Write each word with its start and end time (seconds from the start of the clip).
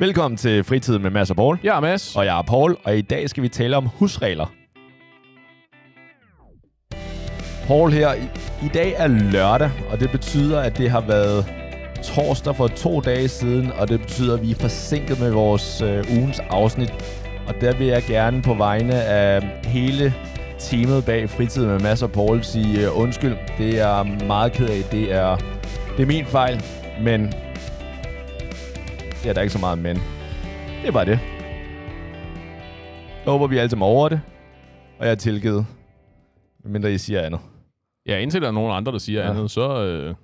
Velkommen 0.00 0.36
til 0.36 0.64
Fritiden 0.64 1.02
med 1.02 1.10
Mads 1.10 1.30
og 1.30 1.36
Paul. 1.36 1.58
Jeg 1.62 1.76
er 1.76 1.80
Mads. 1.80 2.16
Og 2.16 2.24
jeg 2.24 2.38
er 2.38 2.42
Paul, 2.42 2.76
og 2.84 2.96
i 2.96 3.00
dag 3.00 3.30
skal 3.30 3.42
vi 3.42 3.48
tale 3.48 3.76
om 3.76 3.86
husregler. 3.86 4.46
Paul 7.66 7.92
her. 7.92 8.14
I, 8.14 8.22
I 8.64 8.68
dag 8.74 8.94
er 8.96 9.06
lørdag, 9.06 9.70
og 9.90 10.00
det 10.00 10.10
betyder, 10.10 10.60
at 10.60 10.78
det 10.78 10.90
har 10.90 11.00
været 11.00 11.46
torsdag 12.04 12.56
for 12.56 12.68
to 12.68 13.00
dage 13.00 13.28
siden, 13.28 13.72
og 13.72 13.88
det 13.88 14.00
betyder, 14.00 14.34
at 14.34 14.42
vi 14.42 14.50
er 14.50 14.54
forsinket 14.54 15.20
med 15.20 15.30
vores 15.30 15.82
øh, 15.82 16.04
ugens 16.18 16.40
afsnit. 16.50 16.90
Og 17.48 17.54
der 17.60 17.76
vil 17.78 17.86
jeg 17.86 18.02
gerne 18.08 18.42
på 18.42 18.54
vegne 18.54 18.94
af 18.94 19.42
hele 19.64 20.14
teamet 20.58 21.04
bag 21.04 21.30
Fritiden 21.30 21.68
med 21.68 21.80
Mads 21.80 22.02
og 22.02 22.12
Paul 22.12 22.42
sige 22.42 22.86
øh, 22.86 23.00
undskyld. 23.00 23.36
Det 23.58 23.80
er 23.80 24.24
meget 24.26 24.52
ked 24.52 24.68
af. 24.68 24.82
Det 24.92 25.12
er, 25.12 25.36
det 25.96 26.02
er 26.02 26.06
min 26.06 26.26
fejl, 26.26 26.62
men 27.00 27.32
Ja, 29.24 29.32
der 29.32 29.38
er 29.38 29.42
ikke 29.42 29.52
så 29.52 29.58
meget 29.58 29.78
men. 29.78 29.96
Det 30.80 30.86
er 30.88 30.92
bare 30.92 31.04
det. 31.04 31.18
Jeg 33.24 33.32
håber, 33.32 33.46
vi 33.46 33.58
alle 33.58 33.70
sammen 33.70 33.86
over 33.88 34.08
det. 34.08 34.20
Og 34.98 35.04
jeg 35.06 35.10
er 35.10 35.16
tilgivet. 35.16 35.66
Mindre 36.64 36.92
I 36.92 36.98
siger 36.98 37.22
andet. 37.22 37.40
Ja, 38.06 38.18
indtil 38.18 38.40
der 38.42 38.48
er 38.48 38.52
nogen 38.52 38.72
andre, 38.76 38.92
der 38.92 38.98
siger 38.98 39.20
Ja. 39.20 39.26
ja. 39.26 39.32
andet, 39.32 39.50
så, 39.50 39.84
øh, 39.86 40.14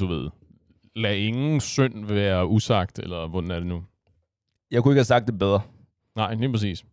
du 0.00 0.06
ved, 0.06 0.30
lad 0.96 1.16
ingen 1.16 1.60
synd 1.60 2.06
være 2.06 2.46
usagt, 2.46 2.98
eller 2.98 3.28
hvordan 3.28 3.50
er 3.50 3.54
det 3.58 3.66
nu? 3.66 3.82
Jeg 4.70 4.82
kunne 4.82 4.92
ikke 4.92 4.98
have 4.98 5.04
sagt 5.04 5.26
det 5.26 5.38
bedre. 5.38 5.60
Nej, 6.16 6.34
lige 6.34 6.52
præcis. 6.52 6.84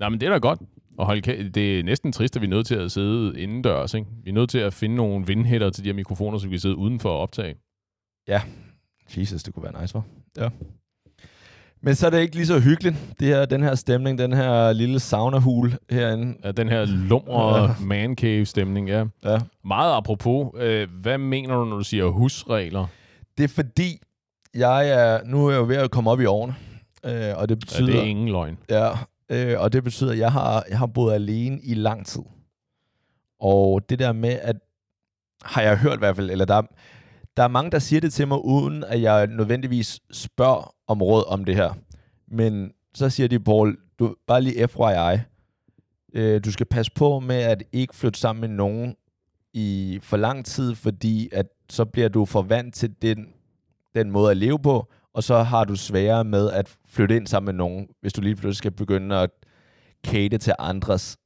Nej, 0.00 0.08
men 0.08 0.20
det 0.20 0.26
er 0.26 0.30
da 0.30 0.38
godt. 0.38 0.60
Og 0.98 1.06
hold 1.06 1.26
kæ- 1.28 1.48
det 1.50 1.78
er 1.78 1.82
næsten 1.82 2.12
trist, 2.12 2.36
at 2.36 2.42
vi 2.42 2.46
er 2.46 2.50
nødt 2.50 2.66
til 2.66 2.74
at 2.74 2.92
sidde 2.92 3.40
indendørs, 3.40 3.94
ikke? 3.94 4.06
Vi 4.24 4.30
er 4.30 4.34
nødt 4.34 4.50
til 4.50 4.58
at 4.58 4.72
finde 4.74 4.96
nogle 4.96 5.26
vindhætter 5.26 5.70
til 5.70 5.84
de 5.84 5.88
her 5.88 5.94
mikrofoner, 5.94 6.38
så 6.38 6.46
vi 6.46 6.50
kan 6.50 6.60
sidde 6.60 6.76
udenfor 6.76 7.10
og 7.10 7.18
optage. 7.18 7.54
Jesus, 9.16 9.42
det 9.42 9.54
kunne 9.54 9.62
være 9.72 9.80
nice, 9.82 9.94
var. 9.94 10.02
Ja. 10.38 10.48
Men 11.84 11.94
så 11.94 12.06
er 12.06 12.10
det 12.10 12.20
ikke 12.20 12.36
lige 12.36 12.46
så 12.46 12.60
hyggeligt, 12.60 12.96
det 13.20 13.28
her, 13.28 13.44
den 13.44 13.62
her 13.62 13.74
stemning, 13.74 14.18
den 14.18 14.32
her 14.32 14.72
lille 14.72 15.00
sauna-hul 15.00 15.74
herinde. 15.90 16.36
Ja, 16.44 16.52
den 16.52 16.68
her 16.68 16.84
lumre 16.84 17.74
man 17.80 18.14
cave 18.16 18.46
stemning, 18.46 18.88
ja. 18.88 19.04
Ja. 19.24 19.38
Meget 19.64 19.96
apropos, 19.96 20.50
øh, 20.60 20.88
hvad 21.00 21.18
mener 21.18 21.54
du, 21.56 21.64
når 21.64 21.76
du 21.76 21.84
siger 21.84 22.06
husregler? 22.06 22.86
Det 23.38 23.44
er 23.44 23.48
fordi, 23.48 24.00
jeg 24.54 24.88
er, 24.88 25.20
nu 25.24 25.46
er 25.46 25.50
jeg 25.50 25.58
jo 25.58 25.64
ved 25.64 25.76
at 25.76 25.90
komme 25.90 26.10
op 26.10 26.20
i 26.20 26.24
årene. 26.24 26.54
Øh, 27.04 27.36
og 27.36 27.48
det 27.48 27.54
Ja, 27.54 27.58
betyder... 27.58 27.86
det 27.86 27.98
er 27.98 28.02
ingen 28.02 28.28
løgn. 28.28 28.58
Ja, 28.70 28.90
øh, 29.30 29.60
og 29.60 29.72
det 29.72 29.84
betyder, 29.84 30.12
at 30.12 30.18
jeg 30.18 30.32
har, 30.32 30.64
jeg 30.70 30.78
har 30.78 30.86
boet 30.86 31.14
alene 31.14 31.58
i 31.62 31.74
lang 31.74 32.06
tid. 32.06 32.22
Og 33.40 33.80
det 33.88 33.98
der 33.98 34.12
med, 34.12 34.38
at 34.42 34.56
har 35.44 35.62
jeg 35.62 35.78
hørt 35.78 35.94
i 35.94 35.98
hvert 35.98 36.16
fald, 36.16 36.30
eller 36.30 36.44
der, 36.44 36.62
der 37.36 37.42
er 37.42 37.48
mange, 37.48 37.70
der 37.70 37.78
siger 37.78 38.00
det 38.00 38.12
til 38.12 38.28
mig, 38.28 38.44
uden 38.44 38.84
at 38.84 39.02
jeg 39.02 39.26
nødvendigvis 39.26 40.00
spørger 40.12 40.74
om 40.86 41.02
råd 41.02 41.24
om 41.28 41.44
det 41.44 41.56
her. 41.56 41.74
Men 42.28 42.72
så 42.94 43.10
siger 43.10 43.28
de, 43.28 43.40
Paul, 43.40 43.78
du, 43.98 44.14
bare 44.26 44.42
lige 44.42 44.68
FYI, 44.68 45.18
øh, 46.14 46.44
du 46.44 46.52
skal 46.52 46.66
passe 46.66 46.92
på 46.94 47.20
med 47.20 47.36
at 47.36 47.62
ikke 47.72 47.96
flytte 47.96 48.20
sammen 48.20 48.40
med 48.40 48.48
nogen 48.48 48.96
i 49.52 49.98
for 50.02 50.16
lang 50.16 50.44
tid, 50.44 50.74
fordi 50.74 51.28
at 51.32 51.46
så 51.70 51.84
bliver 51.84 52.08
du 52.08 52.24
for 52.24 52.42
vant 52.42 52.74
til 52.74 52.94
den, 53.02 53.26
den 53.94 54.10
måde 54.10 54.30
at 54.30 54.36
leve 54.36 54.58
på, 54.58 54.92
og 55.14 55.22
så 55.22 55.42
har 55.42 55.64
du 55.64 55.76
sværere 55.76 56.24
med 56.24 56.50
at 56.50 56.76
flytte 56.86 57.16
ind 57.16 57.26
sammen 57.26 57.46
med 57.46 57.54
nogen, 57.54 57.88
hvis 58.00 58.12
du 58.12 58.20
lige 58.20 58.36
pludselig 58.36 58.56
skal 58.56 58.70
begynde 58.70 59.16
at 59.16 59.30
kate 60.04 60.38
til 60.38 60.52
andres 60.58 61.16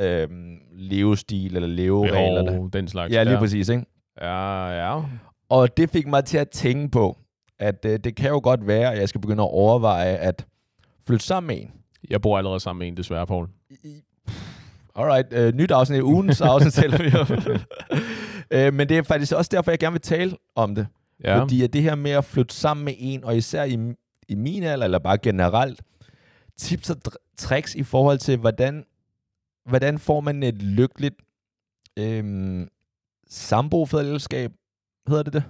øhm, 0.00 0.58
levestil 0.72 1.56
eller 1.56 1.68
leveregler. 1.68 2.44
Behov, 2.44 2.70
den 2.70 2.88
slags. 2.88 3.12
Ja, 3.12 3.22
lige 3.22 3.38
præcis, 3.38 3.68
ikke? 3.68 3.84
Ja, 4.20 4.68
ja. 4.68 5.02
Og 5.48 5.76
det 5.76 5.90
fik 5.90 6.06
mig 6.06 6.24
til 6.24 6.38
at 6.38 6.50
tænke 6.50 6.88
på, 6.88 7.18
at 7.58 7.84
øh, 7.84 7.98
det 7.98 8.16
kan 8.16 8.30
jo 8.30 8.40
godt 8.42 8.66
være, 8.66 8.92
at 8.92 8.98
jeg 8.98 9.08
skal 9.08 9.20
begynde 9.20 9.42
at 9.42 9.50
overveje 9.50 10.16
at 10.16 10.46
flytte 11.06 11.26
sammen 11.26 11.46
med 11.46 11.62
en. 11.62 11.70
Jeg 12.10 12.22
bor 12.22 12.38
allerede 12.38 12.60
sammen 12.60 12.78
med 12.78 12.88
en, 12.88 12.96
desværre, 12.96 13.26
Paul. 13.26 13.48
Alright, 14.94 15.32
øh, 15.32 15.54
nyt 15.54 15.70
afsnit. 15.70 16.02
Ugens 16.02 16.40
afsnit 16.40 16.72
taler 16.72 16.98
vi 16.98 17.16
om. 17.16 17.56
øh, 18.50 18.74
men 18.74 18.88
det 18.88 18.98
er 18.98 19.02
faktisk 19.02 19.32
også 19.32 19.48
derfor, 19.52 19.70
jeg 19.70 19.78
gerne 19.78 19.92
vil 19.92 20.00
tale 20.00 20.36
om 20.54 20.74
det. 20.74 20.86
Ja. 21.24 21.40
Fordi 21.40 21.62
at 21.62 21.72
det 21.72 21.82
her 21.82 21.94
med 21.94 22.10
at 22.10 22.24
flytte 22.24 22.54
sammen 22.54 22.84
med 22.84 22.94
en, 22.98 23.24
og 23.24 23.36
især 23.36 23.64
i, 23.64 23.78
i 24.28 24.34
min 24.34 24.62
alder, 24.62 24.84
eller 24.84 24.98
bare 24.98 25.18
generelt, 25.18 25.82
tips 26.58 26.90
og 26.90 26.96
tricks 27.36 27.74
i 27.74 27.82
forhold 27.82 28.18
til, 28.18 28.36
hvordan, 28.36 28.84
hvordan 29.68 29.98
får 29.98 30.20
man 30.20 30.42
et 30.42 30.62
lykkeligt 30.62 31.14
øhm, 31.96 32.68
sambofællesskab, 33.30 34.50
hedder 35.08 35.22
det 35.22 35.32
det? 35.32 35.42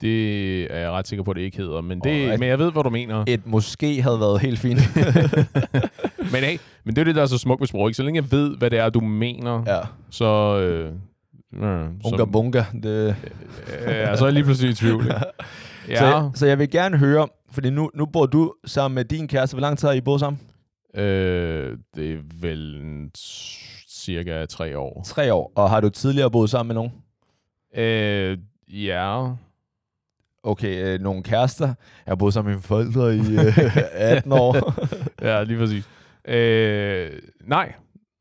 Det 0.00 0.62
er 0.72 0.78
jeg 0.78 0.90
ret 0.90 1.08
sikker 1.08 1.22
på, 1.22 1.30
at 1.30 1.36
det 1.36 1.42
ikke 1.42 1.56
hedder, 1.56 1.80
men, 1.80 2.00
det, 2.00 2.10
Alright. 2.10 2.40
men 2.40 2.48
jeg 2.48 2.58
ved, 2.58 2.72
hvad 2.72 2.82
du 2.82 2.90
mener. 2.90 3.24
Et 3.28 3.46
måske 3.46 4.02
havde 4.02 4.20
været 4.20 4.40
helt 4.40 4.58
fint. 4.58 4.80
men 6.32 6.42
hey, 6.42 6.58
men 6.84 6.94
det 6.96 7.00
er 7.00 7.04
det, 7.04 7.14
der 7.14 7.22
er 7.22 7.26
så 7.26 7.38
smukt 7.38 7.60
ved 7.60 7.66
sprog. 7.66 7.88
Ikke? 7.88 7.96
Så 7.96 8.02
længe 8.02 8.20
jeg 8.22 8.32
ved, 8.32 8.56
hvad 8.56 8.70
det 8.70 8.78
er, 8.78 8.90
du 8.90 9.00
mener, 9.00 9.62
ja, 9.66 9.80
så... 10.10 10.24
Øh, 10.60 10.92
øh, 11.64 11.84
unga 12.04 12.16
så, 12.18 12.26
bunga. 12.32 12.64
Det. 12.82 13.16
øh, 13.86 14.16
så 14.16 14.24
er 14.24 14.24
jeg 14.24 14.32
lige 14.32 14.44
pludselig 14.44 14.70
i 14.70 14.74
tvivl. 14.74 15.02
Ikke? 15.04 15.14
Ja, 15.88 15.96
Så, 15.98 16.04
jeg, 16.06 16.30
så 16.34 16.46
jeg 16.46 16.58
vil 16.58 16.70
gerne 16.70 16.98
høre, 16.98 17.28
fordi 17.52 17.70
nu, 17.70 17.90
nu 17.94 18.06
bor 18.06 18.26
du 18.26 18.52
sammen 18.64 18.94
med 18.94 19.04
din 19.04 19.28
kæreste. 19.28 19.54
Hvor 19.54 19.60
lang 19.60 19.78
tid 19.78 19.88
har 19.88 19.94
I 19.94 20.00
boet 20.00 20.20
sammen? 20.20 20.40
øh, 20.94 21.76
det 21.96 22.12
er 22.12 22.18
vel 22.40 22.82
cirka 23.88 24.46
tre 24.46 24.78
år. 24.78 25.02
Tre 25.06 25.34
år. 25.34 25.52
Og 25.56 25.70
har 25.70 25.80
du 25.80 25.88
tidligere 25.88 26.30
boet 26.30 26.50
sammen 26.50 26.68
med 26.68 26.74
nogen? 26.74 26.92
Øh, 27.76 28.38
ja, 28.68 29.32
Okay, 30.44 30.84
øh, 30.84 31.00
nogle 31.00 31.22
kærester. 31.22 31.66
Jeg 31.66 32.10
har 32.10 32.14
boet 32.14 32.34
sammen 32.34 32.50
med 32.50 32.56
mine 32.56 32.62
forældre 32.62 33.16
i 33.16 33.46
øh, 33.46 33.76
18 34.16 34.32
år. 34.32 34.74
ja, 35.28 35.42
lige 35.42 35.58
præcis. 35.58 35.88
Øh, 36.24 37.22
nej, 37.40 37.72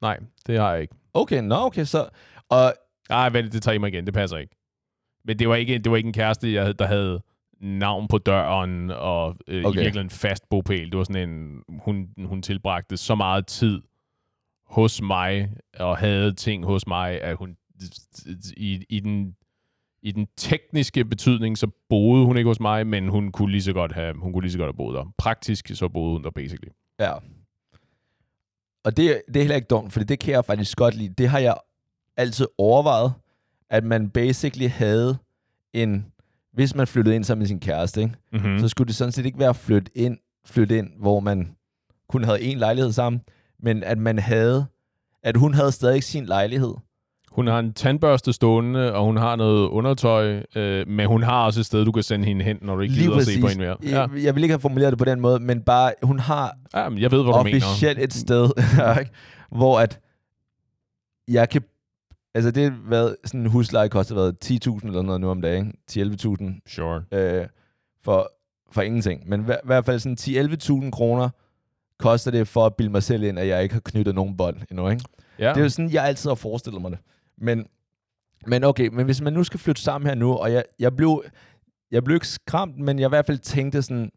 nej, 0.01 0.19
det 0.47 0.59
har 0.59 0.72
jeg 0.72 0.81
ikke. 0.81 0.95
Okay, 1.13 1.41
nå 1.41 1.56
okay, 1.56 1.84
så... 1.84 2.09
Og 2.50 2.73
Nej, 3.12 3.29
vent, 3.29 3.53
det 3.53 3.63
tager 3.63 3.75
I 3.75 3.78
mig 3.78 3.88
igen. 3.88 4.06
Det 4.06 4.13
passer 4.13 4.38
ikke. 4.38 4.56
Men 5.25 5.39
det 5.39 5.50
var 5.50 5.56
ikke, 5.56 5.78
det 5.78 5.91
var 5.91 5.97
ikke 5.97 6.07
en 6.07 6.13
kæreste, 6.13 6.53
jeg, 6.53 6.79
der 6.79 6.85
havde 6.85 7.22
navn 7.62 8.07
på 8.07 8.18
døren 8.18 8.89
og 8.89 9.35
øh. 9.47 9.66
Okay. 9.66 9.79
i 9.79 9.83
virkeligheden 9.83 10.09
fast 10.09 10.50
bopæl. 10.50 10.91
Det 10.91 10.97
var 10.97 11.03
sådan 11.03 11.29
en, 11.29 11.63
hun, 11.69 12.09
hun 12.25 12.41
tilbragte 12.41 12.97
så 12.97 13.16
meget 13.16 13.47
tid 13.47 13.81
hos 14.66 15.01
mig 15.01 15.53
og 15.79 15.97
havde 15.97 16.33
ting 16.33 16.66
hos 16.66 16.88
mig, 16.88 17.22
at 17.22 17.35
hun 17.35 17.56
i, 18.57 18.85
i, 18.89 19.00
den, 19.00 19.35
i 20.03 20.12
den 20.12 20.28
tekniske 20.38 21.06
betydning, 21.06 21.57
så 21.57 21.67
boede 21.89 22.25
hun 22.25 22.38
ikke 22.38 22.47
hos 22.47 22.59
mig, 22.59 22.88
men 22.88 23.07
hun 23.07 23.31
kunne 23.31 23.51
lige 23.51 23.62
så 23.63 23.73
godt 23.73 23.91
have, 23.91 24.16
hun 24.17 24.34
kunne 24.34 24.41
lige 24.41 24.51
så 24.51 24.57
godt 24.57 24.67
have 24.67 24.78
boet 24.78 24.95
der. 24.95 25.13
Praktisk, 25.17 25.72
så 25.73 25.88
boede 25.89 26.12
hun 26.12 26.23
der 26.23 26.29
basically. 26.29 26.72
ja. 27.00 27.13
Og 28.84 28.97
det, 28.97 29.22
det 29.28 29.35
er 29.35 29.39
heller 29.41 29.56
ikke 29.56 29.67
dumt, 29.67 29.94
for 29.94 30.00
det 30.00 30.19
kan 30.19 30.34
jeg 30.34 30.45
faktisk 30.45 30.78
godt 30.78 30.95
lide. 30.95 31.13
Det 31.17 31.29
har 31.29 31.39
jeg 31.39 31.56
altid 32.17 32.47
overvejet, 32.57 33.13
at 33.69 33.84
man 33.84 34.09
basically 34.09 34.67
havde 34.69 35.17
en... 35.73 36.06
Hvis 36.53 36.75
man 36.75 36.88
flyttede 36.88 37.16
ind 37.16 37.23
sammen 37.23 37.39
med 37.39 37.47
sin 37.47 37.59
kæreste, 37.59 38.01
ikke? 38.01 38.16
Mm-hmm. 38.31 38.51
Mm. 38.51 38.59
så 38.59 38.68
skulle 38.68 38.88
det 38.88 38.95
sådan 38.95 39.12
set 39.12 39.25
ikke 39.25 39.39
være 39.39 39.50
at 39.50 39.56
flytte 39.56 39.91
ind, 39.97 40.18
flytte 40.45 40.78
ind, 40.78 40.89
hvor 41.00 41.19
man 41.19 41.56
kun 42.09 42.23
havde 42.23 42.41
en 42.41 42.57
lejlighed 42.57 42.91
sammen, 42.91 43.22
men 43.59 43.83
at 43.83 43.97
man 43.97 44.19
havde, 44.19 44.66
at 45.23 45.38
hun 45.38 45.53
havde 45.53 45.72
stadig 45.72 46.03
sin 46.03 46.25
lejlighed. 46.25 46.73
Hun 47.31 47.47
har 47.47 47.59
en 47.59 47.74
tandbørste 47.74 48.34
stående, 48.34 48.94
og 48.94 49.06
hun 49.06 49.18
har 49.18 49.36
noget 49.36 49.68
undertøj, 49.69 50.44
øh, 50.56 50.88
men 50.88 51.08
hun 51.08 51.24
har 51.24 51.46
også 51.46 51.59
et 51.59 51.66
sted, 51.66 51.86
du 51.86 51.92
kan 51.92 52.03
sende 52.03 52.25
hende 52.25 52.46
hen, 52.46 52.58
når 52.62 52.75
du 52.75 52.81
ikke 52.81 52.96
gider 52.96 53.16
at 53.18 53.25
se 53.25 53.42
på 53.42 53.47
hende 53.47 53.62
mere. 53.64 53.78
Ja, 53.84 54.00
Jeg, 54.02 54.09
jeg 54.24 54.36
vil 54.36 54.44
ikke 54.44 54.53
have 54.53 54.59
formuleret 54.59 54.92
det 54.92 54.97
på 55.00 55.06
den 55.06 55.19
måde, 55.22 55.40
men 55.40 55.62
bare, 55.62 55.94
hun 56.03 56.19
har 56.19 56.58
ja 56.75 56.90
men 56.90 57.00
jeg 57.02 57.12
ved, 57.12 57.24
hvad 57.24 57.34
du 57.34 57.44
mener. 57.44 57.58
officielt 57.58 58.00
et 58.00 58.14
sted, 58.14 58.50
hvor 59.58 59.80
at 59.80 60.00
jeg 61.28 61.50
kan, 61.50 61.62
altså 62.36 62.52
det 62.52 62.64
har 62.64 62.78
været, 62.90 63.16
sådan 63.25 63.40
en 63.40 63.46
husleje 63.48 63.88
koster 63.90 64.16
været 64.16 64.36
10.000 64.46 64.88
eller 64.88 65.02
noget 65.02 65.22
nu 65.22 65.30
om 65.30 65.42
dagen, 65.42 65.74
10-11.000 65.92 66.62
Sure. 66.68 67.03
øh, 67.12 67.46
for, 68.03 68.31
for 68.72 68.81
ingenting. 68.81 69.30
Men 69.30 69.42
i 69.42 69.44
hver- 69.44 69.66
hvert 69.66 69.86
fald 69.86 70.00
sådan 70.00 70.18
10-11.000 70.86 70.92
kroner 70.92 71.30
koster 72.00 72.31
det 72.31 72.48
for 72.48 72.66
at 72.66 72.75
bilde 72.75 72.92
mig 72.92 73.04
selv 73.04 73.24
ind, 73.24 73.39
at 73.39 73.48
jeg 73.48 73.63
ikke 73.63 73.74
har 73.74 73.81
knyttet 73.86 74.16
nogen 74.16 74.38
bånd 74.38 74.57
endnu, 74.72 74.89
ikke? 74.89 75.04
Ja. 75.39 75.50
Det 75.50 75.57
er 75.57 75.62
jo 75.63 75.69
sådan, 75.69 75.92
jeg 75.92 76.06
altid 76.06 76.30
har 76.30 76.36
forestillet 76.36 76.81
mig 76.81 76.92
det. 76.92 77.00
Men, 77.42 77.66
men 78.48 78.64
okay, 78.64 78.88
men 78.88 79.06
hvis 79.06 79.22
man 79.22 79.34
nu 79.34 79.44
skal 79.44 79.60
flytte 79.60 79.82
sammen 79.82 80.08
her 80.08 80.16
nu, 80.16 80.34
og 80.34 80.54
jeg, 80.54 80.64
jeg 80.80 80.96
blev, 80.96 81.24
jeg 81.92 82.04
blev 82.04 82.16
ikke 82.16 82.28
skræmt, 82.28 82.78
men 82.80 83.00
jeg 83.00 83.08
i 83.08 83.10
hvert 83.10 83.26
fald 83.26 83.38
tænkte 83.38 83.82
sådan, 83.82 84.12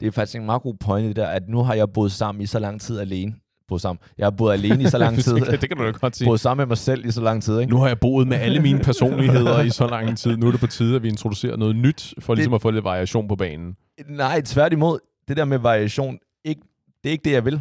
det 0.00 0.06
er 0.06 0.10
faktisk 0.12 0.38
en 0.38 0.46
meget 0.46 0.62
god 0.62 0.74
pointe 0.74 1.08
det 1.08 1.16
der, 1.16 1.26
at 1.26 1.48
nu 1.48 1.62
har 1.62 1.74
jeg 1.74 1.92
boet 1.92 2.12
sammen 2.12 2.42
i 2.42 2.46
så 2.46 2.58
lang 2.58 2.80
tid 2.80 2.98
alene. 2.98 3.34
Boet 3.68 3.80
sammen. 3.82 4.00
Jeg 4.18 4.26
har 4.26 4.30
boet 4.30 4.52
alene 4.52 4.82
i 4.82 4.86
så 4.86 4.98
lang 4.98 5.18
tid. 5.24 5.34
det, 5.34 5.60
det 5.60 5.68
kan 5.70 5.76
du 5.76 5.84
da 5.84 5.90
godt 5.90 6.16
sige. 6.16 6.26
boet 6.28 6.40
sammen 6.40 6.62
med 6.62 6.66
mig 6.66 6.78
selv 6.78 7.06
i 7.06 7.10
så 7.10 7.20
lang 7.20 7.42
tid, 7.42 7.60
ikke? 7.60 7.70
Nu 7.70 7.78
har 7.78 7.86
jeg 7.86 8.00
boet 8.00 8.28
med 8.28 8.36
alle 8.36 8.62
mine 8.62 8.78
personligheder 8.90 9.62
i 9.62 9.70
så 9.70 9.86
lang 9.86 10.18
tid. 10.18 10.36
Nu 10.36 10.46
er 10.46 10.50
det 10.50 10.60
på 10.60 10.66
tide, 10.66 10.96
at 10.96 11.02
vi 11.02 11.08
introducerer 11.08 11.56
noget 11.56 11.76
nyt, 11.76 12.14
for 12.18 12.34
ligesom 12.34 12.54
at 12.54 12.62
få 12.62 12.70
lidt 12.70 12.84
variation 12.84 13.28
på 13.28 13.36
banen. 13.36 13.76
Nej, 14.08 14.40
tværtimod. 14.40 14.98
Det 15.28 15.36
der 15.36 15.44
med 15.44 15.58
variation, 15.58 16.18
ikke, 16.44 16.60
det 17.04 17.10
er 17.10 17.12
ikke 17.12 17.24
det, 17.24 17.32
jeg 17.32 17.44
vil. 17.44 17.60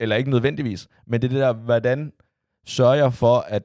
Eller 0.00 0.16
ikke 0.16 0.30
nødvendigvis. 0.30 0.88
Men 1.06 1.22
det 1.22 1.28
er 1.28 1.32
det 1.32 1.40
der, 1.40 1.52
hvordan 1.52 2.12
sørger 2.68 2.94
jeg 2.94 3.12
for, 3.14 3.38
at 3.38 3.62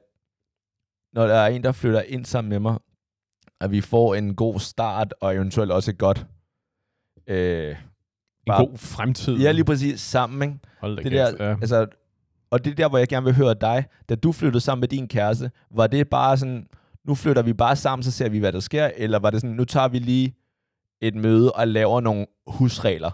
når 1.12 1.26
der 1.26 1.34
er 1.34 1.46
en, 1.46 1.64
der 1.64 1.72
flytter 1.72 2.02
ind 2.02 2.24
sammen 2.24 2.48
med 2.48 2.58
mig, 2.60 2.78
at 3.60 3.70
vi 3.70 3.80
får 3.80 4.14
en 4.14 4.34
god 4.34 4.60
start, 4.60 5.14
og 5.20 5.34
eventuelt 5.34 5.72
også 5.72 5.90
et 5.90 5.98
godt, 5.98 6.26
øh, 7.26 7.70
En 7.70 7.76
Bare- 8.46 8.66
god 8.66 8.78
fremtid. 8.78 9.36
Ja, 9.38 9.52
lige 9.52 9.64
præcis 9.64 10.00
sammen, 10.00 10.42
ikke? 10.48 10.58
Hold 10.80 10.96
da 10.96 11.02
Det 11.02 11.12
kæft. 11.12 11.38
der, 11.38 11.46
ja. 11.48 11.56
altså, 11.60 11.86
og 12.50 12.64
det 12.64 12.70
er 12.70 12.74
der, 12.74 12.88
hvor 12.88 12.98
jeg 12.98 13.08
gerne 13.08 13.24
vil 13.24 13.34
høre 13.34 13.54
dig. 13.54 13.84
Da 14.08 14.14
du 14.14 14.32
flyttede 14.32 14.60
sammen 14.60 14.80
med 14.80 14.88
din 14.88 15.08
kæreste, 15.08 15.50
var 15.70 15.86
det 15.86 16.08
bare 16.08 16.36
sådan, 16.36 16.66
nu 17.04 17.14
flytter 17.14 17.42
vi 17.42 17.52
bare 17.52 17.76
sammen, 17.76 18.02
så 18.02 18.10
ser 18.10 18.28
vi, 18.28 18.38
hvad 18.38 18.52
der 18.52 18.60
sker? 18.60 18.90
Eller 18.96 19.18
var 19.18 19.30
det 19.30 19.40
sådan, 19.40 19.56
nu 19.56 19.64
tager 19.64 19.88
vi 19.88 19.98
lige 19.98 20.34
et 21.00 21.14
møde 21.14 21.52
og 21.52 21.68
laver 21.68 22.00
nogle 22.00 22.26
husregler? 22.46 23.10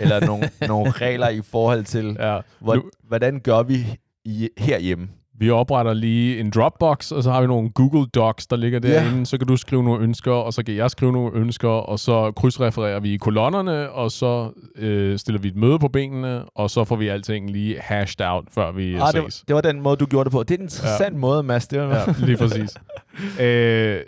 Eller 0.00 0.26
nogle, 0.26 0.50
nogle 0.68 0.90
regler 0.90 1.28
i 1.28 1.40
forhold 1.42 1.84
til, 1.84 2.16
ja. 2.18 2.40
hvor, 2.60 2.84
hvordan 3.02 3.40
gør 3.40 3.62
vi 3.62 3.98
i, 4.24 4.48
herhjemme? 4.58 5.08
Vi 5.38 5.50
opretter 5.50 5.94
lige 5.94 6.40
en 6.40 6.50
Dropbox, 6.50 7.12
og 7.12 7.22
så 7.22 7.30
har 7.30 7.40
vi 7.40 7.46
nogle 7.46 7.70
Google 7.70 8.06
Docs, 8.06 8.46
der 8.46 8.56
ligger 8.56 8.78
derinde. 8.78 9.26
Så 9.26 9.38
kan 9.38 9.46
du 9.46 9.56
skrive 9.56 9.82
nogle 9.84 10.02
ønsker, 10.04 10.32
og 10.32 10.52
så 10.52 10.62
kan 10.64 10.76
jeg 10.76 10.90
skrive 10.90 11.12
nogle 11.12 11.38
ønsker, 11.38 11.68
og 11.68 11.98
så 11.98 12.32
krydsrefererer 12.36 13.00
vi 13.00 13.14
i 13.14 13.16
kolonnerne, 13.16 13.90
og 13.90 14.10
så 14.10 14.52
øh, 14.76 15.18
stiller 15.18 15.40
vi 15.40 15.48
et 15.48 15.56
møde 15.56 15.78
på 15.78 15.88
benene, 15.88 16.44
og 16.44 16.70
så 16.70 16.84
får 16.84 16.96
vi 16.96 17.08
alting 17.08 17.50
lige 17.50 17.80
hashed 17.80 18.26
out, 18.26 18.44
før 18.50 18.72
vi 18.72 18.94
Ah, 18.94 19.12
det, 19.12 19.22
var, 19.22 19.28
ses. 19.28 19.44
det 19.48 19.54
var 19.54 19.60
den 19.60 19.80
måde, 19.80 19.96
du 19.96 20.06
gjorde 20.06 20.24
det 20.24 20.32
på. 20.32 20.42
Det 20.42 20.50
er 20.50 20.58
en 20.58 20.62
interessant 20.62 21.14
ja. 21.14 21.18
måde, 21.18 21.42
Mads. 21.42 21.68
Det 21.68 21.80
var, 21.80 21.86
Ja, 21.96 22.26
lige 22.26 22.36
præcis. 22.36 22.74
øh, 23.40 24.00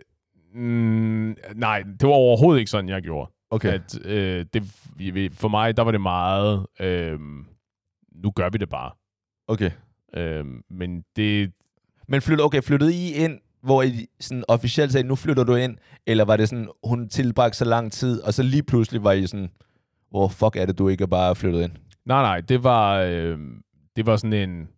mm, 0.55 1.37
nej, 1.55 1.83
det 2.01 2.09
var 2.09 2.15
overhovedet 2.15 2.59
ikke 2.59 2.71
sådan, 2.71 2.89
jeg 2.89 3.03
gjorde. 3.03 3.31
Okay. 3.51 3.73
At, 3.73 3.99
øh, 4.05 4.45
det, 4.55 4.63
for 5.33 5.49
mig, 5.49 5.77
der 5.77 5.83
var 5.83 5.91
det 5.91 6.01
meget, 6.01 6.67
øh, 6.81 7.19
nu 8.25 8.31
gør 8.31 8.49
vi 8.51 8.59
det 8.59 8.69
bare. 8.69 8.91
okay. 9.49 9.71
Øh, 10.17 10.45
men 10.71 11.05
det, 11.17 11.53
Men 12.09 12.21
flyttede, 12.23 12.45
okay, 12.47 12.63
flyttede 12.63 12.95
I 12.95 13.13
ind, 13.13 13.39
hvor 13.63 13.83
I 13.83 14.07
sådan 14.21 14.45
officielt 14.49 14.93
sagde, 14.93 15.07
nu 15.09 15.15
flytter 15.15 15.45
du 15.45 15.55
ind? 15.55 15.77
Eller 16.07 16.25
var 16.25 16.37
det 16.37 16.49
sådan, 16.49 16.69
hun 16.85 17.09
tilbragte 17.09 17.59
så 17.59 17.65
lang 17.65 17.93
tid, 17.93 18.21
og 18.23 18.35
så 18.35 18.43
lige 18.43 18.63
pludselig 18.63 19.05
var 19.05 19.13
I 19.13 19.27
sådan, 19.27 19.51
hvor 20.11 20.29
fuck 20.29 20.57
er 20.57 20.67
det, 20.67 20.79
du 20.79 20.89
ikke 20.89 21.03
er 21.03 21.07
bare 21.07 21.35
flyttet 21.37 21.63
ind? 21.63 21.73
Nej, 22.05 22.23
nej, 22.23 22.41
det 22.41 22.63
var, 22.65 22.99
øh, 23.01 23.39
det 23.97 24.07
var 24.07 24.17
sådan 24.17 24.51
en, 24.51 24.69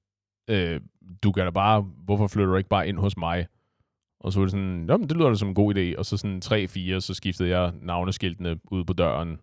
øh, 0.51 0.81
du 1.23 1.33
kan 1.33 1.45
da 1.45 1.51
bare, 1.51 1.81
hvorfor 2.05 2.27
flytter 2.27 2.51
du 2.51 2.57
ikke 2.57 2.69
bare 2.69 2.89
ind 2.89 2.99
hos 2.99 3.17
mig? 3.17 3.47
Og 4.21 4.33
så 4.33 4.39
var 4.39 4.45
det 4.45 4.51
sådan, 4.51 4.87
jamen, 4.89 5.09
det 5.09 5.17
lyder 5.17 5.29
da 5.29 5.35
som 5.35 5.49
en 5.49 5.55
god 5.55 5.75
idé. 5.77 5.99
Og 5.99 6.07
så 6.07 6.17
sådan 6.17 6.43
3-4, 6.45 7.01
så 7.01 7.15
skiftede 7.15 7.49
jeg 7.49 7.73
navneskiltene 7.83 8.57
ud 8.71 8.85
på 8.85 8.93
døren, 8.93 9.39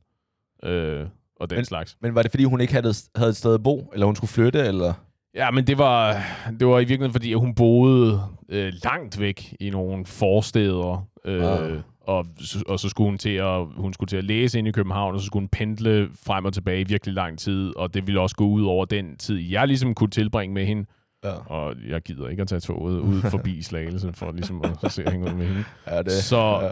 øh, 0.64 1.08
og 1.40 1.50
den 1.50 1.58
Men- 1.58 1.66
slags. 1.66 1.98
Men 2.02 2.16
var 2.16 2.22
det, 2.22 2.32
fordi 2.32 2.44
hun 2.44 2.62
ikke 2.62 2.74
havde, 2.74 2.94
havde 3.16 3.30
et 3.30 3.36
sted 3.36 3.54
at 3.54 3.64
bo? 3.64 3.90
Eller 3.94 4.06
hun 4.06 4.16
skulle 4.16 4.30
flytte? 4.32 4.60
Eller? 4.60 4.94
Ja, 5.36 5.52
men 5.52 5.68
det 5.68 5.78
var, 5.78 6.22
det 6.60 6.68
var 6.68 6.76
i 6.76 6.80
virkeligheden, 6.80 7.12
fordi 7.12 7.34
hun 7.34 7.56
boede 7.56 8.22
øh, 8.50 8.74
langt 8.84 9.20
væk 9.20 9.54
i 9.60 9.70
nogle 9.70 10.06
forsteder, 10.06 11.08
øh, 11.26 11.44
Ah. 11.44 11.82
og, 12.02 12.26
og 12.68 12.80
så 12.80 12.90
skulle 12.90 13.10
hun 13.10 13.18
til 13.18 13.30
at, 13.30 13.66
hun 13.78 13.94
skulle 13.94 14.08
til 14.08 14.18
at 14.18 14.24
læse 14.24 14.60
ind 14.60 14.68
i 14.68 14.72
København, 14.72 15.14
og 15.14 15.20
så 15.20 15.26
skulle 15.26 15.42
hun 15.42 15.50
pendle 15.50 16.10
frem 16.26 16.46
og 16.46 16.54
tilbage 16.54 16.82
i 16.82 16.84
virkelig 16.84 17.16
lang 17.16 17.40
tid, 17.40 17.76
og 17.78 17.94
det 17.94 18.08
ville 18.08 18.22
også 18.22 18.36
gå 18.36 18.46
ud 18.48 18.64
over 18.66 18.86
den 18.86 19.18
tid, 19.18 19.38
jeg 19.38 19.68
ligesom 19.68 19.94
kunne 19.94 20.10
tilbringe 20.10 20.54
med 20.54 20.66
hende, 20.66 20.86
Ja. 21.24 21.32
og 21.32 21.74
jeg 21.90 22.02
gider 22.02 22.28
ikke 22.28 22.42
at 22.42 22.48
tage 22.48 22.60
toget 22.60 23.00
ud 23.00 23.22
forbi 23.22 23.62
Slagelse, 23.70 24.14
for 24.14 24.32
ligesom 24.32 24.64
at 24.84 24.92
se 24.92 25.04
hende 25.12 25.28
ud 25.32 25.36
med 25.36 25.46
hende. 25.48 25.64
ja 25.88 26.02
det, 26.02 26.12
Så 26.12 26.60
ja. 26.62 26.70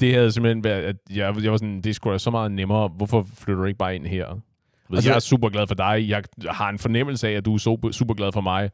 det 0.00 0.14
havde 0.14 0.32
simpelthen 0.32 0.64
været, 0.64 0.82
at 0.82 0.96
jeg, 1.10 1.42
jeg 1.42 1.50
var 1.50 1.56
sådan, 1.56 1.80
det 1.80 1.96
skulle 1.96 2.12
da 2.12 2.18
så 2.18 2.30
meget 2.30 2.52
nemmere, 2.52 2.88
hvorfor 2.96 3.26
flytter 3.34 3.60
du 3.62 3.66
ikke 3.66 3.78
bare 3.78 3.94
ind 3.96 4.06
her? 4.06 4.26
Altså, 4.92 5.10
jeg 5.10 5.16
er 5.16 5.20
super 5.20 5.48
glad 5.48 5.66
for 5.66 5.74
dig. 5.74 6.04
Jeg 6.08 6.22
har 6.50 6.68
en 6.68 6.78
fornemmelse 6.78 7.28
af, 7.28 7.32
at 7.32 7.44
du 7.44 7.54
er 7.54 7.58
super, 7.92 8.14
glad 8.14 8.32
for 8.32 8.40
mig. 8.40 8.70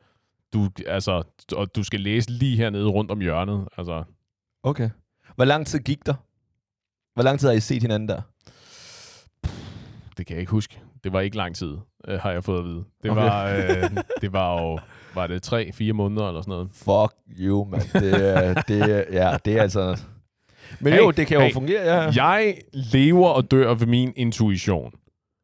Du, 0.52 0.69
altså, 0.87 1.22
og 1.52 1.76
du 1.76 1.82
skal 1.84 2.00
læse 2.00 2.31
lige 2.31 2.56
hernede 2.56 2.87
rundt 2.88 3.11
om 3.11 3.20
hjørnet. 3.20 3.69
Altså, 3.78 4.05
Okay. 4.62 4.90
Hvor 5.34 5.44
lang 5.44 5.66
tid 5.66 5.78
gik 5.78 6.06
der? 6.06 6.14
Hvor 7.14 7.22
lang 7.22 7.40
tid 7.40 7.49
har 7.49 7.55
I 7.55 7.61
set 7.61 7.82
hinanden 7.82 8.08
der? 8.08 8.20
det 10.16 10.26
kan 10.26 10.34
jeg 10.37 10.40
ikke 10.40 10.50
huske. 10.52 10.81
Det 11.05 11.12
var 11.12 11.20
ikke 11.20 11.37
lang 11.37 11.56
tid, 11.56 11.76
øh, 12.08 12.19
har 12.20 12.31
jeg 12.31 12.44
fået 12.44 12.58
at 12.58 12.64
vide. 12.64 12.84
Det, 13.02 13.10
Okay. 13.10 13.22
var, 13.22 13.44
øh, 13.49 13.90
det 14.20 14.32
var 14.32 14.60
jo, 14.62 14.78
var 15.14 15.26
det 15.26 15.43
tre, 15.43 15.72
fire 15.72 15.93
måneder 15.93 16.28
eller 16.28 16.40
sådan 16.43 16.50
noget? 16.52 16.70
Fuck 16.70 17.38
you, 17.40 17.64
man. 17.64 17.81
Det, 17.81 18.69
det, 18.69 19.05
ja, 19.12 19.37
det 19.44 19.56
er 19.58 19.62
altså... 19.62 20.00
Men 20.81 20.93
Hey, 20.93 21.00
jo, 21.00 21.10
det 21.10 21.26
kan 21.26 21.37
jo 21.38 21.44
hey. 21.44 21.52
fungere, 21.52 21.82
ja. 21.82 22.25
Jeg 22.25 22.56
lever 22.72 23.28
og 23.28 23.50
dør 23.50 23.75
ved 23.75 23.87
min 23.87 24.12
intuition. 24.17 24.93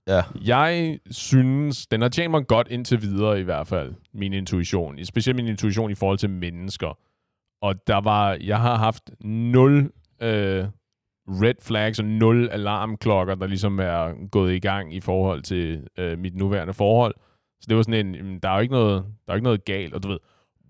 Ja. 0.08 0.22
Jeg 0.44 0.98
synes, 1.10 1.86
den 1.86 2.00
har 2.02 2.08
tjent 2.08 2.30
mig 2.30 2.46
godt 2.46 2.68
indtil 2.70 3.02
videre 3.02 3.40
i 3.40 3.42
hvert 3.42 3.66
fald, 3.66 3.94
min 4.14 4.32
intuition. 4.32 5.04
Specielt 5.04 5.36
min 5.36 5.46
intuition 5.46 5.90
i 5.90 5.94
forhold 5.94 6.18
til 6.18 6.30
mennesker. 6.30 6.98
Og 7.62 7.86
der 7.86 8.00
var, 8.00 8.38
jeg 8.40 8.60
har 8.60 8.76
haft 8.76 9.10
nul 9.20 9.92
øh, 10.22 10.64
red 11.26 11.54
flags 11.62 11.98
og 11.98 12.04
nul 12.04 12.48
alarmklokker, 12.48 13.34
der 13.34 13.46
ligesom 13.46 13.78
er 13.78 14.28
gået 14.28 14.54
i 14.54 14.58
gang 14.58 14.94
i 14.94 15.00
forhold 15.00 15.42
til 15.42 15.86
øh, 15.98 16.18
mit 16.18 16.36
nuværende 16.36 16.74
forhold. 16.74 17.14
Så 17.60 17.66
det 17.68 17.76
var 17.76 17.82
sådan 17.82 18.16
en, 18.16 18.38
der 18.38 18.48
er 18.48 18.54
jo 18.54 18.60
ikke 18.60 18.74
noget, 18.74 19.04
der 19.26 19.32
er 19.32 19.36
ikke 19.36 19.44
noget 19.44 19.64
galt. 19.64 19.94
Og 19.94 20.02
du 20.02 20.08
ved, 20.08 20.18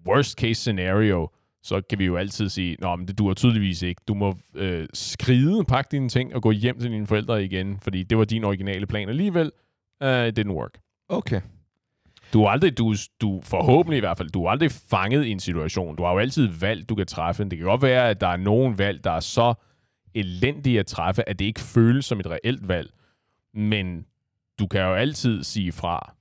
worst 0.06 0.38
case 0.38 0.55
scenario, 0.61 1.29
så 1.62 1.81
kan 1.91 1.99
vi 1.99 2.05
jo 2.05 2.17
altid 2.17 2.49
sige, 2.49 2.77
Nå, 2.81 2.97
men 2.97 3.09
det 3.09 3.19
duer 3.19 3.35
tydeligvis 3.35 3.83
ikke. 3.83 4.03
Du 4.09 4.15
må 4.15 4.35
øh, 4.55 4.89
skride, 4.95 5.65
pakke 5.65 5.89
dine 5.93 6.09
ting 6.09 6.35
og 6.35 6.43
gå 6.43 6.51
hjem 6.51 6.79
til 6.81 6.91
dine 6.91 7.07
forældre 7.07 7.45
igen, 7.45 7.79
fordi 7.83 8.03
det 8.03 8.19
var 8.19 8.25
din 8.25 8.45
originale 8.45 8.87
plan 8.87 9.09
alligevel. 9.09 9.53
Uh, 10.05 10.27
it 10.27 10.39
didn't 10.39 10.53
work. 10.53 10.79
Okay. 11.09 11.41
Du 12.33 12.43
er 12.45 12.49
aldrig, 12.51 12.79
du, 12.79 12.95
du 13.21 13.41
forhåbentlig 13.45 13.97
i 13.97 14.01
hvert 14.01 14.17
fald, 14.19 14.31
du 14.31 14.45
er 14.45 14.51
aldrig 14.51 14.71
fanget 14.91 15.25
i 15.25 15.31
en 15.31 15.41
situation. 15.41 15.97
Du 15.97 16.03
har 16.03 16.12
jo 16.12 16.19
altid 16.19 16.49
valgt, 16.61 16.89
du 16.89 16.95
kan 16.95 17.07
træffe. 17.07 17.45
Det 17.45 17.59
kan 17.59 17.67
godt 17.67 17.83
være, 17.83 18.11
at 18.11 18.21
der 18.21 18.27
er 18.29 18.37
nogen 18.37 18.79
valg, 18.79 19.05
der 19.05 19.11
er 19.11 19.21
så 19.21 19.55
elendige 20.15 20.79
at 20.81 20.87
træffe, 20.87 21.29
at 21.29 21.39
det 21.39 21.45
ikke 21.45 21.61
føles 21.61 22.05
som 22.05 22.21
et 22.21 22.27
reelt 22.27 22.69
valg. 22.69 22.91
Men 23.55 24.05
du 24.59 24.67
kan 24.67 24.81
jo 24.81 24.95
altid 24.95 25.45
sige 25.45 25.73
fra. 25.73 26.15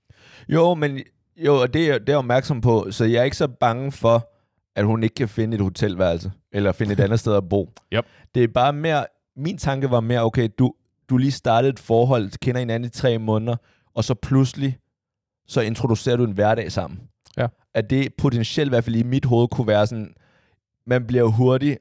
Jo, 0.50 0.74
men 0.74 1.00
jo, 1.38 1.62
og 1.62 1.74
det, 1.74 1.90
er- 1.90 1.98
det 1.98 2.10
er 2.10 2.14
jeg 2.14 2.18
opmærksom 2.18 2.62
på, 2.62 2.88
så 2.92 3.06
jeg 3.06 3.20
er 3.20 3.24
ikke 3.24 3.38
så 3.38 3.48
bange 3.48 3.92
for, 3.92 4.32
at 4.80 4.86
hun 4.86 5.04
ikke 5.04 5.16
kan 5.16 5.30
finde 5.30 5.56
et 5.56 5.62
hotelværelse, 5.62 6.32
eller 6.52 6.72
finde 6.72 6.94
et 6.94 7.00
andet 7.00 7.20
sted 7.20 7.36
at 7.36 7.50
bo. 7.50 7.70
Yep. 7.94 8.06
Det 8.36 8.44
er 8.44 8.48
bare 8.48 8.74
mere, 8.74 9.06
min 9.36 9.58
tanke 9.58 9.92
var 9.92 10.00
mere, 10.00 10.24
okay, 10.24 10.50
du, 10.60 10.74
du 11.10 11.18
lige 11.18 11.32
startede 11.32 11.74
et 11.74 11.80
forhold, 11.80 12.32
kender 12.42 12.60
hinanden 12.60 12.88
i 12.88 12.90
tre 12.90 13.18
måneder, 13.18 13.56
og 13.94 14.04
så 14.04 14.14
pludselig, 14.14 14.78
så 15.48 15.62
introducerer 15.62 16.18
du 16.18 16.24
en 16.24 16.32
hverdag 16.32 16.72
sammen. 16.72 17.00
Ja. 17.38 17.48
At 17.74 17.90
det 17.90 18.14
potentielt, 18.18 18.68
i 18.68 18.72
hvert 18.72 18.84
fald 18.84 18.96
i 18.96 19.04
mit 19.04 19.26
hoved, 19.26 19.48
kunne 19.48 19.68
være 19.68 19.88
sådan, 19.88 20.14
man 20.86 21.08
bliver 21.08 21.24
hurtigt, 21.24 21.78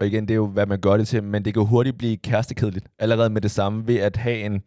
og 0.00 0.06
igen, 0.06 0.22
det 0.22 0.30
er 0.30 0.36
jo, 0.36 0.46
hvad 0.46 0.66
man 0.66 0.80
gør 0.80 0.96
det 0.96 1.08
til, 1.08 1.22
men 1.22 1.44
det 1.44 1.54
kan 1.54 1.66
hurtigt 1.66 1.98
blive 1.98 2.16
kærestekedeligt, 2.16 2.86
allerede 2.98 3.30
med 3.30 3.40
det 3.40 3.50
samme, 3.50 3.86
ved 3.86 3.96
at 3.96 4.16
have 4.16 4.38
en, 4.40 4.62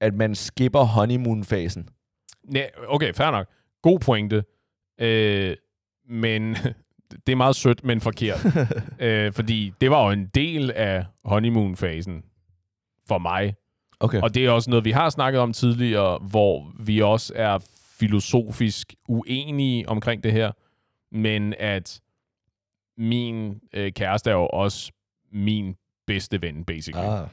at 0.00 0.14
man 0.14 0.34
skipper 0.34 0.84
honeymoon-fasen. 0.84 1.88
Nej, 2.44 2.70
okay, 2.88 3.12
fair 3.14 3.30
nok. 3.30 3.46
God 3.82 3.98
pointe. 3.98 4.44
Øh, 5.00 5.56
men 6.08 6.54
det 7.26 7.32
er 7.32 7.36
meget 7.36 7.56
sødt, 7.56 7.84
men 7.84 8.00
forkert. 8.00 8.46
øh, 8.98 9.32
fordi 9.32 9.72
det 9.80 9.90
var 9.90 10.04
jo 10.04 10.10
en 10.10 10.26
del 10.26 10.70
af 10.70 11.04
honeymoon-fasen 11.24 12.22
for 13.08 13.18
mig. 13.18 13.54
Okay. 14.00 14.20
Og 14.20 14.34
det 14.34 14.46
er 14.46 14.50
også 14.50 14.70
noget, 14.70 14.84
vi 14.84 14.90
har 14.90 15.10
snakket 15.10 15.40
om 15.40 15.52
tidligere, 15.52 16.18
hvor 16.18 16.72
vi 16.80 17.02
også 17.02 17.32
er 17.36 17.58
filosofisk 17.98 18.94
uenige 19.08 19.88
omkring 19.88 20.24
det 20.24 20.32
her. 20.32 20.52
Men 21.12 21.54
at 21.58 22.00
min 22.98 23.60
øh, 23.74 23.92
kæreste 23.92 24.30
er 24.30 24.34
jo 24.34 24.46
også 24.46 24.92
min 25.32 25.74
bedste 26.06 26.42
ven, 26.42 26.64
basically. 26.64 27.06
Ah. 27.06 27.28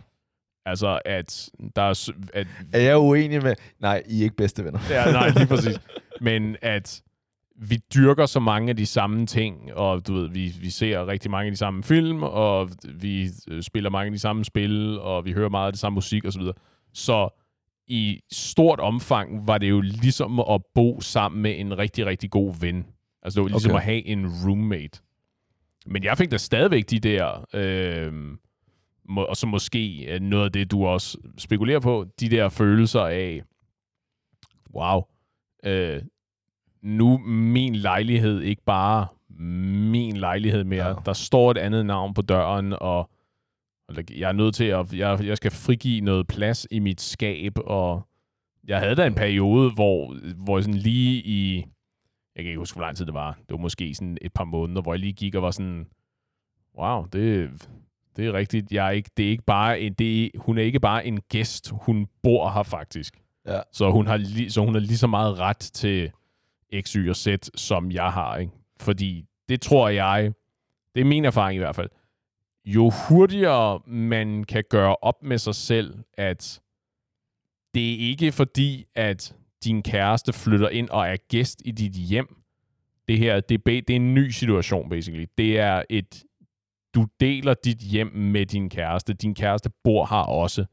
Altså, 0.66 1.00
at 1.06 1.50
der 1.76 1.82
er... 1.82 2.12
At, 2.34 2.48
Er 2.74 2.82
jeg 2.82 2.98
uenig 2.98 3.44
med... 3.44 3.56
Nej, 3.80 4.04
I 4.08 4.20
er 4.20 4.24
ikke 4.24 4.36
bedste 4.36 4.66
venner. 4.66 4.80
ja, 4.90 5.12
nej, 5.12 5.30
lige 5.30 5.48
præcis. 5.48 5.80
Men 6.22 6.58
at 6.62 7.02
vi 7.62 7.78
dyrker 7.96 8.26
så 8.26 8.40
mange 8.40 8.70
af 8.70 8.78
de 8.78 8.86
samme 8.86 9.26
ting, 9.26 9.74
og 9.74 10.08
du 10.08 10.14
ved, 10.14 10.30
vi, 10.30 10.52
vi 10.62 10.70
ser 10.70 11.08
rigtig 11.08 11.32
mange 11.32 11.46
af 11.46 11.52
de 11.52 11.58
samme 11.58 11.84
film, 11.84 12.24
og 12.24 12.70
vi 13.02 13.28
øh, 13.48 13.64
spiller 13.64 13.90
mange 13.90 14.06
af 14.06 14.12
de 14.12 14.20
samme 14.20 14.46
spil, 14.46 15.00
og 15.00 15.26
vi 15.26 15.32
hører 15.32 15.50
meget 15.50 15.66
af 15.66 15.74
det 15.74 15.80
samme 15.80 15.96
musik 15.96 16.26
osv. 16.26 16.42
Så, 16.42 16.54
så 16.94 17.30
i 17.88 18.20
stort 18.32 18.80
omfang 18.80 19.48
var 19.48 19.58
det 19.58 19.70
jo 19.70 19.82
ligesom 19.82 20.40
at 20.40 20.62
bo 20.76 21.02
sammen 21.02 21.42
med 21.42 21.60
en 21.60 21.78
rigtig, 21.78 22.06
rigtig 22.06 22.32
god 22.32 22.54
ven. 22.62 22.86
Altså 23.22 23.36
det 23.40 23.44
var 23.44 23.50
ligesom 23.50 23.72
Okay. 23.72 23.80
at 23.80 23.86
have 23.86 24.06
en 24.06 24.28
roommate. 24.46 25.02
Men 25.86 26.04
jeg 26.04 26.18
fik 26.18 26.32
da 26.32 26.38
stadigvæk 26.38 26.90
de 26.90 27.00
der, 27.00 27.46
øh, 27.54 28.14
må, 29.10 29.24
og 29.24 29.38
så 29.38 29.48
måske 29.48 30.06
øh, 30.14 30.20
noget 30.22 30.46
af 30.46 30.52
det, 30.52 30.72
du 30.72 30.86
også 30.86 31.18
spekulerer 31.38 31.80
på, 31.80 32.06
de 32.20 32.30
der 32.30 32.50
følelser 32.50 33.02
af, 33.02 33.44
wow, 34.76 35.02
øh, 35.66 36.02
nu 36.82 37.18
min 37.18 37.76
lejlighed 37.76 38.42
ikke 38.42 38.62
bare 38.66 39.08
min 39.40 40.18
lejlighed 40.18 40.64
mere. 40.64 40.88
Ja. 40.88 40.94
Der 41.06 41.14
står 41.14 41.52
et 41.52 41.58
andet 41.58 41.86
navn 41.86 42.14
på 42.14 42.22
døren, 42.22 42.74
og, 42.82 43.10
jeg 43.98 44.30
er 44.30 44.32
nødt 44.32 44.56
til 44.56 44.64
at, 44.64 44.94
jeg, 44.94 45.26
jeg 45.26 45.38
skal 45.38 45.52
frigive 45.52 46.02
noget 46.02 46.28
plads 46.28 46.68
i 46.72 46.80
mit 46.80 47.02
skab, 47.02 47.54
og 47.66 48.08
jeg 48.68 48.80
havde 48.80 48.96
da 48.96 49.08
en 49.08 49.16
periode, 49.16 49.72
hvor, 49.72 50.16
hvor 50.36 50.62
sådan 50.62 50.74
lige 50.74 51.22
i, 51.26 51.56
jeg 52.36 52.44
kan 52.44 52.50
ikke 52.50 52.60
huske, 52.60 52.76
hvor 52.76 52.86
lang 52.86 52.98
tid 52.98 53.06
det 53.06 53.14
var, 53.14 53.34
det 53.34 53.50
var 53.50 53.58
måske 53.58 53.96
sådan 53.96 54.18
et 54.22 54.34
par 54.34 54.44
måneder, 54.44 54.82
hvor 54.82 54.94
jeg 54.94 55.00
lige 55.00 55.14
gik 55.14 55.36
og 55.36 55.42
var 55.42 55.52
sådan, 55.52 55.88
wow, 56.78 57.06
det, 57.14 57.50
Det 58.18 58.28
er 58.28 58.34
rigtigt. 58.34 58.72
Jeg 58.72 58.88
er 58.88 58.92
ikke, 58.92 59.10
det 59.18 59.26
er 59.26 59.30
ikke 59.30 59.44
bare 59.44 59.80
en, 59.80 59.94
det 59.94 60.26
er, 60.26 60.30
hun 60.40 60.58
er 60.58 60.62
ikke 60.62 60.80
bare 60.80 61.06
en 61.06 61.22
gæst. 61.22 61.72
Hun 61.82 62.08
bor 62.24 62.50
her 62.50 62.64
faktisk. 62.64 63.22
Ja. 63.48 63.60
Så 63.72 63.90
hun 63.92 64.08
har, 64.08 64.18
li, 64.18 64.50
så 64.50 64.62
hun 64.62 64.74
har 64.74 64.80
lige 64.80 64.98
så 64.98 65.08
meget 65.08 65.40
ret 65.40 65.58
til 65.58 66.12
X, 66.82 66.92
Y 66.92 67.10
og 67.10 67.16
Z, 67.16 67.28
som 67.56 67.92
jeg 67.92 68.12
har. 68.12 68.38
Ikke? 68.38 68.52
Fordi 68.80 69.26
det 69.50 69.62
tror 69.62 69.90
jeg, 69.90 70.34
det 70.96 71.02
er 71.02 71.06
min 71.06 71.26
erfaring 71.26 71.56
i 71.56 71.60
hvert 71.60 71.76
fald, 71.76 71.90
jo 72.66 72.92
hurtigere 73.08 73.82
man 73.88 74.44
kan 74.44 74.64
gøre 74.70 74.96
op 74.96 75.24
med 75.24 75.38
sig 75.38 75.56
selv, 75.56 75.98
at 76.14 76.62
det 77.74 77.94
er 77.94 78.10
ikke 78.10 78.32
fordi, 78.32 78.86
at 78.96 79.36
din 79.64 79.84
kæreste 79.84 80.34
flytter 80.34 80.70
ind 80.70 80.90
og 80.90 81.08
er 81.08 81.18
gæst 81.30 81.62
i 81.66 81.72
dit 81.72 81.94
hjem. 81.94 82.36
Det 83.08 83.18
her, 83.18 83.40
det 83.40 83.56
er, 83.56 83.60
det 83.66 83.90
er 83.90 83.96
en 83.96 84.14
ny 84.14 84.30
situation, 84.30 84.90
basically. 84.90 85.26
Det 85.38 85.60
er 85.60 85.84
et, 85.90 86.24
du 86.96 87.08
deler 87.20 87.54
dit 87.54 87.78
hjem 87.78 88.08
med 88.08 88.46
din 88.46 88.70
kæreste. 88.70 89.14
Din 89.14 89.36
kæreste 89.36 89.70
bor 89.84 90.06
her 90.06 90.18
også. 90.18 90.66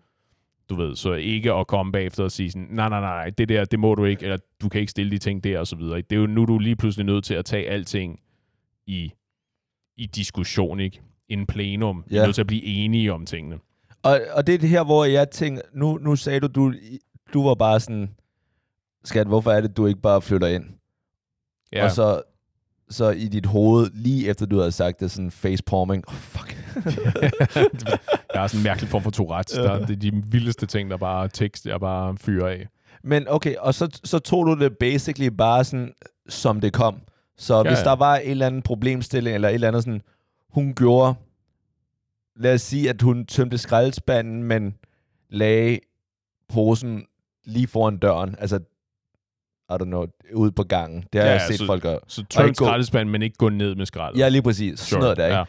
Du 0.69 0.75
ved, 0.75 0.97
så 0.97 1.13
ikke 1.13 1.53
at 1.53 1.67
komme 1.67 1.93
bagefter 1.93 2.25
og 2.25 2.31
sige 2.31 2.51
sådan, 2.51 2.69
nej, 2.71 2.89
nej, 2.89 3.01
nej, 3.01 3.31
det 3.31 3.49
der, 3.49 3.65
det 3.65 3.79
må 3.79 3.95
du 3.95 4.05
ikke, 4.05 4.23
eller 4.23 4.37
du 4.63 4.69
kan 4.69 4.81
ikke 4.81 4.91
stille 4.91 5.11
de 5.11 5.19
ting 5.19 5.45
der, 5.45 5.59
og 5.59 5.67
så 5.67 5.77
videre. 5.77 6.01
Det 6.01 6.17
er 6.17 6.21
jo 6.21 6.27
nu, 6.27 6.45
du 6.45 6.55
er 6.55 6.61
lige 6.61 6.77
pludselig 6.77 7.07
nødt 7.07 7.25
til 7.25 7.35
at 7.35 7.45
tage 7.45 7.69
alting 7.69 8.21
i, 8.87 9.13
i 9.97 10.07
diskussion, 10.07 10.81
ikke? 10.81 11.01
En 11.29 11.47
plenum. 11.47 12.05
Ja. 12.11 12.15
Ja. 12.15 12.21
er 12.21 12.27
nødt 12.27 12.35
til 12.35 12.43
at 12.43 12.47
blive 12.47 12.65
enige 12.65 13.13
om 13.13 13.27
tingene. 13.27 13.59
Og, 14.03 14.21
og 14.33 14.47
det 14.47 14.55
er 14.55 14.59
det 14.59 14.69
her, 14.69 14.85
hvor 14.85 15.05
jeg 15.05 15.31
tænker, 15.31 15.63
nu, 15.73 15.99
nu 15.99 16.17
sagde 16.17 16.41
du, 16.41 16.47
du, 16.47 16.75
du 17.33 17.49
var 17.49 17.55
bare 17.55 17.81
sådan, 17.81 18.11
skat, 19.05 19.27
hvorfor 19.27 19.51
er 19.51 19.61
det, 19.61 19.77
du 19.77 19.87
ikke 19.87 20.01
bare 20.01 20.23
flytter 20.23 20.49
ind? 20.49 20.65
Ja. 21.73 21.85
Og 21.85 21.91
så, 21.91 22.23
så 22.91 23.11
i 23.11 23.29
dit 23.29 23.47
hoved, 23.47 23.91
lige 23.95 24.29
efter 24.29 24.47
du 24.47 24.59
havde 24.59 24.73
sagt 24.73 25.01
det, 25.01 25.11
sådan 25.11 25.31
facepalming, 25.31 26.05
oh, 26.09 26.15
fuck. 26.15 26.57
jeg 28.35 28.41
har 28.41 28.47
sådan 28.47 28.61
en 28.61 28.65
mærkelig 28.65 28.91
form 28.91 29.03
for 29.03 29.11
Tourette. 29.11 29.57
Der, 29.63 29.87
det 29.87 29.91
er 29.91 30.11
de 30.11 30.23
vildeste 30.27 30.67
ting, 30.67 30.91
der 30.91 30.97
bare 30.97 31.29
tekst, 31.29 31.67
jeg 31.67 31.81
bare 31.81 32.17
fyrer 32.17 32.49
af. 32.49 32.69
Men 33.05 33.29
okay, 33.29 33.57
og 33.57 33.75
så, 33.75 34.01
så 34.05 34.19
tog 34.19 34.47
du 34.47 34.55
det 34.55 34.79
basically 34.79 35.29
bare 35.29 35.65
sådan, 35.65 35.93
som 36.29 36.61
det 36.61 36.73
kom. 36.73 37.01
Så 37.37 37.57
Ja, 37.57 37.63
hvis 37.63 37.79
der 37.79 37.93
var 37.93 38.17
en 38.17 38.31
eller 38.31 38.47
anden 38.47 38.63
problemstilling, 38.63 39.35
eller 39.35 39.49
et 39.49 39.55
eller 39.55 39.69
andet 39.69 39.83
sådan, 39.83 40.03
hun 40.51 40.75
gjorde, 40.75 41.15
lad 42.37 42.55
os 42.55 42.63
sige, 42.63 42.91
at 42.91 43.03
hun 43.03 43.27
tømte 43.27 43.59
skraldespanden, 43.59 44.43
men 44.43 44.75
lagde 45.31 45.79
posen 46.49 47.07
lige 47.45 47.67
foran 47.67 47.97
døren, 47.97 48.35
altså, 48.39 48.61
I 49.71 49.75
don't 49.75 49.85
know, 49.85 50.07
ude 50.35 50.53
på 50.53 50.63
gangen. 50.63 51.05
Det 51.13 51.21
har 51.21 51.29
Ja, 51.29 51.33
jeg 51.33 51.43
set 51.49 51.59
så- 51.59 51.67
folk 51.67 51.83
gøre. 51.83 51.99
Så 52.09 52.25
tøm 52.31 52.55
skraldespanden, 52.55 53.13
men 53.13 53.23
ikke 53.23 53.37
gå 53.37 53.49
ned 53.49 53.75
med 53.75 53.87
skraldet. 53.87 54.21
Ja, 54.21 54.29
lige 54.29 54.43
præcis. 54.43 54.81
Sådan 54.81 55.03
noget 55.03 55.17
der, 55.17 55.27
ikke? 55.27 55.37
Ja. 55.39 55.45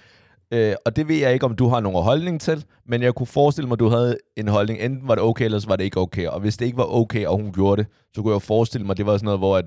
Øh, 0.51 0.75
og 0.85 0.95
det 0.95 1.07
ved 1.07 1.15
jeg 1.15 1.33
ikke, 1.33 1.45
om 1.45 1.55
du 1.55 1.67
har 1.67 1.79
nogen 1.79 2.03
holdning 2.03 2.41
til, 2.41 2.65
men 2.85 3.01
jeg 3.01 3.13
kunne 3.15 3.27
forestille 3.27 3.67
mig, 3.67 3.75
at 3.75 3.79
du 3.79 3.89
havde 3.89 4.17
en 4.37 4.47
holdning. 4.47 4.79
Enten 4.79 5.07
var 5.07 5.15
det 5.15 5.23
okay, 5.23 5.45
eller 5.45 5.59
så 5.59 5.67
var 5.67 5.75
det 5.75 5.83
ikke 5.83 5.99
okay. 5.99 6.27
Og 6.27 6.39
hvis 6.39 6.57
det 6.57 6.65
ikke 6.65 6.77
var 6.77 6.95
okay, 6.95 7.25
og 7.25 7.37
hun 7.37 7.53
gjorde 7.53 7.83
det, 7.83 7.91
så 8.15 8.21
kunne 8.21 8.33
jeg 8.33 8.41
forestille 8.41 8.85
mig, 8.85 8.91
at 8.93 8.97
det 8.97 9.05
var 9.05 9.17
sådan 9.17 9.25
noget, 9.25 9.39
hvor 9.39 9.57
at 9.57 9.65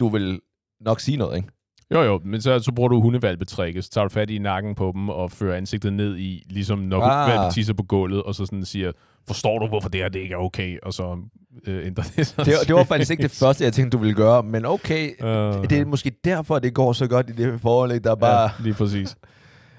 du 0.00 0.08
vil 0.08 0.40
nok 0.80 1.00
sige 1.00 1.16
noget, 1.16 1.36
ikke? 1.36 1.48
Jo, 1.94 2.02
jo, 2.02 2.20
men 2.24 2.42
så, 2.42 2.58
så 2.58 2.72
bruger 2.72 2.88
du 2.88 3.00
hundevalpetrækket, 3.00 3.84
så 3.84 3.90
tager 3.90 4.04
du 4.04 4.12
fat 4.12 4.30
i 4.30 4.38
nakken 4.38 4.74
på 4.74 4.92
dem 4.94 5.08
og 5.08 5.30
fører 5.30 5.56
ansigtet 5.56 5.92
ned 5.92 6.16
i, 6.16 6.42
ligesom 6.50 6.78
når 6.78 7.00
ah. 7.02 7.30
valpe 7.30 7.54
tisser 7.54 7.74
på 7.74 7.82
gulvet, 7.82 8.22
og 8.22 8.34
så 8.34 8.46
sådan 8.46 8.64
siger, 8.64 8.92
forstår 9.26 9.58
du, 9.58 9.66
hvorfor 9.66 9.88
det 9.88 10.00
her 10.00 10.08
det 10.08 10.20
ikke 10.20 10.32
er 10.34 10.38
okay? 10.38 10.78
Og 10.82 10.92
så 10.92 11.18
øh, 11.66 11.86
ændrer 11.86 12.04
det 12.16 12.26
sig. 12.26 12.44
Det, 12.44 12.54
det 12.66 12.74
var 12.74 12.84
faktisk 12.84 13.10
ikke 13.10 13.22
det 13.22 13.30
første, 13.30 13.64
jeg 13.64 13.72
tænkte, 13.72 13.96
du 13.96 14.00
ville 14.00 14.14
gøre, 14.14 14.42
men 14.42 14.64
okay, 14.64 15.10
Uh, 15.20 15.26
det 15.64 15.72
er 15.72 15.84
måske 15.84 16.12
derfor, 16.24 16.58
det 16.58 16.74
går 16.74 16.92
så 16.92 17.06
godt 17.06 17.30
i 17.30 17.32
det 17.32 17.60
forhold, 17.60 18.00
der 18.00 18.10
er 18.10 18.14
bare... 18.14 18.42
Ja, 18.42 18.50
lige 18.60 18.74
præcis. 18.74 19.16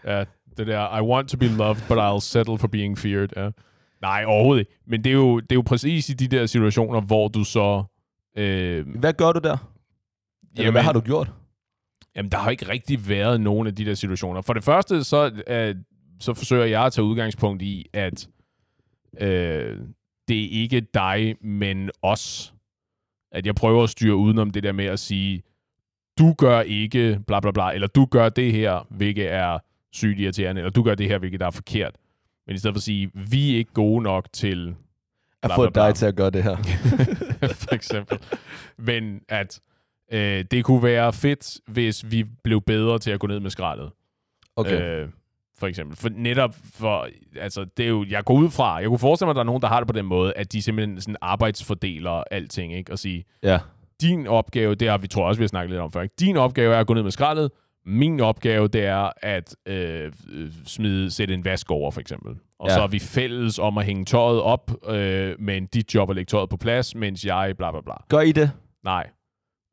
Ja, 0.06 0.24
det 0.58 0.68
der, 0.68 0.98
I 0.98 1.02
want 1.02 1.30
to 1.30 1.38
be 1.38 1.48
loved, 1.48 1.78
but 1.88 1.98
I'll 1.98 2.22
settle 2.22 2.58
for 2.58 2.68
being 2.68 2.98
feared. 2.98 3.30
Ja. 3.38 3.50
Nej, 4.02 4.24
overhovedet 4.28 4.60
ikke. 4.60 4.80
Men 4.88 5.04
det 5.04 5.10
er, 5.10 5.14
jo, 5.14 5.40
det 5.40 5.52
er 5.52 5.56
jo 5.56 5.62
præcis 5.62 6.10
i 6.10 6.14
de 6.14 6.28
der 6.28 6.46
situationer, 6.46 7.02
hvor 7.02 7.28
du 7.28 7.44
så... 7.44 7.84
Øh, 8.38 8.86
Hvad 9.00 9.14
gør 9.14 9.32
du 9.32 9.40
der? 9.44 9.58
Eller 10.58 10.72
hvad 10.72 10.82
har 10.82 10.94
du 10.94 11.00
gjort? 11.00 11.32
Jamen, 12.16 12.32
der 12.32 12.38
har 12.38 12.50
ikke 12.50 12.70
rigtig 12.70 13.10
været 13.10 13.42
nogen 13.42 13.68
af 13.68 13.76
de 13.76 13.86
der 13.86 13.94
situationer. 13.94 14.42
For 14.42 14.54
det 14.54 14.64
første, 14.64 15.04
så, 15.04 15.32
øh, 15.48 15.76
så 16.20 16.34
forsøger 16.34 16.66
jeg 16.66 16.86
at 16.86 16.94
tage 16.94 17.06
udgangspunkt 17.06 17.62
i, 17.62 17.86
at 17.94 18.28
øh, 19.22 19.78
det 20.28 20.44
er 20.44 20.62
ikke 20.62 20.82
dig, 20.82 21.36
men 21.42 21.90
os. 22.02 22.54
At 23.32 23.46
jeg 23.46 23.56
prøver 23.56 23.84
at 23.84 23.90
styre 23.90 24.16
udenom 24.16 24.52
det 24.52 24.64
der 24.64 24.72
med 24.72 24.86
at 24.86 25.00
sige, 25.00 25.44
du 26.20 26.34
gør 26.34 26.62
ikke 26.62 27.20
bla 27.28 27.40
bla 27.40 27.52
bla, 27.52 27.72
eller 27.72 27.88
du 27.88 28.06
gør 28.06 28.30
det 28.30 28.52
her, 28.52 28.88
hvilket 28.90 29.32
er 29.32 29.60
sygt 29.94 30.20
irriterende, 30.20 30.62
eller 30.62 30.72
du 30.72 30.84
gør 30.84 30.96
det 30.96 31.08
her, 31.08 31.18
hvilket 31.18 31.42
er 31.42 31.52
forkert. 31.52 31.96
Men 32.48 32.56
i 32.56 32.60
stedet 32.60 32.74
for 32.74 32.80
at 32.80 32.84
sige, 32.84 33.12
vi 33.14 33.54
er 33.54 33.58
ikke 33.58 33.74
gode 33.74 34.04
nok 34.04 34.28
til 34.34 34.76
At 35.44 35.52
få 35.56 35.62
bla, 35.62 35.70
bla. 35.70 35.88
dig 35.88 35.96
til 35.96 36.06
at 36.06 36.16
gøre 36.16 36.30
det 36.30 36.44
her. 36.44 36.56
for 37.64 37.76
eksempel. 37.76 38.20
Men 38.78 39.22
at 39.30 39.62
øh, 40.12 40.46
det 40.52 40.66
kunne 40.66 40.84
være 40.84 41.14
fedt, 41.14 41.60
hvis 41.68 42.12
vi 42.12 42.26
blev 42.44 42.62
bedre 42.62 43.00
til 43.00 43.12
at 43.12 43.20
gå 43.20 43.28
ned 43.28 43.40
med 43.40 43.50
skraldet. 43.50 43.92
Okay. 44.56 44.82
Øh, 44.82 45.10
for 45.60 45.68
eksempel. 45.68 45.98
For 45.98 46.10
netop 46.10 46.56
for, 46.74 47.08
altså, 47.40 47.66
det 47.78 47.86
er 47.86 47.90
jo, 47.90 48.06
jeg 48.10 48.24
går 48.24 48.34
ud 48.34 48.50
fra, 48.50 48.76
jeg 48.76 48.88
kunne 48.88 49.00
forestille 49.00 49.26
mig, 49.28 49.32
at 49.32 49.36
der 49.36 49.42
er 49.42 49.46
nogen, 49.46 49.62
der 49.62 49.68
har 49.68 49.80
det 49.80 49.88
på 49.88 49.94
den 49.94 50.06
måde, 50.06 50.34
at 50.36 50.52
de 50.54 50.62
simpelthen 50.62 51.02
sådan 51.02 51.16
arbejdsfordeler 51.22 52.24
alting, 52.32 52.74
ikke? 52.76 52.92
Og 52.92 53.00
sige, 53.00 53.24
Ja. 53.44 53.60
din 54.02 54.28
opgave, 54.28 54.76
det 54.76 54.90
har 54.90 54.98
vi 54.98 55.08
tror 55.08 55.28
også, 55.28 55.40
vi 55.40 55.44
har 55.44 55.48
snakket 55.48 55.70
lidt 55.70 55.82
om 55.82 55.92
før, 55.92 56.02
ikke? 56.02 56.16
din 56.20 56.38
opgave 56.38 56.76
er 56.76 56.80
at 56.80 56.88
gå 56.88 56.94
ned 56.94 57.04
med 57.04 57.12
skraldet, 57.12 57.52
min 57.86 58.20
opgave, 58.20 58.68
det 58.68 58.86
er 58.86 59.10
at 59.22 59.56
øh, 59.66 60.12
øh, 60.30 60.52
smide, 60.66 61.12
sætte 61.12 61.34
en 61.34 61.46
vask 61.46 61.72
over, 61.72 61.92
for 61.92 62.02
eksempel. 62.02 62.36
Og 62.60 62.68
Ja. 62.70 62.74
så 62.74 62.82
er 62.82 62.88
vi 62.88 63.00
fælles 63.00 63.60
om 63.60 63.78
at 63.78 63.86
hænge 63.86 64.06
tøjet 64.06 64.42
op, 64.42 64.72
øh, 64.90 65.36
men 65.40 65.66
dit 65.66 65.96
job 65.96 66.10
er 66.10 66.12
at 66.12 66.16
lægge 66.16 66.30
tøjet 66.30 66.50
på 66.50 66.58
plads, 66.58 66.96
mens 66.96 67.26
jeg 67.26 67.54
bla 67.58 67.72
bla 67.72 67.82
bla. 67.82 67.94
Gør 68.10 68.20
I 68.22 68.32
det? 68.32 68.52
Nej. 68.84 69.10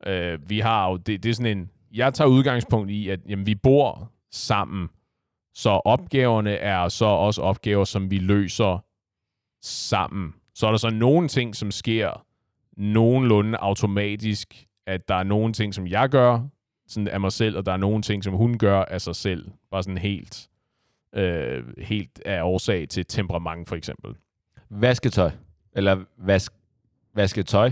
Øh, 0.07 0.49
vi 0.49 0.59
har 0.59 0.89
jo, 0.89 0.97
det, 0.97 1.23
det 1.23 1.29
er 1.29 1.33
sådan 1.33 1.57
en, 1.57 1.69
jeg 1.93 2.13
tager 2.13 2.27
udgangspunkt 2.27 2.91
i, 2.91 3.09
at 3.09 3.19
jamen, 3.29 3.45
vi 3.45 3.55
bor 3.55 4.11
sammen, 4.31 4.89
så 5.55 5.69
opgaverne 5.69 6.51
er 6.51 6.89
så 6.89 7.05
også 7.05 7.41
opgaver, 7.41 7.83
som 7.83 8.11
vi 8.11 8.17
løser 8.17 8.85
sammen. 9.61 10.33
Så 10.53 10.67
er 10.67 10.71
der 10.71 10.77
så 10.77 10.89
nogle 10.89 11.27
ting, 11.27 11.55
som 11.55 11.71
sker 11.71 12.25
nogenlunde 12.77 13.57
automatisk, 13.57 14.67
at 14.87 15.07
der 15.07 15.15
er 15.15 15.23
nogle 15.23 15.53
ting, 15.53 15.73
som 15.73 15.87
jeg 15.87 16.09
gør 16.09 16.41
sådan 16.87 17.07
af 17.07 17.19
mig 17.19 17.31
selv, 17.31 17.57
og 17.57 17.65
der 17.65 17.71
er 17.71 17.77
nogle 17.77 18.01
ting, 18.01 18.23
som 18.23 18.33
hun 18.33 18.57
gør 18.57 18.81
af 18.81 19.01
sig 19.01 19.15
selv. 19.15 19.51
Bare 19.71 19.83
sådan 19.83 19.97
helt, 19.97 20.49
øh, 21.13 21.63
helt 21.77 22.21
af 22.25 22.43
årsag 22.43 22.89
til 22.89 23.05
temperament, 23.05 23.67
for 23.67 23.75
eksempel. 23.75 24.15
Vasketøj. 24.69 25.31
Eller 25.75 26.03
vask, 26.17 26.53
vasketøj 27.13 27.71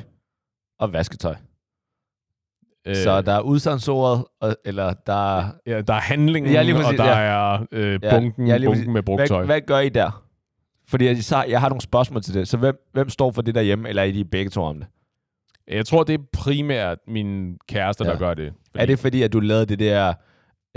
og 0.80 0.94
vasketøj. 0.94 1.36
Øh, 2.88 2.96
Så 2.96 3.22
der 3.22 3.32
er 3.34 3.40
udsagsordet, 3.40 4.26
og- 4.42 4.56
eller 4.66 4.94
der 5.08 5.38
er... 5.38 5.52
Ja, 5.68 5.82
der 5.82 5.94
er 5.94 6.00
handlingen, 6.02 6.52
Ja, 6.52 6.62
lige 6.62 6.76
præcis, 6.76 7.00
og 7.00 7.06
der 7.06 7.20
ja. 7.20 7.54
er 7.56 7.66
øh, 7.72 8.00
bunken, 8.12 8.48
ja, 8.48 8.56
ja, 8.58 8.66
bunken 8.66 8.94
med 8.94 9.04
brugt 9.04 9.28
tøj. 9.28 9.38
Hvad, 9.38 9.46
hvad 9.46 9.62
gør 9.62 9.80
I 9.80 9.90
der? 9.90 10.24
Fordi 10.88 11.06
jeg, 11.06 11.24
så, 11.24 11.44
jeg 11.50 11.60
har 11.62 11.70
nogle 11.70 11.82
spørgsmål 11.82 12.22
til 12.24 12.34
det. 12.34 12.48
Så 12.48 12.58
hvem, 12.58 12.90
hvem 12.94 13.10
står 13.10 13.32
for 13.32 13.42
det 13.42 13.56
derhjemme, 13.56 13.90
eller 13.90 14.02
er 14.02 14.06
I 14.06 14.24
begge 14.24 14.50
to 14.50 14.62
om 14.64 14.78
det? 14.78 14.88
Jeg 15.68 15.86
tror, 15.86 16.04
det 16.04 16.14
er 16.14 16.24
primært 16.34 16.98
min 17.08 17.58
kæreste, 17.70 18.04
der 18.04 18.12
Ja. 18.12 18.18
gør 18.18 18.34
det. 18.34 18.54
Er 18.76 18.86
det 18.86 19.00
fordi, 19.00 19.22
at 19.24 19.34
du 19.34 19.40
lavede 19.40 19.66
det 19.66 19.80
der 19.80 20.14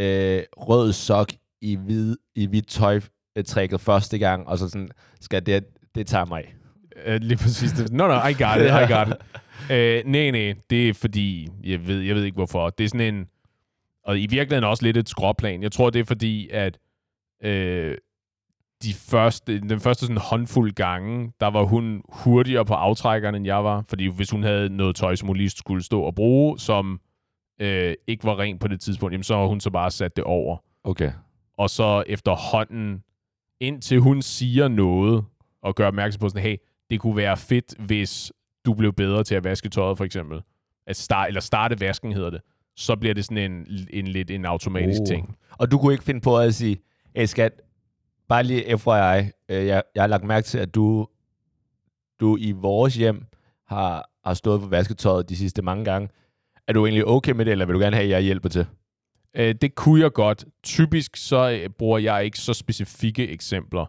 øh, 0.00 0.42
rød 0.56 0.92
sok 0.92 1.28
i 1.62 1.76
hvid, 1.76 2.16
i 2.36 2.46
hvidt 2.46 2.68
tøj 2.68 3.00
øh, 3.38 3.44
tricket 3.44 3.80
første 3.80 4.18
gang, 4.18 4.48
og 4.48 4.58
så 4.58 4.68
sådan, 4.68 4.88
skal 5.20 5.46
det, 5.46 5.64
det 5.94 6.06
tager 6.06 6.24
mig 6.24 6.42
af. 7.06 7.20
Lige 7.20 7.36
præcis. 7.36 7.72
Det. 7.72 7.92
No, 7.92 8.06
no, 8.08 8.14
I 8.14 8.32
got 8.32 8.56
it, 8.56 8.66
I 8.90 8.92
got 8.94 9.08
it. 9.08 9.14
Uh, 9.70 10.10
nej, 10.10 10.30
nej, 10.30 10.54
det 10.70 10.88
er 10.88 10.94
fordi, 10.94 11.48
jeg 11.64 11.86
ved, 11.86 12.00
jeg 12.00 12.14
ved 12.14 12.24
ikke 12.24 12.34
hvorfor. 12.34 12.70
Det 12.70 12.84
er 12.84 12.88
sådan 12.88 13.14
en, 13.14 13.26
og 14.04 14.18
i 14.18 14.26
virkeligheden 14.26 14.64
også 14.64 14.82
lidt 14.82 14.96
et 14.96 15.08
skråplan. 15.08 15.62
Jeg 15.62 15.72
tror, 15.72 15.90
det 15.90 16.00
er 16.00 16.04
fordi, 16.04 16.48
at 16.48 16.78
øh, 17.44 17.96
de 18.82 18.94
første, 18.94 19.60
den 19.60 19.80
første 19.80 20.06
sådan 20.06 20.16
håndfuld 20.16 20.72
gange, 20.72 21.32
der 21.40 21.46
var 21.46 21.62
hun 21.62 22.02
hurtigere 22.08 22.64
på 22.64 22.74
aftrækkerne, 22.74 23.36
end 23.36 23.46
jeg 23.46 23.64
var. 23.64 23.84
Fordi 23.88 24.06
hvis 24.06 24.30
hun 24.30 24.42
havde 24.42 24.68
noget 24.68 24.96
tøj, 24.96 25.14
som 25.14 25.26
hun 25.26 25.36
lige 25.36 25.50
skulle 25.50 25.82
stå 25.82 26.02
og 26.02 26.14
bruge, 26.14 26.58
som 26.58 27.00
øh, 27.60 27.94
ikke 28.06 28.24
var 28.24 28.38
rent 28.38 28.60
på 28.60 28.68
det 28.68 28.80
tidspunkt, 28.80 29.12
jamen, 29.12 29.24
så 29.24 29.36
har 29.36 29.46
hun 29.46 29.60
så 29.60 29.70
bare 29.70 29.90
sat 29.90 30.16
det 30.16 30.24
over. 30.24 30.56
Okay. 30.84 31.12
og 31.58 31.70
så 31.70 32.04
efterhånden, 32.06 33.02
indtil 33.60 34.00
hun 34.00 34.22
siger 34.22 34.68
noget, 34.68 35.24
og 35.62 35.74
gør 35.74 35.86
opmærksom 35.86 36.20
på 36.20 36.28
sådan, 36.28 36.42
hey, 36.42 36.56
det 36.90 37.00
kunne 37.00 37.16
være 37.16 37.36
fedt, 37.36 37.74
hvis 37.78 38.32
du 38.66 38.74
blev 38.74 38.92
bedre 38.92 39.24
til 39.24 39.34
at 39.34 39.44
vaske 39.44 39.68
tøjet, 39.68 39.96
for 39.98 40.04
eksempel. 40.04 40.40
At 40.86 40.96
start, 40.96 41.28
eller 41.28 41.40
starte 41.40 41.80
vasken, 41.80 42.12
hedder 42.12 42.30
det. 42.30 42.40
Så 42.76 42.96
bliver 42.96 43.14
det 43.14 43.24
sådan 43.24 43.52
en, 43.52 43.66
en 43.90 44.06
lidt 44.06 44.30
en 44.30 44.44
automatisk 44.44 45.00
Oh. 45.00 45.06
ting. 45.06 45.36
Og 45.50 45.70
du 45.70 45.78
kunne 45.78 45.92
ikke 45.92 46.04
finde 46.04 46.20
på 46.20 46.38
at 46.38 46.54
sige, 46.54 46.76
hey 47.16 47.24
skat, 47.24 47.52
bare 48.28 48.42
lige 48.44 48.78
FYI, 48.78 49.30
øh, 49.48 49.66
jeg, 49.66 49.82
jeg 49.94 50.02
har 50.02 50.06
lagt 50.06 50.24
mærke 50.24 50.44
til, 50.44 50.58
at 50.58 50.74
du, 50.74 51.06
du 52.20 52.36
i 52.40 52.52
vores 52.52 52.94
hjem 52.96 53.24
har, 53.66 54.10
har 54.24 54.34
stået 54.34 54.60
for 54.60 54.68
vasketøjet 54.68 55.28
de 55.28 55.36
sidste 55.36 55.62
mange 55.62 55.84
gange. 55.84 56.08
Er 56.68 56.72
du 56.72 56.86
egentlig 56.86 57.06
okay 57.06 57.32
med 57.32 57.44
det, 57.44 57.52
eller 57.52 57.66
vil 57.66 57.74
du 57.74 57.80
gerne 57.80 57.96
have, 57.96 58.04
at 58.04 58.10
jeg 58.10 58.20
hjælper 58.22 58.48
til? 58.48 58.66
Øh, 59.36 59.54
det 59.60 59.74
kunne 59.74 60.00
jeg 60.02 60.12
godt. 60.12 60.44
Typisk 60.62 61.16
så 61.16 61.50
øh, 61.62 61.70
bruger 61.70 61.98
jeg 61.98 62.24
ikke 62.24 62.38
så 62.38 62.54
specifikke 62.54 63.28
eksempler. 63.28 63.86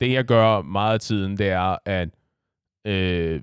Det, 0.00 0.12
jeg 0.12 0.24
gør 0.24 0.62
meget 0.62 0.94
af 0.94 1.00
tiden, 1.00 1.38
det 1.38 1.48
er 1.48 1.76
at, 1.84 2.08
øh, 2.86 3.42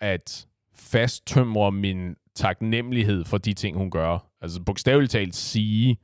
at 0.00 0.46
fasttømre 0.74 1.72
min 1.72 2.14
taknemmelighed 2.34 3.24
for 3.24 3.38
de 3.38 3.52
ting, 3.52 3.76
hun 3.76 3.90
gør. 3.90 4.18
Altså 4.42 4.60
bogstaveligt 4.62 5.12
talt 5.12 5.34
sige, 5.34 5.98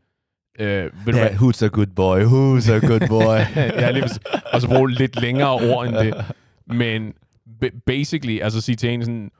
øh, 0.58 0.66
ved 1.06 1.12
du 1.12 1.18
Ja, 1.18 1.28
hvad, 1.28 1.30
who's 1.30 1.64
a 1.64 1.68
good 1.68 1.86
boy? 1.86 2.18
Who's 2.20 2.72
a 2.72 2.78
good 2.78 3.08
boy? 3.08 3.56
ja, 3.80 3.90
lige 3.90 4.04
og 4.52 4.60
så 4.60 4.68
bruge 4.68 4.90
lidt 4.90 5.20
længere 5.20 5.52
ord 5.52 5.86
end 5.86 5.96
det. 5.96 6.14
Men 6.66 7.14
ba- 7.64 7.80
basically, 7.86 8.40
altså 8.40 8.60
sige 8.60 8.76
til 8.76 8.90
en 8.90 9.04
sådan, 9.04 9.30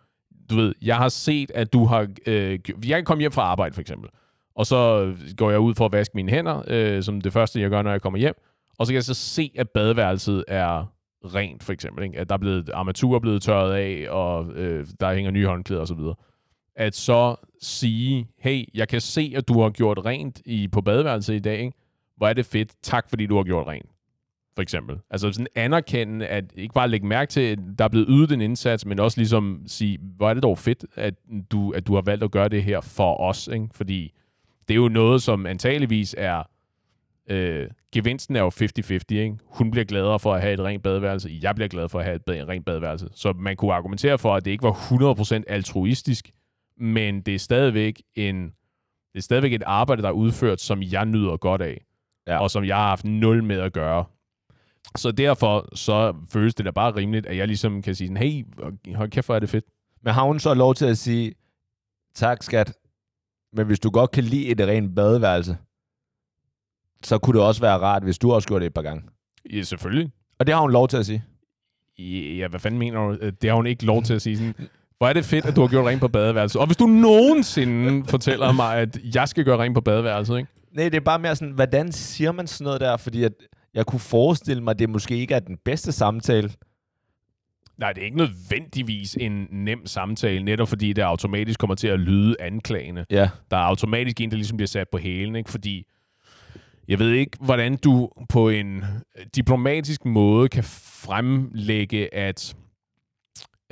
du 0.51 0.57
ved, 0.57 0.75
jeg 0.83 0.97
har 0.97 1.09
set, 1.09 1.51
at 1.55 1.73
du 1.73 1.85
har... 1.85 2.09
Øh, 2.27 2.59
jeg 2.87 2.97
kan 2.97 3.05
komme 3.05 3.21
hjem 3.21 3.33
fra 3.33 3.43
arbejde, 3.43 3.75
for 3.75 3.81
eksempel. 3.81 4.11
Og 4.57 4.67
så 4.67 5.13
går 5.37 5.51
jeg 5.51 5.61
ud 5.61 5.75
for 5.75 5.85
at 5.87 5.93
vaske 5.93 6.13
mine 6.15 6.31
hænder, 6.33 6.63
øh, 6.67 7.03
som 7.03 7.21
det 7.21 7.33
første, 7.33 7.61
jeg 7.61 7.71
gør, 7.71 7.83
når 7.83 7.91
jeg 7.91 8.03
kommer 8.03 8.19
hjem. 8.19 8.35
Og 8.79 8.87
så 8.87 8.91
kan 8.93 8.95
jeg 8.95 9.05
så 9.05 9.15
se, 9.15 9.51
at 9.55 9.71
badeværelset 9.71 10.45
er 10.49 10.93
rent, 11.25 11.63
for 11.63 11.73
eksempel. 11.73 12.05
Ikke? 12.05 12.19
At 12.19 12.29
der 12.29 12.35
er 12.35 12.39
blevet 12.39 12.71
armatur 12.75 13.15
er 13.15 13.21
blevet 13.21 13.43
tørret 13.43 13.75
af, 13.75 14.07
og 14.11 14.53
øh, 14.55 14.87
der 15.01 15.15
hænger 15.15 15.31
nye 15.31 15.47
håndklæder 15.47 15.83
osv. 15.83 16.01
At 16.77 16.95
så 16.95 17.37
sige, 17.61 18.29
hey, 18.39 18.65
jeg 18.75 18.89
kan 18.89 19.01
se, 19.01 19.33
at 19.37 19.49
du 19.49 19.63
har 19.63 19.71
gjort 19.71 20.05
rent 20.05 20.43
i, 20.45 20.69
på 20.69 20.81
badeværelset 20.81 21.35
i 21.35 21.39
dag. 21.39 21.59
Ikke? 21.59 21.73
Hvor 22.17 22.29
er 22.29 22.33
det 22.33 22.47
fedt. 22.47 22.73
Tak, 22.83 23.09
fordi 23.09 23.27
du 23.27 23.37
har 23.37 23.43
gjort 23.43 23.67
rent 23.67 23.93
for 24.55 24.63
eksempel. 24.63 24.99
Altså 25.11 25.33
sådan 25.33 25.47
anerkende, 25.55 26.27
at 26.27 26.45
ikke 26.57 26.75
bare 26.75 26.89
lægge 26.89 27.07
mærke 27.07 27.31
til, 27.31 27.41
at 27.41 27.59
der 27.79 27.85
er 27.85 27.89
blevet 27.89 28.07
ydet 28.11 28.33
en 28.33 28.41
indsats, 28.41 28.87
men 28.87 29.01
også 29.01 29.19
ligesom 29.19 29.63
sige, 29.67 29.99
hvor 30.17 30.31
er 30.31 30.35
det 30.35 30.43
dog 30.43 30.59
fedt, 30.59 30.85
at 30.95 31.15
du, 31.51 31.71
at 31.71 31.87
du 31.87 31.95
har 31.95 32.03
valgt 32.03 32.25
at 32.25 32.31
gøre 32.31 32.49
det 32.49 32.63
her 32.63 32.81
for 32.81 33.21
os, 33.21 33.49
ikke? 33.53 33.69
Fordi 33.75 34.13
det 34.69 34.75
er 34.75 34.79
jo 34.79 34.89
noget, 34.89 35.23
som 35.23 35.47
antageligvis 35.47 36.15
er, 36.19 36.43
øh, 37.33 37.71
gevinsten 37.93 38.37
er 38.37 38.41
jo 38.41 38.49
50-50, 38.49 38.93
ikke? 39.11 39.37
Hun 39.45 39.71
bliver 39.71 39.85
gladere 39.85 40.19
for 40.19 40.35
at 40.35 40.41
have 40.41 40.55
et 40.55 40.61
rent 40.61 40.83
badeværelse, 40.83 41.39
jeg 41.43 41.55
bliver 41.55 41.69
glad 41.69 41.89
for 41.89 41.99
at 41.99 42.05
have 42.05 42.15
et 42.17 42.25
bad- 42.25 42.49
rent 42.49 42.65
badeværelse. 42.65 43.09
Så 43.15 43.33
man 43.33 43.57
kunne 43.57 43.75
argumentere 43.75 44.19
for, 44.19 44.35
at 44.35 44.45
det 44.45 44.51
ikke 44.51 44.63
var 44.65 44.73
100% 45.41 45.43
altruistisk, 45.47 46.31
men 46.77 47.21
det 47.21 47.35
er 47.35 47.39
stadigvæk 47.39 48.03
en, 48.15 48.45
det 49.13 49.19
er 49.19 49.23
stadigvæk 49.23 49.53
et 49.53 49.63
arbejde, 49.67 50.03
der 50.03 50.09
er 50.09 50.13
udført, 50.13 50.61
som 50.61 50.83
jeg 50.83 51.07
nyder 51.07 51.37
godt 51.37 51.63
af, 51.63 51.85
Ja. 52.27 52.39
og 52.39 52.51
som 52.51 52.65
jeg 52.65 52.77
har 52.77 52.89
haft 52.89 53.05
nul 53.05 53.45
med 53.45 53.59
at 53.61 53.73
gøre. 53.73 54.05
Så 54.97 55.13
derfor 55.13 55.69
så 55.77 56.15
føles 56.33 56.55
det 56.55 56.67
da 56.67 56.71
bare 56.71 56.97
rimeligt, 56.97 57.27
at 57.27 57.37
jeg 57.37 57.47
ligesom 57.47 57.83
kan 57.83 57.95
sige 57.95 58.09
sådan, 58.09 58.17
hey, 58.23 58.45
hold 58.95 59.11
kæft, 59.11 59.27
hvor 59.27 59.35
er 59.35 59.39
det 59.39 59.49
fedt. 59.49 59.65
Men 60.03 60.15
har 60.15 60.23
hun 60.25 60.39
så 60.41 60.55
lov 60.55 60.75
til 60.75 60.87
at 60.87 60.99
sige, 60.99 61.35
tak 62.15 62.43
skat, 62.43 62.73
men 63.53 63.67
hvis 63.67 63.81
du 63.81 63.91
godt 63.91 64.11
kan 64.11 64.25
lide 64.25 64.47
et 64.49 64.61
rent 64.61 64.95
badeværelse, 64.97 65.57
så 67.05 67.19
kunne 67.19 67.39
det 67.39 67.47
også 67.47 67.61
være 67.61 67.79
rart, 67.79 68.03
hvis 68.03 68.19
du 68.19 68.33
også 68.33 68.49
gjorde 68.49 68.61
det 68.61 68.67
et 68.67 68.75
par 68.75 68.83
gange. 68.83 69.03
Ja, 69.53 69.63
selvfølgelig. 69.63 70.11
Og 70.39 70.47
det 70.47 70.55
har 70.55 70.63
hun 70.63 70.73
lov 70.73 70.89
til 70.89 70.97
at 70.97 71.07
sige. 71.07 71.25
Ja, 72.39 72.49
hvad 72.49 72.61
fanden 72.61 72.79
mener 72.79 73.01
du? 73.01 73.31
Det 73.43 73.51
har 73.51 73.57
hun 73.57 73.67
ikke 73.67 73.85
lov 73.85 74.03
til 74.03 74.15
at 74.15 74.23
sige 74.23 74.37
sådan. 74.37 74.55
Hvor 74.99 75.09
er 75.09 75.13
det 75.13 75.25
fedt, 75.25 75.45
at 75.45 75.57
du 75.57 75.61
har 75.61 75.69
gjort 75.69 75.87
rent 75.87 76.01
på 76.01 76.09
badeværelset. 76.09 76.61
Og 76.61 76.67
hvis 76.67 76.77
du 76.77 76.87
nogensinde 76.87 78.05
fortæller 78.09 78.53
mig, 78.53 78.77
at 78.77 78.99
jeg 79.15 79.29
skal 79.29 79.45
gøre 79.45 79.59
rent 79.59 79.75
på 79.75 79.81
badeværelset, 79.81 80.39
ikke? 80.39 80.51
Nej, 80.73 80.85
det 80.85 80.95
er 80.95 81.01
bare 81.01 81.19
mere 81.19 81.37
sådan, 81.37 81.55
hvordan 81.55 81.93
siger 81.93 82.33
man 82.33 82.47
sådan 82.47 82.65
noget 82.65 82.81
der? 82.81 82.97
Fordi 82.97 83.25
at 83.25 83.33
jeg 83.75 83.87
kunne 83.87 84.01
forestille 84.01 84.63
mig, 84.63 84.71
at 84.71 84.79
det 84.79 84.91
måske 84.91 85.17
ikke 85.17 85.35
er 85.35 85.41
den 85.41 85.59
bedste 85.65 85.93
samtale. 85.93 86.51
Nej, 87.79 87.93
det 87.93 88.01
er 88.01 88.05
ikke 88.05 88.17
nødvendigvis 88.17 89.15
en 89.15 89.49
nem 89.51 89.87
samtale, 89.87 90.45
netop 90.45 90.69
fordi 90.69 90.93
det 90.93 91.03
automatisk 91.03 91.61
kommer 91.61 91.75
til 91.75 91.89
at 91.89 92.01
lyde 92.01 92.37
anklagende. 92.41 93.05
Ja. 93.11 93.29
Der 93.51 93.57
er 93.57 93.61
automatisk 93.61 94.21
en, 94.21 94.31
der 94.31 94.37
ligesom 94.37 94.57
bliver 94.57 94.69
sat 94.69 94.89
på 94.93 94.99
hælen, 94.99 95.37
ikke? 95.37 95.51
Fordi 95.51 95.87
jeg 96.89 96.99
ved 96.99 97.11
ikke, 97.11 97.39
hvordan 97.41 97.77
du 97.77 98.11
på 98.29 98.49
en 98.49 98.77
øh, 99.19 99.27
diplomatisk 99.35 100.05
måde 100.05 100.49
kan 100.49 100.65
fremlægge, 101.05 102.15
at 102.15 102.57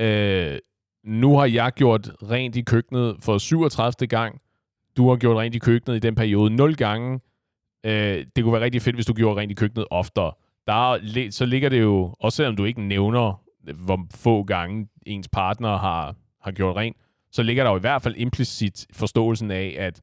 øh, 0.00 0.58
nu 1.04 1.36
har 1.36 1.46
jeg 1.46 1.72
gjort 1.72 2.10
rent 2.22 2.56
i 2.56 2.62
køkkenet 2.62 3.16
for 3.20 3.38
37. 3.38 4.06
gang. 4.06 4.40
Du 4.96 5.08
har 5.08 5.16
gjort 5.16 5.36
rent 5.36 5.54
i 5.54 5.58
køkkenet 5.58 5.96
i 5.96 5.98
den 5.98 6.14
periode 6.14 6.50
0 6.50 6.76
gange. 6.76 7.20
Øh, 7.86 8.26
det 8.36 8.44
kunne 8.44 8.52
være 8.52 8.62
rigtig 8.62 8.82
fedt, 8.82 8.96
hvis 8.96 9.06
du 9.06 9.12
gjorde 9.12 9.40
rent 9.40 9.52
i 9.52 9.54
køkkenet 9.54 9.86
oftere. 9.90 10.32
Der 10.66 10.92
er, 10.92 11.30
så 11.30 11.46
ligger 11.46 11.68
det 11.68 11.80
jo, 11.80 12.14
også 12.20 12.36
selvom 12.36 12.56
du 12.56 12.64
ikke 12.64 12.82
nævner, 12.82 13.42
hvor 13.74 14.06
få 14.14 14.42
gange 14.42 14.88
ens 15.06 15.28
partner 15.28 15.78
har, 15.78 16.16
har 16.42 16.52
gjort 16.52 16.76
rent, 16.76 16.96
så 17.32 17.42
ligger 17.42 17.64
der 17.64 17.70
jo 17.70 17.76
i 17.76 17.80
hvert 17.80 18.02
fald 18.02 18.14
implicit 18.16 18.86
forståelsen 18.92 19.50
af, 19.50 19.76
at 19.78 20.00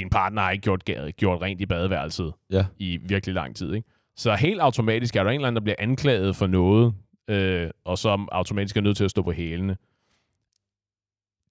din 0.00 0.10
partner 0.10 0.42
har 0.42 0.50
ikke 0.50 0.62
gjort, 0.62 0.84
gjort 1.16 1.42
rent 1.42 1.60
i 1.60 1.66
badeværelset 1.66 2.32
Ja. 2.50 2.66
i 2.78 2.96
virkelig 2.96 3.34
lang 3.34 3.56
tid. 3.56 3.74
Ikke? 3.74 3.88
Så 4.16 4.34
helt 4.34 4.60
automatisk 4.60 5.16
er 5.16 5.22
der 5.22 5.30
en 5.30 5.34
eller 5.34 5.48
anden, 5.48 5.56
der 5.56 5.64
bliver 5.64 5.76
anklaget 5.78 6.36
for 6.36 6.46
noget, 6.46 6.94
øh, 7.28 7.70
og 7.84 7.98
som 7.98 8.28
automatisk 8.32 8.76
er 8.76 8.80
nødt 8.80 8.96
til 8.96 9.04
at 9.04 9.10
stå 9.10 9.22
på 9.22 9.32
hælene. 9.32 9.76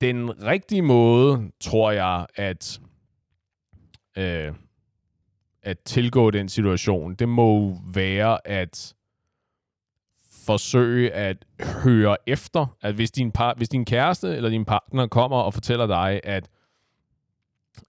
Den 0.02 0.44
rigtige 0.46 0.82
måde, 0.82 1.52
tror 1.60 1.92
jeg, 1.92 2.26
at, 2.36 2.80
øh, 4.18 4.54
at 5.64 5.80
tilgå 5.80 6.32
den 6.32 6.50
situation, 6.50 7.14
det 7.16 7.30
må 7.30 7.78
være 7.94 8.48
at 8.48 8.94
forsøge 10.46 11.12
at 11.12 11.46
høre 11.84 12.18
efter, 12.28 12.78
at 12.82 12.96
hvis 12.96 13.12
din, 13.12 13.32
par, 13.32 13.54
hvis 13.58 13.70
din 13.70 13.86
kæreste 13.86 14.36
eller 14.36 14.50
din 14.50 14.66
partner 14.66 15.08
kommer 15.08 15.38
og 15.38 15.54
fortæller 15.54 15.88
dig, 15.88 16.20
at 16.24 16.50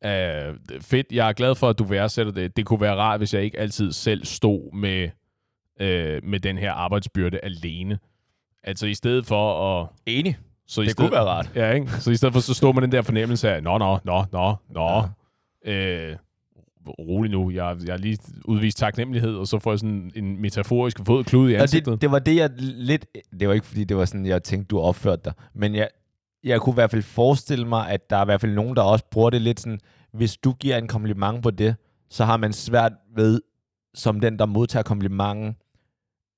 øh, 0.05 0.55
fedt, 0.81 1.07
jeg 1.13 1.29
er 1.29 1.33
glad 1.33 1.55
for, 1.55 1.69
at 1.69 1.79
du 1.79 1.85
værdsætter 1.85 2.33
det. 2.33 2.57
Det 2.57 2.67
kunne 2.67 2.81
være 2.81 2.97
rart, 2.97 3.21
hvis 3.21 3.35
jeg 3.35 3.43
ikke 3.43 3.59
altid 3.59 3.93
selv 3.93 4.25
stod 4.25 4.77
med, 4.77 5.09
øh, 5.81 6.21
med 6.25 6.41
den 6.41 6.59
her 6.59 6.73
arbejdsbyrde 6.73 7.39
alene. 7.43 7.99
Altså 8.65 8.87
i 8.87 8.95
stedet 8.95 9.27
for 9.27 9.81
at... 9.81 9.89
Enig. 10.07 10.39
Så 10.67 10.81
i 10.81 10.85
Det 10.85 10.93
stedet, 10.93 11.11
kunne 11.11 11.17
være 11.17 11.29
rart. 11.29 11.51
Ja, 11.55 11.73
ikke? 11.73 11.91
Så 11.91 12.11
i 12.11 12.17
stedet 12.17 12.33
for 12.33 12.41
så 12.41 12.55
stå 12.55 12.73
med 12.73 12.83
den 12.83 12.93
der 12.93 13.03
fornemmelse 13.03 13.51
af, 13.51 13.63
nå, 13.63 13.79
nå, 13.79 13.99
nå, 14.05 14.25
nå, 14.33 14.55
nå. 14.71 15.03
Ja. 15.67 16.09
Øh, 16.11 16.17
rolig 16.99 17.31
nu, 17.31 17.51
jeg, 17.51 17.77
jeg 17.87 17.93
har 17.93 17.99
lige 17.99 18.19
udvist 18.45 18.79
taknemmelighed, 18.79 19.35
og 19.37 19.47
så 19.47 19.59
får 19.59 19.73
jeg 19.73 19.79
sådan 19.79 20.11
en 20.17 20.41
metaforisk 20.41 20.97
fod 21.07 21.25
klud 21.25 21.51
i 21.51 21.55
Og 21.55 21.61
ansigtet. 21.63 21.93
det, 21.93 22.01
det 22.03 22.11
var 22.11 22.19
det, 22.19 22.37
jeg 22.37 22.51
lidt... 22.59 23.07
Det 23.41 23.49
var 23.49 23.55
ikke, 23.55 23.67
fordi 23.67 23.85
det 23.85 23.97
var 23.97 24.05
sådan, 24.05 24.27
jeg 24.27 24.43
tænkte, 24.43 24.69
du 24.69 24.81
opførte 24.81 25.23
dig. 25.25 25.33
Men 25.55 25.75
jeg, 25.75 25.89
jeg 26.45 26.61
kunne 26.61 26.73
i 26.73 26.75
hvert 26.75 26.91
fald 26.91 27.03
forestille 27.03 27.69
mig, 27.69 27.91
at 27.91 28.11
der 28.11 28.17
er 28.17 28.23
i 28.23 28.25
hvert 28.25 28.41
fald 28.41 28.55
nogen, 28.55 28.77
der 28.77 28.83
også 28.83 29.05
bruger 29.11 29.31
det 29.31 29.43
lidt 29.43 29.61
sådan, 29.61 29.81
hvis 30.13 30.37
du 30.37 30.53
giver 30.53 30.77
en 30.77 30.89
kompliment 30.89 31.43
på 31.43 31.51
det, 31.51 31.77
så 32.11 32.25
har 32.25 32.37
man 32.37 32.53
svært 32.53 32.93
ved, 33.17 33.41
som 33.95 34.21
den, 34.21 34.39
der 34.39 34.47
modtager 34.47 34.83
komplimenten, 34.83 35.57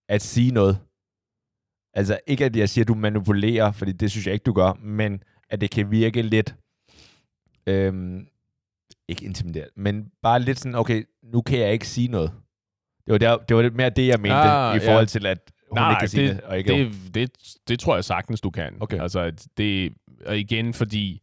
at 0.08 0.22
sige 0.22 0.50
noget. 0.50 0.78
Altså 1.94 2.18
ikke, 2.26 2.44
at 2.44 2.56
jeg 2.56 2.68
siger, 2.68 2.84
at 2.84 2.88
du 2.88 2.94
manipulerer, 2.94 3.72
fordi 3.72 3.92
det 3.92 4.10
synes 4.10 4.26
jeg 4.26 4.34
ikke, 4.34 4.44
du 4.44 4.52
gør, 4.52 4.72
men 4.72 5.22
at 5.50 5.60
det 5.60 5.70
kan 5.70 5.90
virke 5.90 6.22
lidt, 6.22 6.54
øhm, 7.66 8.26
ikke 9.08 9.24
intimiderende, 9.24 9.72
men 9.76 10.10
bare 10.22 10.40
lidt 10.40 10.58
sådan, 10.58 10.74
okay, 10.74 11.04
nu 11.22 11.40
kan 11.42 11.58
jeg 11.58 11.72
ikke 11.72 11.88
sige 11.88 12.08
noget. 12.08 12.32
Det 13.06 13.12
var, 13.12 13.18
der, 13.18 13.36
det 13.36 13.56
var 13.56 13.62
lidt 13.62 13.76
mere 13.76 13.90
det, 13.90 14.06
jeg 14.06 14.20
mente, 14.20 14.34
Ah, 14.36 14.76
i 14.76 14.80
forhold 14.80 15.02
ja. 15.02 15.06
til, 15.06 15.26
at 15.26 15.52
Nej, 15.74 16.02
ikke 16.02 16.16
det. 16.16 16.36
det, 16.36 16.40
og 16.40 16.58
ikke 16.58 16.72
det, 16.84 17.14
det, 17.14 17.30
det 17.68 17.78
tror 17.80 17.94
jeg 17.94 18.04
sagtens, 18.04 18.40
du 18.40 18.50
kan. 18.50 18.76
Okay. 18.80 19.00
Altså, 19.00 19.32
det, 19.56 19.92
og 20.26 20.38
igen, 20.38 20.74
fordi 20.74 21.22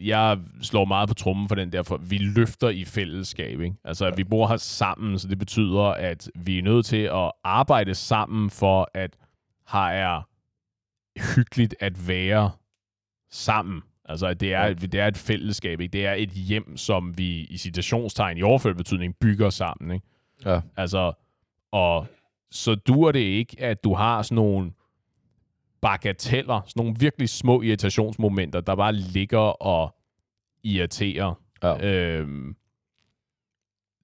jeg 0.00 0.38
slår 0.62 0.84
meget 0.84 1.08
på 1.08 1.14
trummen 1.14 1.48
for 1.48 1.54
den 1.54 1.72
der, 1.72 1.82
for 1.82 1.96
vi 1.96 2.18
løfter 2.18 2.68
i 2.68 2.84
fællesskab. 2.84 3.60
Ikke? 3.60 3.76
Altså, 3.84 4.06
at 4.06 4.16
vi 4.16 4.24
bor 4.24 4.46
her 4.48 4.56
sammen, 4.56 5.18
så 5.18 5.28
det 5.28 5.38
betyder, 5.38 5.82
at 5.82 6.30
vi 6.34 6.58
er 6.58 6.62
nødt 6.62 6.86
til 6.86 6.96
at 7.12 7.32
arbejde 7.44 7.94
sammen 7.94 8.50
for, 8.50 8.90
at 8.94 9.16
har 9.66 9.90
er 9.90 10.22
hyggeligt 11.36 11.74
at 11.80 12.08
være 12.08 12.50
sammen. 13.30 13.82
Altså, 14.08 14.26
at 14.26 14.40
det 14.40 14.54
er, 14.54 14.64
Ja. 14.66 14.72
det 14.72 14.94
er 14.94 15.06
et 15.06 15.16
fællesskab. 15.16 15.80
Ikke? 15.80 15.92
Det 15.92 16.06
er 16.06 16.12
et 16.12 16.30
hjem, 16.30 16.76
som 16.76 17.18
vi 17.18 17.40
i 17.44 17.56
citationstegn 17.58 18.38
i 18.38 18.42
overført 18.42 18.76
betydning 18.76 19.14
bygger 19.20 19.50
sammen. 19.50 19.90
Ikke? 19.90 20.06
Ja. 20.46 20.60
Altså, 20.76 21.12
og 21.72 22.06
så 22.54 22.74
duer 22.74 23.12
det 23.12 23.20
ikke, 23.20 23.56
at 23.58 23.84
du 23.84 23.94
har 23.94 24.22
sådan 24.22 24.34
nogle 24.34 24.72
bagateller, 25.80 26.60
sådan 26.66 26.80
nogle 26.80 26.96
virkelig 26.98 27.28
små 27.28 27.62
irritationsmomenter, 27.62 28.60
der 28.60 28.74
bare 28.74 28.92
ligger 28.92 29.38
og 29.62 29.94
irriterer. 30.62 31.34
Ja. 31.62 31.86
Øhm, 31.86 32.56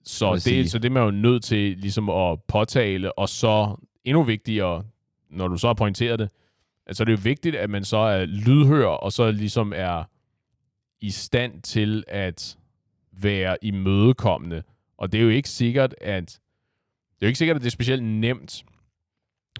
så, 0.05 0.37
sige. 0.37 0.59
det, 0.59 0.71
så 0.71 0.79
det 0.79 0.89
er 0.89 0.93
man 0.93 1.03
jo 1.03 1.11
nødt 1.11 1.45
til 1.45 1.79
ligesom 1.79 2.09
at 2.09 2.43
påtale, 2.49 3.19
og 3.19 3.29
så 3.29 3.77
endnu 4.05 4.23
vigtigere, 4.23 4.85
når 5.31 5.49
du 5.49 5.57
så 5.57 5.67
har 5.67 5.75
pointeret 5.75 6.19
det, 6.19 6.31
altså 6.87 7.05
det 7.05 7.13
er 7.13 7.17
jo 7.17 7.23
vigtigt, 7.25 7.57
at 7.57 7.71
man 7.71 7.85
så 7.85 7.97
er 7.97 8.25
lydhør, 8.25 8.87
og 8.87 9.13
så 9.13 9.31
ligesom 9.31 9.73
er 9.77 10.05
i 11.01 11.11
stand 11.11 11.63
til 11.63 12.05
at 12.09 12.59
være 13.13 13.57
imødekommende. 13.63 14.63
Og 14.99 15.13
det 15.13 15.19
er 15.19 15.23
jo 15.23 15.31
ikke 15.31 15.49
sikkert, 15.49 15.95
at 16.01 16.41
det 17.20 17.26
er 17.26 17.28
jo 17.28 17.30
ikke 17.30 17.38
sikkert, 17.38 17.56
at 17.56 17.62
det 17.62 17.66
er 17.66 17.70
specielt 17.70 18.02
nemt. 18.04 18.64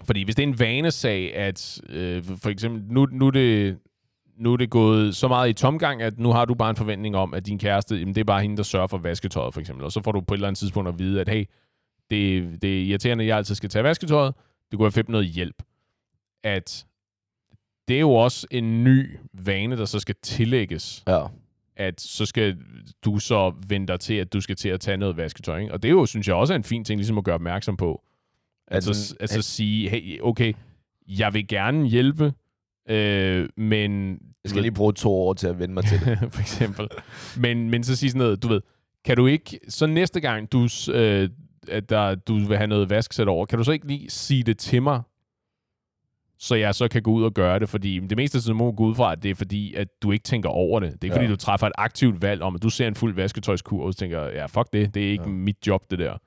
Fordi 0.03 0.23
hvis 0.23 0.35
det 0.35 0.43
er 0.43 0.47
en 0.47 0.59
vanesag, 0.59 1.35
at 1.35 1.81
øh, 1.89 2.23
for 2.23 2.49
eksempel, 2.49 2.83
nu, 2.93 3.07
nu, 3.11 3.27
er 3.27 3.31
det, 3.31 3.77
nu 4.37 4.53
er 4.53 4.57
det 4.57 4.69
gået 4.69 5.15
så 5.15 5.27
meget 5.27 5.49
i 5.49 5.53
tomgang, 5.53 6.01
at 6.01 6.19
nu 6.19 6.31
har 6.31 6.45
du 6.45 6.53
bare 6.53 6.69
en 6.69 6.75
forventning 6.75 7.15
om, 7.15 7.33
at 7.33 7.45
din 7.45 7.59
kæreste, 7.59 7.95
jamen, 7.95 8.15
det 8.15 8.21
er 8.21 8.25
bare 8.25 8.41
hende, 8.41 8.57
der 8.57 8.63
sørger 8.63 8.87
for 8.87 8.97
vasketøjet, 8.97 9.53
for 9.53 9.61
eksempel. 9.61 9.85
Og 9.85 9.91
så 9.91 10.01
får 10.03 10.11
du 10.11 10.21
på 10.21 10.33
et 10.33 10.37
eller 10.37 10.47
andet 10.47 10.59
tidspunkt 10.59 10.89
at 10.89 10.99
vide, 10.99 11.21
at 11.21 11.29
hey, 11.29 11.45
det, 12.09 12.61
det 12.61 12.79
er 12.79 12.83
irriterende, 12.83 13.23
at 13.23 13.27
jeg 13.27 13.37
altid 13.37 13.55
skal 13.55 13.69
tage 13.69 13.83
vasketøjet. 13.83 14.35
Det 14.71 14.77
kunne 14.77 14.83
være 14.83 14.91
fedt 14.91 15.09
med 15.09 15.13
noget 15.13 15.27
hjælp. 15.27 15.63
At 16.43 16.85
det 17.87 17.95
er 17.95 17.99
jo 17.99 18.11
også 18.11 18.47
en 18.51 18.83
ny 18.83 19.17
vane, 19.33 19.77
der 19.77 19.85
så 19.85 19.99
skal 19.99 20.15
tillægges. 20.21 21.03
Ja. 21.07 21.25
At 21.81 22.01
så 22.01 22.25
skal 22.25 22.57
du 23.05 23.19
så 23.19 23.53
vente 23.67 23.93
dig 23.93 23.99
til, 23.99 24.13
at 24.13 24.33
du 24.33 24.41
skal 24.41 24.55
til 24.55 24.69
at 24.69 24.79
tage 24.79 24.97
noget 24.97 25.17
vasketøj. 25.17 25.59
Ikke? 25.59 25.73
Og 25.73 25.83
det 25.83 25.89
er 25.89 25.93
jo, 25.93 26.05
synes 26.05 26.27
jeg, 26.27 26.35
også 26.35 26.53
er 26.53 26.55
en 26.55 26.63
fin 26.63 26.83
ting, 26.83 26.97
ligesom 26.97 27.17
at 27.17 27.23
gøre 27.23 27.35
opmærksom 27.35 27.77
på. 27.77 28.01
Altså, 28.67 28.89
Altså, 28.89 29.15
altså 29.19 29.41
sige, 29.41 29.89
hey, 29.89 30.21
okay, 30.21 30.53
jeg 31.07 31.33
vil 31.33 31.47
gerne 31.47 31.87
hjælpe, 31.87 32.33
øh, 32.89 33.49
men... 33.57 34.11
Jeg 34.43 34.49
skal 34.49 34.61
lige 34.61 34.71
bruge 34.71 34.93
to 34.93 35.11
år 35.13 35.33
til 35.33 35.47
at 35.47 35.59
vende 35.59 35.73
mig 35.73 35.85
til 35.85 35.99
det. 36.05 36.17
for 36.33 36.41
eksempel. 36.41 36.87
Men, 37.37 37.69
men 37.69 37.83
så 37.83 37.95
sige 37.95 38.09
sådan 38.09 38.19
noget, 38.19 38.43
du 38.43 38.47
ved, 38.47 38.61
kan 39.05 39.17
du 39.17 39.27
ikke, 39.27 39.59
så 39.67 39.87
næste 39.87 40.19
gang 40.19 40.51
du, 40.51 40.67
øh, 40.93 41.29
at 41.67 41.89
der, 41.89 42.15
du 42.15 42.37
vil 42.37 42.57
have 42.57 42.67
noget 42.67 42.89
vasksæt 42.89 43.27
over, 43.27 43.45
kan 43.45 43.57
du 43.57 43.63
så 43.63 43.71
ikke 43.71 43.87
lige 43.87 44.09
sige 44.09 44.43
det 44.43 44.57
til 44.57 44.81
mig, 44.83 45.01
så 46.43 46.55
jeg 46.55 46.75
så 46.75 46.87
kan 46.87 47.01
gå 47.01 47.11
ud 47.11 47.23
og 47.23 47.33
gøre 47.33 47.59
det, 47.59 47.69
fordi 47.69 47.99
det 47.99 48.17
meste 48.17 48.37
af 48.37 48.41
tiden 48.41 48.57
må 48.57 48.71
gå 48.71 48.85
ud 48.85 48.95
fra, 48.95 49.11
at 49.11 49.23
det 49.23 49.31
er 49.31 49.35
fordi, 49.35 49.73
at 49.73 49.87
du 50.03 50.11
ikke 50.11 50.23
tænker 50.23 50.49
over 50.49 50.79
det. 50.79 50.91
Det 50.93 50.97
er 51.03 51.05
ikke 51.05 51.15
Ja. 51.15 51.21
fordi, 51.21 51.27
du 51.31 51.35
træffer 51.35 51.67
et 51.67 51.73
aktivt 51.77 52.21
valg 52.21 52.41
om, 52.41 52.55
at 52.55 52.63
du 52.63 52.69
ser 52.69 52.87
en 52.87 52.95
fuld 52.95 53.15
vasketøjskur, 53.15 53.85
og 53.85 53.95
tænker, 53.95 54.23
ja, 54.23 54.45
fuck 54.45 54.73
det, 54.73 54.93
det 54.95 55.05
er 55.07 55.11
ikke 55.11 55.23
Ja. 55.23 55.29
mit 55.29 55.67
job, 55.67 55.83
det 55.91 55.99
der. 55.99 56.17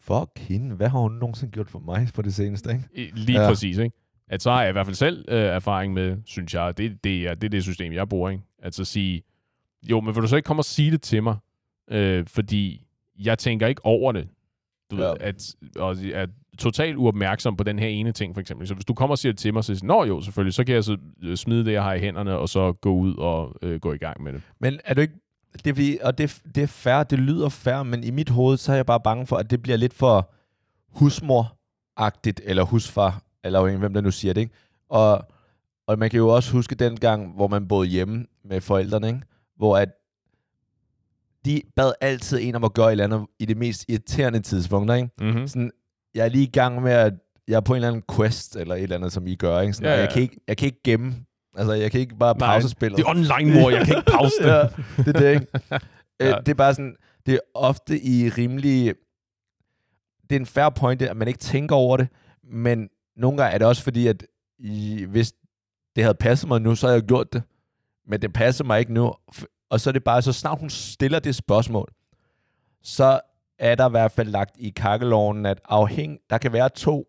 Fuck 0.00 0.38
hende. 0.48 0.74
Hvad 0.76 0.88
har 0.88 0.98
hun 0.98 1.12
nogensinde 1.12 1.52
gjort 1.52 1.70
for 1.70 1.78
mig 1.78 2.08
på 2.14 2.22
det 2.22 2.34
seneste, 2.34 2.70
ikke? 2.96 3.10
Lige 3.16 3.40
Ja. 3.42 3.48
præcis, 3.48 3.78
ikke? 3.78 3.96
At 4.28 4.42
så 4.42 4.50
har 4.50 4.60
jeg 4.62 4.68
i 4.68 4.72
hvert 4.72 4.86
fald 4.86 4.96
selv 4.96 5.24
øh, 5.28 5.38
erfaring 5.38 5.92
med, 5.92 6.16
synes 6.26 6.54
jeg, 6.54 6.78
det, 6.78 7.04
det, 7.04 7.22
er, 7.28 7.34
det 7.34 7.44
er 7.44 7.50
det 7.50 7.62
system, 7.62 7.92
jeg 7.92 8.08
bruger, 8.08 8.30
ikke? 8.30 8.42
At 8.62 8.74
så 8.74 8.84
sige, 8.84 9.22
jo, 9.90 10.00
men 10.00 10.14
vil 10.14 10.22
du 10.22 10.28
så 10.28 10.36
ikke 10.36 10.46
komme 10.46 10.60
og 10.60 10.64
sige 10.64 10.90
det 10.90 11.02
til 11.02 11.22
mig? 11.22 11.36
Øh, 11.90 12.26
fordi 12.26 12.86
jeg 13.18 13.38
tænker 13.38 13.66
ikke 13.66 13.84
over 13.84 14.12
det. 14.12 14.28
Du 14.90 14.96
ja. 14.96 15.02
Ved, 15.08 15.14
at, 15.20 15.54
og 15.76 15.96
er 16.12 16.26
totalt 16.58 16.96
uopmærksom 16.96 17.56
på 17.56 17.64
den 17.64 17.78
her 17.78 17.88
ene 17.88 18.12
ting, 18.12 18.34
for 18.34 18.40
eksempel. 18.40 18.68
Så 18.68 18.74
hvis 18.74 18.84
du 18.84 18.94
kommer 18.94 19.14
og 19.14 19.18
siger 19.18 19.32
det 19.32 19.38
til 19.38 19.54
mig, 19.54 19.64
så 19.64 19.74
siger 19.74 19.78
jeg, 19.82 19.96
Nå 19.96 20.04
jo, 20.04 20.20
selvfølgelig, 20.20 20.54
så 20.54 20.64
kan 20.64 20.74
jeg 20.74 20.84
så 20.84 20.96
øh, 21.22 21.36
smide 21.36 21.64
det, 21.64 21.72
jeg 21.72 21.82
har 21.82 21.94
i 21.94 22.00
hænderne, 22.00 22.38
og 22.38 22.48
så 22.48 22.72
gå 22.72 22.94
ud 22.94 23.14
og 23.16 23.54
øh, 23.62 23.80
gå 23.80 23.92
i 23.92 23.98
gang 23.98 24.22
med 24.22 24.32
det. 24.32 24.42
Men 24.60 24.80
er 24.84 24.94
du 24.94 25.00
ikke... 25.00 25.14
Det 25.52 25.66
er 25.66 25.74
fordi, 25.74 25.98
og 26.02 26.18
det, 26.18 26.42
det 26.54 26.62
er 26.62 26.66
fair, 26.66 27.02
det 27.02 27.18
lyder 27.18 27.48
fair, 27.48 27.82
men 27.82 28.04
i 28.04 28.10
mit 28.10 28.28
hoved, 28.28 28.56
så 28.56 28.72
er 28.72 28.76
jeg 28.76 28.86
bare 28.86 29.00
bange 29.00 29.26
for, 29.26 29.36
at 29.36 29.50
det 29.50 29.62
bliver 29.62 29.76
lidt 29.76 29.94
for 29.94 30.30
husmor-agtigt, 30.88 32.40
eller 32.44 32.62
husfar, 32.62 33.22
eller 33.44 33.60
afhængig 33.60 33.78
hvem 33.78 33.94
der 33.94 34.00
nu 34.00 34.10
siger 34.10 34.34
det, 34.34 34.40
ikke? 34.40 34.54
Og, 34.88 35.26
og 35.86 35.98
man 35.98 36.10
kan 36.10 36.18
jo 36.18 36.28
også 36.28 36.52
huske 36.52 36.74
den 36.74 37.00
gang, 37.00 37.34
hvor 37.34 37.48
man 37.48 37.68
boede 37.68 37.88
hjemme 37.88 38.26
med 38.44 38.60
forældrene, 38.60 39.06
ikke? 39.06 39.20
Hvor 39.56 39.76
at 39.76 39.88
de 41.44 41.62
bad 41.76 41.92
altid 42.00 42.38
en 42.42 42.54
om 42.54 42.64
at 42.64 42.74
gøre 42.74 42.86
et 42.86 42.90
eller 42.92 43.04
andet 43.04 43.26
i 43.38 43.44
det 43.44 43.56
mest 43.56 43.84
irriterende 43.88 44.40
tidspunkter, 44.40 44.94
ikke? 44.94 45.10
Mm-hmm. 45.20 45.48
Sådan, 45.48 45.70
jeg 46.14 46.24
er 46.24 46.28
lige 46.28 46.44
i 46.44 46.50
gang 46.50 46.82
med 46.82 46.92
at, 46.92 47.14
jeg 47.48 47.56
er 47.56 47.60
på 47.60 47.72
en 47.72 47.76
eller 47.76 47.88
anden 47.88 48.02
quest, 48.16 48.56
eller 48.56 48.74
et 48.74 48.82
eller 48.82 48.96
andet, 48.96 49.12
som 49.12 49.26
I 49.26 49.34
gør, 49.34 49.60
ikke? 49.60 49.72
Sådan, 49.72 49.90
Ja, 49.90 49.94
ja. 49.94 50.00
Jeg, 50.00 50.12
kan 50.12 50.22
ikke, 50.22 50.40
jeg 50.48 50.56
kan 50.56 50.66
ikke 50.66 50.82
gemme, 50.84 51.14
altså 51.56 51.72
jeg 51.72 51.90
kan 51.90 52.00
ikke 52.00 52.16
bare 52.16 52.34
pause 52.34 52.68
spillet. 52.68 52.98
Det 52.98 53.04
er 53.04 53.08
online, 53.10 53.60
mor, 53.60 53.70
jeg 53.70 53.86
kan 53.86 53.96
ikke 53.96 54.10
pause 54.10 54.34
det. 54.42 54.48
ja, 54.48 54.62
det 55.02 55.16
er 55.16 55.20
det, 55.20 55.34
ikke? 55.34 55.46
Ja. 55.70 55.78
ja. 56.28 56.38
Det 56.38 56.48
er 56.48 56.54
bare 56.54 56.74
sådan, 56.74 56.96
det 57.26 57.34
er 57.34 57.38
ofte 57.54 58.00
i 58.04 58.28
rimelig... 58.28 58.94
Det 60.30 60.36
er 60.36 60.40
en 60.40 60.46
fair 60.46 60.68
point, 60.68 61.02
at 61.02 61.16
man 61.16 61.28
ikke 61.28 61.38
tænker 61.40 61.76
over 61.76 61.96
det, 61.96 62.08
men 62.44 62.88
nogle 63.16 63.38
gange 63.38 63.54
er 63.54 63.58
det 63.58 63.66
også 63.66 63.82
fordi, 63.82 64.06
at 64.06 64.26
i, 64.58 65.04
hvis 65.08 65.32
det 65.96 66.04
havde 66.04 66.14
passet 66.14 66.48
mig 66.48 66.60
nu, 66.60 66.74
så 66.74 66.86
havde 66.86 66.98
jeg 66.98 67.06
gjort 67.06 67.32
det. 67.32 67.42
Men 68.06 68.22
det 68.22 68.32
passer 68.32 68.64
mig 68.64 68.80
ikke 68.80 68.92
nu. 68.92 69.12
Og 69.70 69.80
så 69.80 69.90
er 69.90 69.92
det 69.92 70.04
bare, 70.04 70.22
så 70.22 70.32
snart 70.32 70.58
hun 70.58 70.70
stiller 70.70 71.18
det 71.18 71.34
spørgsmål, 71.34 71.92
så 72.82 73.20
er 73.58 73.74
der 73.74 73.86
i 73.88 73.90
hvert 73.90 74.12
fald 74.12 74.28
lagt 74.28 74.56
i 74.58 74.70
kakkeloven, 74.70 75.46
at 75.46 75.60
afhæng, 75.68 76.18
der 76.30 76.38
kan 76.38 76.52
være 76.52 76.68
to, 76.68 77.06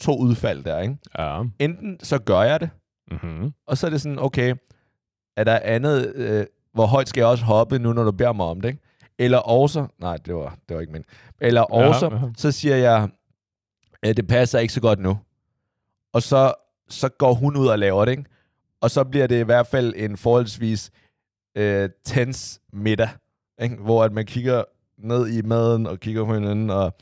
to 0.00 0.18
udfald 0.18 0.64
der, 0.64 0.80
ikke? 0.80 0.96
Ja. 1.18 1.42
Enten 1.58 2.00
så 2.02 2.18
gør 2.18 2.42
jeg 2.42 2.60
det, 2.60 2.70
Mm-hmm. 3.10 3.52
og 3.66 3.78
så 3.78 3.86
er 3.86 3.90
det 3.90 4.00
sådan, 4.00 4.18
okay, 4.18 4.54
er 5.36 5.44
der 5.44 5.58
andet, 5.62 6.12
øh, 6.14 6.46
hvor 6.72 6.86
højt 6.86 7.08
skal 7.08 7.20
jeg 7.20 7.28
også 7.28 7.44
hoppe 7.44 7.78
nu, 7.78 7.92
når 7.92 8.04
du 8.04 8.12
beder 8.12 8.32
mig 8.32 8.46
om 8.46 8.60
det, 8.60 8.68
ikke? 8.68 8.80
Eller 9.18 9.38
også, 9.38 9.86
nej, 9.98 10.16
det 10.16 10.34
var, 10.34 10.56
det 10.68 10.74
var 10.74 10.80
ikke 10.80 10.92
min. 10.92 11.04
Eller 11.40 11.60
også, 11.62 12.06
ja. 12.12 12.20
så 12.36 12.52
siger 12.52 12.76
jeg, 12.76 13.08
at 14.02 14.16
det 14.16 14.26
passer 14.26 14.58
ikke 14.58 14.72
så 14.72 14.80
godt 14.80 14.98
nu. 14.98 15.18
Og 16.12 16.22
så, 16.22 16.54
så 16.88 17.08
går 17.08 17.34
hun 17.34 17.56
ud 17.56 17.66
og 17.66 17.78
laver 17.78 18.04
det, 18.04 18.12
ikke? 18.12 18.24
Og 18.80 18.90
så 18.90 19.04
bliver 19.04 19.26
det 19.26 19.40
i 19.40 19.44
hvert 19.44 19.66
fald 19.66 19.94
en 19.96 20.16
forholdsvis 20.16 20.90
øh, 21.54 21.90
tens 22.04 22.60
middag, 22.72 23.08
ikke? 23.62 23.76
hvor 23.76 24.04
at 24.04 24.12
man 24.12 24.26
kigger 24.26 24.64
ned 24.98 25.28
i 25.28 25.42
maden 25.42 25.86
og 25.86 26.00
kigger 26.00 26.24
på 26.24 26.34
hinanden, 26.34 26.70
og 26.70 26.96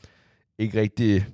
ikke 0.57 0.81
rigtig... 0.81 1.25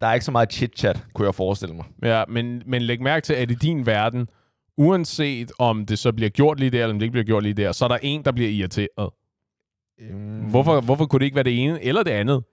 Der 0.00 0.06
er 0.06 0.14
ikke 0.14 0.24
så 0.24 0.32
meget 0.32 0.52
chit-chat, 0.52 1.04
kunne 1.14 1.26
jeg 1.26 1.34
forestille 1.34 1.74
mig. 1.74 1.84
Ja, 2.02 2.24
men, 2.28 2.62
men 2.66 2.82
læg 2.82 3.02
mærke 3.02 3.24
til, 3.24 3.34
at 3.34 3.50
i 3.50 3.54
din 3.54 3.86
verden, 3.86 4.28
uanset 4.76 5.52
om 5.58 5.86
det 5.86 5.98
så 5.98 6.12
bliver 6.12 6.28
gjort 6.30 6.60
lige 6.60 6.70
der, 6.70 6.82
eller 6.82 6.94
om 6.94 6.98
det 6.98 7.06
ikke 7.06 7.12
bliver 7.12 7.24
gjort 7.24 7.42
lige 7.42 7.54
der, 7.54 7.72
så 7.72 7.84
er 7.84 7.88
der 7.88 7.98
en, 8.02 8.24
der 8.24 8.32
bliver 8.32 8.50
irriteret. 8.50 9.10
Mm. 9.98 10.40
Hvorfor, 10.50 10.80
hvorfor 10.80 11.06
kunne 11.06 11.18
det 11.20 11.24
ikke 11.24 11.34
være 11.34 11.44
det 11.44 11.64
ene 11.64 11.82
eller 11.82 12.02
det 12.02 12.10
andet? 12.10 12.44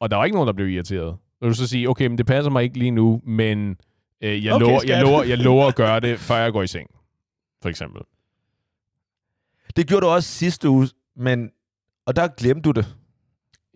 Og 0.00 0.10
der 0.10 0.16
var 0.16 0.24
ikke 0.24 0.34
nogen, 0.36 0.46
der 0.46 0.52
blev 0.52 0.68
irriteret. 0.68 1.16
Så 1.38 1.38
vil 1.40 1.50
du 1.50 1.54
så 1.54 1.66
sige, 1.66 1.88
okay, 1.88 2.06
men 2.06 2.18
det 2.18 2.26
passer 2.26 2.50
mig 2.50 2.62
ikke 2.62 2.78
lige 2.78 2.90
nu, 2.90 3.20
men 3.24 3.76
øh, 4.20 4.44
jeg, 4.44 4.52
Okay, 4.54 4.66
lover, 4.66 4.78
skat. 4.78 4.90
jeg, 4.90 5.02
lover, 5.02 5.22
jeg 5.22 5.38
lover 5.38 5.66
at 5.66 5.74
gøre 5.84 6.00
det, 6.00 6.18
før 6.18 6.36
jeg 6.36 6.52
går 6.52 6.62
i 6.62 6.66
seng. 6.66 6.90
For 7.62 7.68
eksempel. 7.68 8.02
Det 9.76 9.86
gjorde 9.86 10.06
du 10.06 10.10
også 10.10 10.28
sidste 10.28 10.68
uge, 10.68 10.88
men... 11.16 11.50
Og 12.08 12.16
der 12.16 12.28
glemte 12.28 12.62
du 12.62 12.70
det. 12.70 12.94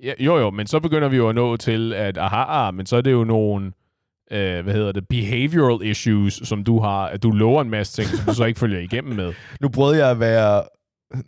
Ja, 0.02 0.12
jo, 0.20 0.38
jo, 0.38 0.50
men 0.50 0.66
så 0.66 0.80
begynder 0.80 1.08
vi 1.08 1.16
jo 1.16 1.28
at 1.28 1.34
nå 1.34 1.56
til, 1.56 1.92
at 1.94 2.18
aha, 2.18 2.44
ah, 2.68 2.74
men 2.74 2.86
så 2.86 2.96
er 2.96 3.00
det 3.00 3.12
jo 3.12 3.24
nogle, 3.24 3.72
øh, 4.30 4.62
hvad 4.62 4.74
hedder 4.74 4.92
det, 4.92 5.08
behavioral 5.08 5.86
issues, 5.86 6.34
som 6.44 6.64
du 6.64 6.80
har, 6.80 7.06
at 7.06 7.22
du 7.22 7.30
lover 7.30 7.62
en 7.62 7.70
masse 7.70 8.02
ting, 8.02 8.08
som 8.16 8.26
du 8.26 8.34
så 8.34 8.44
ikke 8.44 8.60
følger 8.60 8.78
igennem 8.80 9.16
med. 9.16 9.32
Nu 9.60 9.68
prøvede 9.68 9.98
jeg 9.98 10.10
at 10.10 10.20
være... 10.20 10.62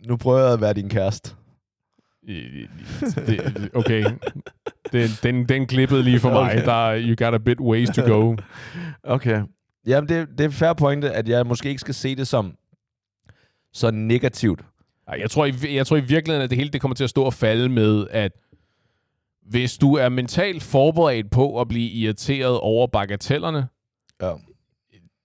Nu 0.07 0.17
prøver 0.17 0.39
jeg 0.39 0.53
at 0.53 0.61
være 0.61 0.73
din 0.73 0.89
kæreste. 0.89 1.35
Det, 3.27 3.69
okay. 3.75 4.05
Den, 4.91 5.09
den, 5.23 5.49
den 5.49 5.67
klippede 5.67 6.03
lige 6.03 6.19
for 6.19 6.29
mig. 6.29 6.41
Okay. 6.51 6.65
Der, 6.65 6.89
er- 6.89 7.01
you 7.01 7.15
got 7.25 7.33
a 7.33 7.37
bit 7.37 7.59
ways 7.59 7.89
to 7.89 8.01
go. 8.01 8.35
Okay. 9.03 9.41
Jamen, 9.87 10.09
det, 10.09 10.27
det 10.37 10.45
er 10.45 10.49
fair 10.49 10.73
pointe, 10.73 11.11
at 11.11 11.29
jeg 11.29 11.45
måske 11.47 11.69
ikke 11.69 11.81
skal 11.81 11.93
se 11.93 12.15
det 12.15 12.27
som 12.27 12.53
så 13.73 13.91
negativt. 13.91 14.61
Ej, 15.07 15.17
Jeg 15.19 15.31
tror, 15.31 15.45
i, 15.45 15.53
jeg 15.75 15.87
tror 15.87 15.97
i 15.97 16.01
virkeligheden, 16.01 16.43
at 16.43 16.49
det 16.49 16.57
hele 16.57 16.69
det 16.69 16.81
kommer 16.81 16.95
til 16.95 17.03
at 17.03 17.09
stå 17.09 17.23
og 17.23 17.33
falde 17.33 17.69
med, 17.69 18.07
at 18.11 18.31
hvis 19.49 19.77
du 19.77 19.93
er 19.93 20.09
mentalt 20.09 20.63
forberedt 20.63 21.31
på 21.31 21.61
at 21.61 21.67
blive 21.67 21.89
irriteret 21.89 22.59
over 22.59 22.87
bagatellerne, 22.87 23.67
Ja. 24.21 24.31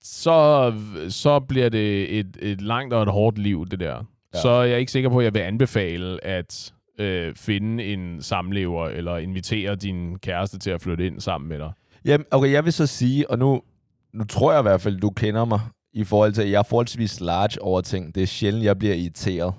så, 0.02 0.72
så 1.08 1.40
bliver 1.40 1.68
det 1.68 2.18
et, 2.18 2.36
et 2.42 2.60
langt 2.60 2.94
og 2.94 3.02
et 3.02 3.08
hårdt 3.08 3.38
liv, 3.38 3.66
det 3.70 3.80
der. 3.80 4.04
Ja. 4.34 4.40
Så 4.40 4.48
er 4.48 4.64
jeg 4.64 4.80
ikke 4.80 4.92
sikker 4.92 5.10
på, 5.10 5.18
at 5.18 5.24
jeg 5.24 5.34
vil 5.34 5.40
anbefale 5.40 6.24
at 6.24 6.72
øh, 6.98 7.34
finde 7.34 7.84
en 7.84 8.22
samlever, 8.22 8.88
eller 8.88 9.16
invitere 9.16 9.76
din 9.76 10.18
kæreste 10.18 10.58
til 10.58 10.70
at 10.70 10.80
flytte 10.82 11.06
ind 11.06 11.20
sammen 11.20 11.48
med 11.48 11.58
dig. 11.58 11.72
Jamen, 12.04 12.24
okay, 12.30 12.52
jeg 12.52 12.64
vil 12.64 12.72
så 12.72 12.86
sige, 12.86 13.30
og 13.30 13.38
nu, 13.38 13.62
nu 14.14 14.24
tror 14.24 14.52
jeg 14.52 14.60
i 14.60 14.62
hvert 14.62 14.80
fald, 14.80 15.00
du 15.00 15.10
kender 15.10 15.44
mig, 15.44 15.60
i 15.92 16.04
forhold 16.04 16.32
til, 16.32 16.42
at 16.42 16.50
jeg 16.50 16.58
er 16.58 16.62
forholdsvis 16.62 17.20
large 17.20 17.62
over 17.62 17.80
ting. 17.80 18.14
Det 18.14 18.22
er 18.22 18.26
sjældent, 18.26 18.64
jeg 18.64 18.78
bliver 18.78 18.94
irriteret 18.94 19.54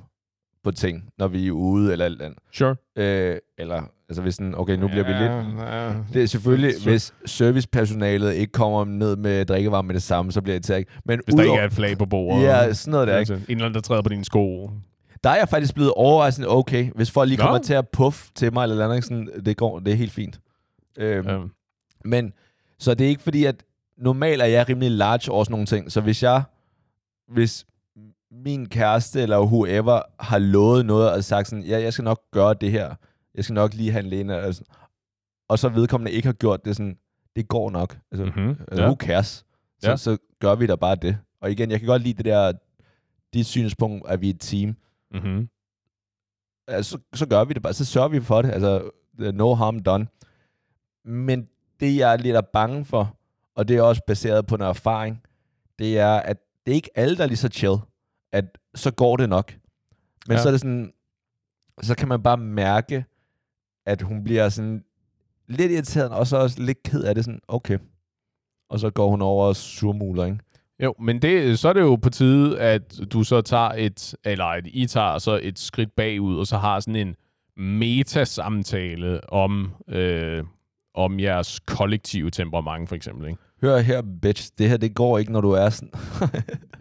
på 0.64 0.72
ting, 0.72 1.04
når 1.18 1.28
vi 1.28 1.48
er 1.48 1.52
ude 1.52 1.92
eller 1.92 2.06
alt 2.06 2.22
andet. 2.22 2.40
Sure. 2.52 2.76
Øh, 2.96 3.38
eller, 3.58 3.84
altså 4.10 4.22
hvis 4.22 4.36
sådan, 4.36 4.56
okay, 4.58 4.76
nu 4.76 4.88
bliver 4.88 5.04
vi 5.04 5.12
lidt... 5.14 5.60
Ja, 5.70 5.94
Det 6.14 6.24
er 6.24 6.26
selvfølgelig, 6.26 6.74
Så- 6.82 6.90
hvis 6.90 7.14
servicepersonalet 7.26 8.34
ikke 8.34 8.52
kommer 8.52 8.86
ned 8.86 9.16
med 9.16 9.46
drikkevarer 9.46 9.82
med 9.82 9.94
det 9.94 10.04
samme, 10.04 10.32
så 10.32 10.42
bliver 10.42 10.60
det 10.60 10.78
ikke. 10.78 10.92
Men 11.06 11.22
Hvis 11.26 11.36
der 11.36 11.44
ikke 11.44 11.56
er 11.56 11.66
et 11.66 11.74
flag 11.74 11.98
på 11.98 12.06
bordet. 12.06 12.44
Ja, 12.44 12.74
sådan 12.74 12.92
noget 12.92 13.08
der, 13.08 13.18
ikke? 13.20 13.34
En 13.34 13.42
eller 13.50 13.66
anden, 13.66 13.74
der 13.76 13.82
træder 13.82 14.02
på 14.02 14.10
dine 14.10 14.26
sko. 14.26 14.70
Der 15.24 15.30
er 15.30 15.36
jeg 15.38 15.50
faktisk 15.50 15.74
blevet 15.74 15.92
overraskende 15.96 16.50
okay, 16.50 16.92
hvis 16.96 17.12
folk 17.12 17.28
lige 17.30 17.38
Nå. 17.38 17.44
kommer 17.44 17.58
til 17.60 17.74
at 17.74 17.88
puff 17.90 18.28
til 18.36 18.54
mig 18.54 18.64
eller 18.64 18.86
andet, 18.90 19.04
sådan, 19.04 19.30
det 19.46 19.58
går, 19.58 19.80
det 19.80 19.92
er 19.94 19.98
helt 19.98 20.12
fint. 20.12 20.40
Øhm, 21.00 21.28
Ja. 21.28 21.38
Men, 22.06 22.34
så 22.80 22.94
det 22.94 23.06
er 23.06 23.10
ikke 23.10 23.22
fordi, 23.22 23.46
at 23.46 23.64
normalt 23.98 24.42
er 24.42 24.46
jeg 24.46 24.70
rimelig 24.70 24.92
large 24.92 25.32
over 25.32 25.44
sådan 25.44 25.54
nogle 25.54 25.66
ting, 25.66 25.92
så 25.92 26.02
hvis 26.02 26.24
jeg, 26.24 26.44
hvis 27.28 27.66
min 28.32 28.70
kæreste 28.70 29.22
eller 29.22 29.40
whoever 29.40 30.02
har 30.20 30.40
lovet 30.40 30.86
noget 30.86 31.12
og 31.14 31.24
sagt 31.24 31.48
sådan, 31.48 31.64
ja, 31.64 31.82
jeg 31.82 31.94
skal 31.94 32.04
nok 32.04 32.22
gøre 32.32 32.54
det 32.54 32.72
her, 32.72 32.96
jeg 33.36 33.44
skal 33.44 33.54
nok 33.54 33.74
lige 33.74 33.92
handle 33.92 34.20
ind, 34.20 34.32
og, 34.32 34.54
sådan, 34.54 34.74
og 35.50 35.60
så 35.60 35.70
vedkommende 35.70 36.12
ikke 36.12 36.26
har 36.28 36.34
gjort 36.34 36.66
det 36.66 36.76
sådan, 36.76 36.98
det 37.36 37.48
går 37.48 37.70
nok. 37.70 37.98
Altså, 38.12 38.26
Mhm. 38.26 38.50
Altså, 38.50 38.82
Ja. 38.82 38.88
who 38.88 38.96
cares? 39.00 39.46
Så, 39.80 39.90
Ja. 39.90 39.98
så 39.98 40.18
gør 40.40 40.56
vi 40.56 40.68
da 40.68 40.76
bare 40.76 40.96
det. 40.96 41.18
Og 41.42 41.52
igen, 41.52 41.72
jeg 41.72 41.80
kan 41.80 41.88
godt 41.88 42.02
lide 42.02 42.14
det 42.18 42.26
der, 42.26 42.52
dit 43.34 43.46
synspunkt, 43.46 44.08
at 44.10 44.22
vi 44.22 44.30
er 44.30 44.34
et 44.34 44.40
team. 44.40 44.76
Mm-hmm. 45.12 45.50
Altså, 46.68 46.92
så, 46.92 46.98
så 47.18 47.26
gør 47.28 47.44
vi 47.44 47.54
det 47.54 47.62
bare. 47.64 47.74
Så 47.74 47.86
sørger 47.86 48.08
vi 48.10 48.22
for 48.22 48.42
det. 48.42 48.52
Altså, 48.52 48.90
no 49.34 49.54
harm 49.54 49.80
done. 49.80 50.08
Men 51.06 51.48
det, 51.80 51.98
jeg 51.98 52.14
er 52.14 52.18
lidt 52.18 52.36
er 52.36 52.42
bange 52.42 52.86
for, 52.86 53.18
og 53.56 53.68
det 53.68 53.78
er 53.78 53.82
også 53.82 54.02
baseret 54.08 54.48
på 54.48 54.56
en 54.56 54.62
erfaring, 54.62 55.22
det 55.80 56.00
er, 56.00 56.14
at 56.14 56.38
det 56.66 56.72
er 56.72 56.76
ikke 56.76 56.90
alle, 56.96 57.18
der 57.18 57.24
er 57.24 57.28
lige 57.28 57.38
så 57.38 57.48
chill, 57.50 57.76
at 58.32 58.46
så 58.76 58.92
går 58.92 59.18
det 59.18 59.30
nok. 59.30 59.54
Men 60.28 60.36
Ja. 60.38 60.42
så 60.42 60.48
er 60.48 60.52
det 60.52 60.62
sådan, 60.62 60.94
så 61.82 61.96
kan 61.96 62.08
man 62.08 62.24
bare 62.24 62.38
mærke, 62.38 63.06
at 63.86 64.02
hun 64.02 64.24
bliver 64.24 64.50
sådan 64.50 64.84
lidt 65.48 65.72
irriteret, 65.72 66.12
og 66.12 66.28
så 66.28 66.38
også 66.38 66.62
lidt 66.64 66.84
ked 66.84 67.04
af 67.04 67.16
det, 67.16 67.26
sådan, 67.26 67.42
okay. 67.48 67.78
Og 68.70 68.80
så 68.80 68.90
går 68.90 69.10
hun 69.10 69.22
over 69.22 69.46
og 69.48 69.56
surmuler, 69.56 70.26
ikke? 70.26 70.38
Jo, 70.84 70.96
men 71.00 71.22
det, 71.22 71.60
så 71.60 71.70
er 71.70 71.74
det 71.74 71.82
jo 71.82 71.96
på 71.96 72.10
tide, 72.10 72.60
at 72.60 73.00
du 73.14 73.24
så 73.24 73.42
tager 73.42 73.70
et, 73.70 74.16
eller 74.24 74.46
at 74.46 74.68
I 74.68 74.86
tager 74.86 75.18
så 75.18 75.40
et 75.44 75.60
skridt 75.60 75.96
bagud, 75.96 76.38
og 76.38 76.48
så 76.48 76.58
har 76.58 76.80
sådan 76.80 76.96
en 77.08 77.16
metasamtale 77.64 79.30
om, 79.34 79.74
øh, 79.88 80.44
om 80.94 81.20
jeres 81.20 81.60
kollektive 81.60 82.30
temperament, 82.30 82.90
for 82.90 82.96
eksempel. 82.96 83.28
Ikke? 83.28 83.40
Hør 83.62 83.78
her, 83.80 84.02
bitch, 84.22 84.52
det 84.58 84.70
her, 84.70 84.78
det 84.78 84.96
går 84.96 85.18
ikke, 85.18 85.32
når 85.32 85.42
du 85.42 85.52
er 85.52 85.70
sådan. 85.70 85.92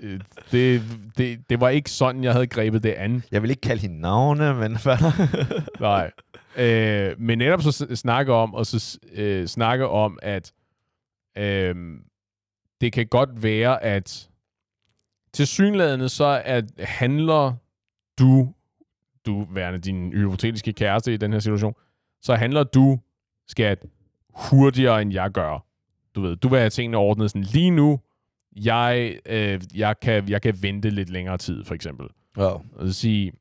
Øh, 0.02 0.20
det, 0.52 0.82
det, 1.18 1.50
det 1.50 1.60
var 1.60 1.68
ikke 1.68 1.90
sådan, 1.90 2.24
jeg 2.24 2.32
havde 2.32 2.46
grebet 2.46 2.82
det 2.82 2.90
an. 2.90 3.22
Jeg 3.30 3.42
vil 3.42 3.50
ikke 3.50 3.60
kalde 3.60 3.82
hende 3.82 4.00
navne, 4.00 4.54
men 4.54 4.78
Nej. 5.80 6.10
Øh, 6.56 7.20
men 7.20 7.38
netop 7.38 7.62
så 7.62 7.86
snakke 7.94 8.32
om, 8.32 8.54
og 8.54 8.66
så 8.66 8.98
øh, 9.12 9.46
snakke 9.46 9.88
om, 9.88 10.18
at 10.22 10.52
øh, 11.38 11.74
det 12.80 12.92
kan 12.92 13.06
godt 13.06 13.42
være, 13.42 13.82
at 13.82 14.28
til 15.32 15.46
synlædende 15.46 16.08
så 16.08 16.42
at 16.44 16.64
handler 16.78 17.54
du, 18.18 18.48
du 19.26 19.46
værende 19.50 19.78
din 19.78 20.12
hypotetiske 20.12 20.72
kæreste 20.72 21.14
i 21.14 21.16
den 21.16 21.32
her 21.32 21.40
situation, 21.40 21.74
så 22.22 22.34
handler 22.34 22.62
du, 22.62 23.00
skat, 23.48 23.84
hurtigere 24.50 25.02
end 25.02 25.12
jeg 25.12 25.30
gør. 25.30 25.64
Du 26.14 26.20
ved, 26.20 26.36
du 26.36 26.48
vil 26.48 26.58
have 26.58 26.70
tingene 26.70 26.96
ordnet 26.96 27.30
sådan 27.30 27.42
lige 27.42 27.70
nu. 27.70 28.00
Jeg, 28.56 29.18
øh, 29.26 29.60
jeg, 29.74 30.00
kan, 30.00 30.28
jeg 30.28 30.42
kan 30.42 30.54
vente 30.62 30.90
lidt 30.90 31.10
længere 31.10 31.38
tid, 31.38 31.64
for 31.64 31.74
eksempel. 31.74 32.06
Ja. 32.36 32.42
Og 32.42 32.86
så 32.86 32.92
sige, 32.92 33.32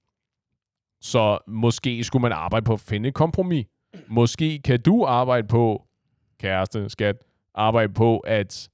så 1.02 1.38
måske 1.48 2.04
skulle 2.04 2.22
man 2.22 2.32
arbejde 2.32 2.64
på 2.64 2.74
at 2.74 2.80
finde 2.80 3.10
et 3.10 3.16
kompromis. 3.16 3.66
Måske 4.08 4.60
kan 4.60 4.82
du 4.82 5.06
arbejde 5.06 5.48
på, 5.48 5.84
kæreste, 6.40 6.90
skat, 6.90 7.16
arbejde 7.56 7.94
på 7.94 8.20
at 8.20 8.70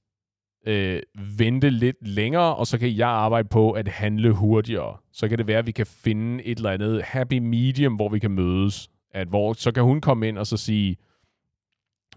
øh, 0.66 1.02
vente 1.38 1.70
lidt 1.70 2.08
længere, 2.08 2.56
og 2.56 2.66
så 2.66 2.78
kan 2.78 2.96
jeg 2.96 3.08
arbejde 3.08 3.48
på 3.48 3.70
at 3.70 3.88
handle 3.88 4.32
hurtigere. 4.32 4.96
Så 5.12 5.28
kan 5.28 5.38
det 5.38 5.46
være, 5.46 5.58
at 5.58 5.66
vi 5.66 5.72
kan 5.72 5.86
finde 5.86 6.44
et 6.44 6.56
eller 6.56 6.70
andet 6.70 7.02
happy 7.02 7.38
medium, 7.38 7.94
hvor 7.94 8.08
vi 8.08 8.18
kan 8.18 8.30
mødes. 8.30 8.88
At 9.10 9.28
hvor, 9.28 9.52
så 9.52 9.72
kan 9.72 9.82
hun 9.82 10.00
komme 10.00 10.28
ind 10.28 10.38
og 10.38 10.46
så 10.46 10.56
sige, 10.56 10.96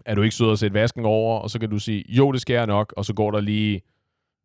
er 0.06 0.14
du 0.14 0.22
ikke 0.22 0.34
sød 0.36 0.52
at 0.52 0.58
sætte 0.58 0.74
vasken 0.74 1.04
over? 1.04 1.38
Og 1.38 1.50
så 1.50 1.58
kan 1.58 1.70
du 1.70 1.78
sige, 1.78 2.04
jo, 2.08 2.32
det 2.32 2.40
skal 2.40 2.54
jeg 2.54 2.66
nok. 2.66 2.94
Og 2.96 3.04
så 3.04 3.14
går 3.14 3.30
der 3.30 3.40
lige 3.40 3.80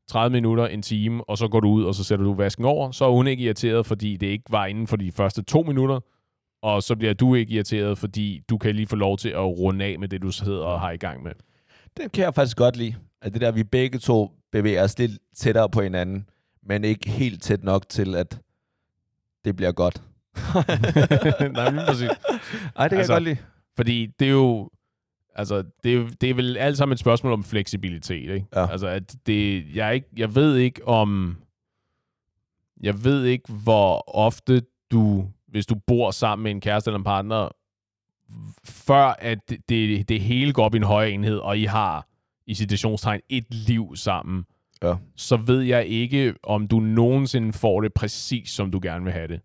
30 0.08 0.34
minutter, 0.34 0.68
en 0.68 0.82
time, 0.82 1.30
og 1.30 1.38
så 1.38 1.48
går 1.48 1.60
du 1.60 1.70
ud, 1.70 1.84
og 1.84 1.96
så 1.96 2.04
sætter 2.04 2.26
du 2.26 2.34
vasken 2.34 2.66
over. 2.66 2.92
Så 2.92 3.06
er 3.06 3.12
hun 3.12 3.28
ikke 3.28 3.44
irriteret, 3.44 3.86
fordi 3.86 4.18
det 4.18 4.28
ikke 4.28 4.44
var 4.50 4.66
inden 4.66 4.88
for 4.88 4.96
de 4.96 5.12
første 5.12 5.44
to 5.44 5.62
minutter. 5.64 6.00
Og 6.62 6.84
så 6.84 6.96
bliver 6.96 7.14
du 7.14 7.36
ikke 7.36 7.54
irriteret, 7.54 7.98
fordi 7.98 8.42
du 8.50 8.58
kan 8.58 8.76
lige 8.76 8.88
få 8.88 8.96
lov 8.96 9.18
til 9.18 9.30
at 9.30 9.44
runde 9.46 9.86
af 9.86 10.00
med 10.00 10.08
det, 10.08 10.22
du 10.22 10.32
sidder 10.32 10.64
og 10.64 10.80
har 10.80 10.92
i 10.92 10.98
gang 10.98 11.24
med. 11.24 11.32
Den 11.98 12.10
kan 12.10 12.24
jeg 12.24 12.36
faktisk 12.36 12.58
godt 12.58 12.78
lide. 12.78 12.96
At 13.22 13.34
det 13.34 13.42
der, 13.42 13.52
vi 13.52 13.64
begge 13.64 14.00
to 14.00 14.32
bevæger 14.52 14.84
os 14.84 15.00
lidt 15.00 15.12
tættere 15.36 15.70
på 15.70 15.82
hinanden, 15.82 16.26
men 16.64 16.84
ikke 16.84 17.10
helt 17.10 17.42
tæt 17.44 17.64
nok 17.64 17.90
til, 17.90 18.16
at 18.16 18.40
det 19.46 19.56
bliver 19.56 19.72
godt. 19.72 20.02
Nej, 21.54 21.70
lige 21.72 21.86
præcis. 21.88 22.10
Ej, 22.10 22.88
det 22.88 22.90
kan 22.90 22.98
Altså, 22.98 22.98
jeg 22.98 23.08
godt 23.08 23.24
lide. 23.24 23.38
Fordi 23.76 24.06
det 24.20 24.28
er 24.28 24.32
jo... 24.32 24.70
Altså, 25.36 25.64
det 25.84 25.96
er, 25.96 26.08
det 26.22 26.30
er 26.30 26.34
vel 26.34 26.58
alt 26.58 26.78
sammen 26.78 26.94
et 26.94 27.00
spørgsmål 27.00 27.34
om 27.34 27.44
fleksibilitet, 27.44 28.30
ikke? 28.34 28.46
Ja. 28.56 28.72
Altså, 28.72 28.88
at 28.88 29.16
det, 29.26 29.66
jeg, 29.76 29.96
ikke, 29.96 30.08
jeg 30.18 30.36
ved 30.36 30.56
ikke 30.56 30.88
om... 30.88 31.38
Jeg 32.84 33.04
ved 33.04 33.26
ikke, 33.26 33.54
hvor 33.54 34.16
ofte 34.18 34.62
du, 34.92 35.28
hvis 35.48 35.66
du 35.66 35.76
bor 35.88 36.12
sammen 36.12 36.44
med 36.44 36.52
en 36.52 36.62
kæreste 36.62 36.90
eller 36.90 36.98
en 36.98 37.04
partner, 37.04 37.50
før 38.66 39.06
at 39.20 39.50
det, 39.50 39.70
det, 39.70 40.10
det 40.10 40.22
hele 40.22 40.54
går 40.54 40.66
op 40.66 40.74
i 40.74 40.78
en 40.78 40.84
højere 40.84 41.12
enhed, 41.12 41.38
og 41.38 41.58
I 41.58 41.64
har, 41.64 42.08
i 42.48 42.54
citationstegn, 42.56 43.22
et 43.30 43.54
liv 43.54 43.96
sammen, 43.96 44.46
Ja. 44.84 44.96
så 45.16 45.38
ved 45.38 45.62
jeg 45.62 45.86
ikke, 45.86 46.34
om 46.44 46.68
du 46.68 46.80
nogensinde 46.80 47.54
får 47.54 47.82
det 47.82 47.94
præcis, 47.94 48.50
som 48.50 48.72
du 48.72 48.80
gerne 48.84 49.04
vil 49.04 49.14
have 49.14 49.28
det. 49.28 49.40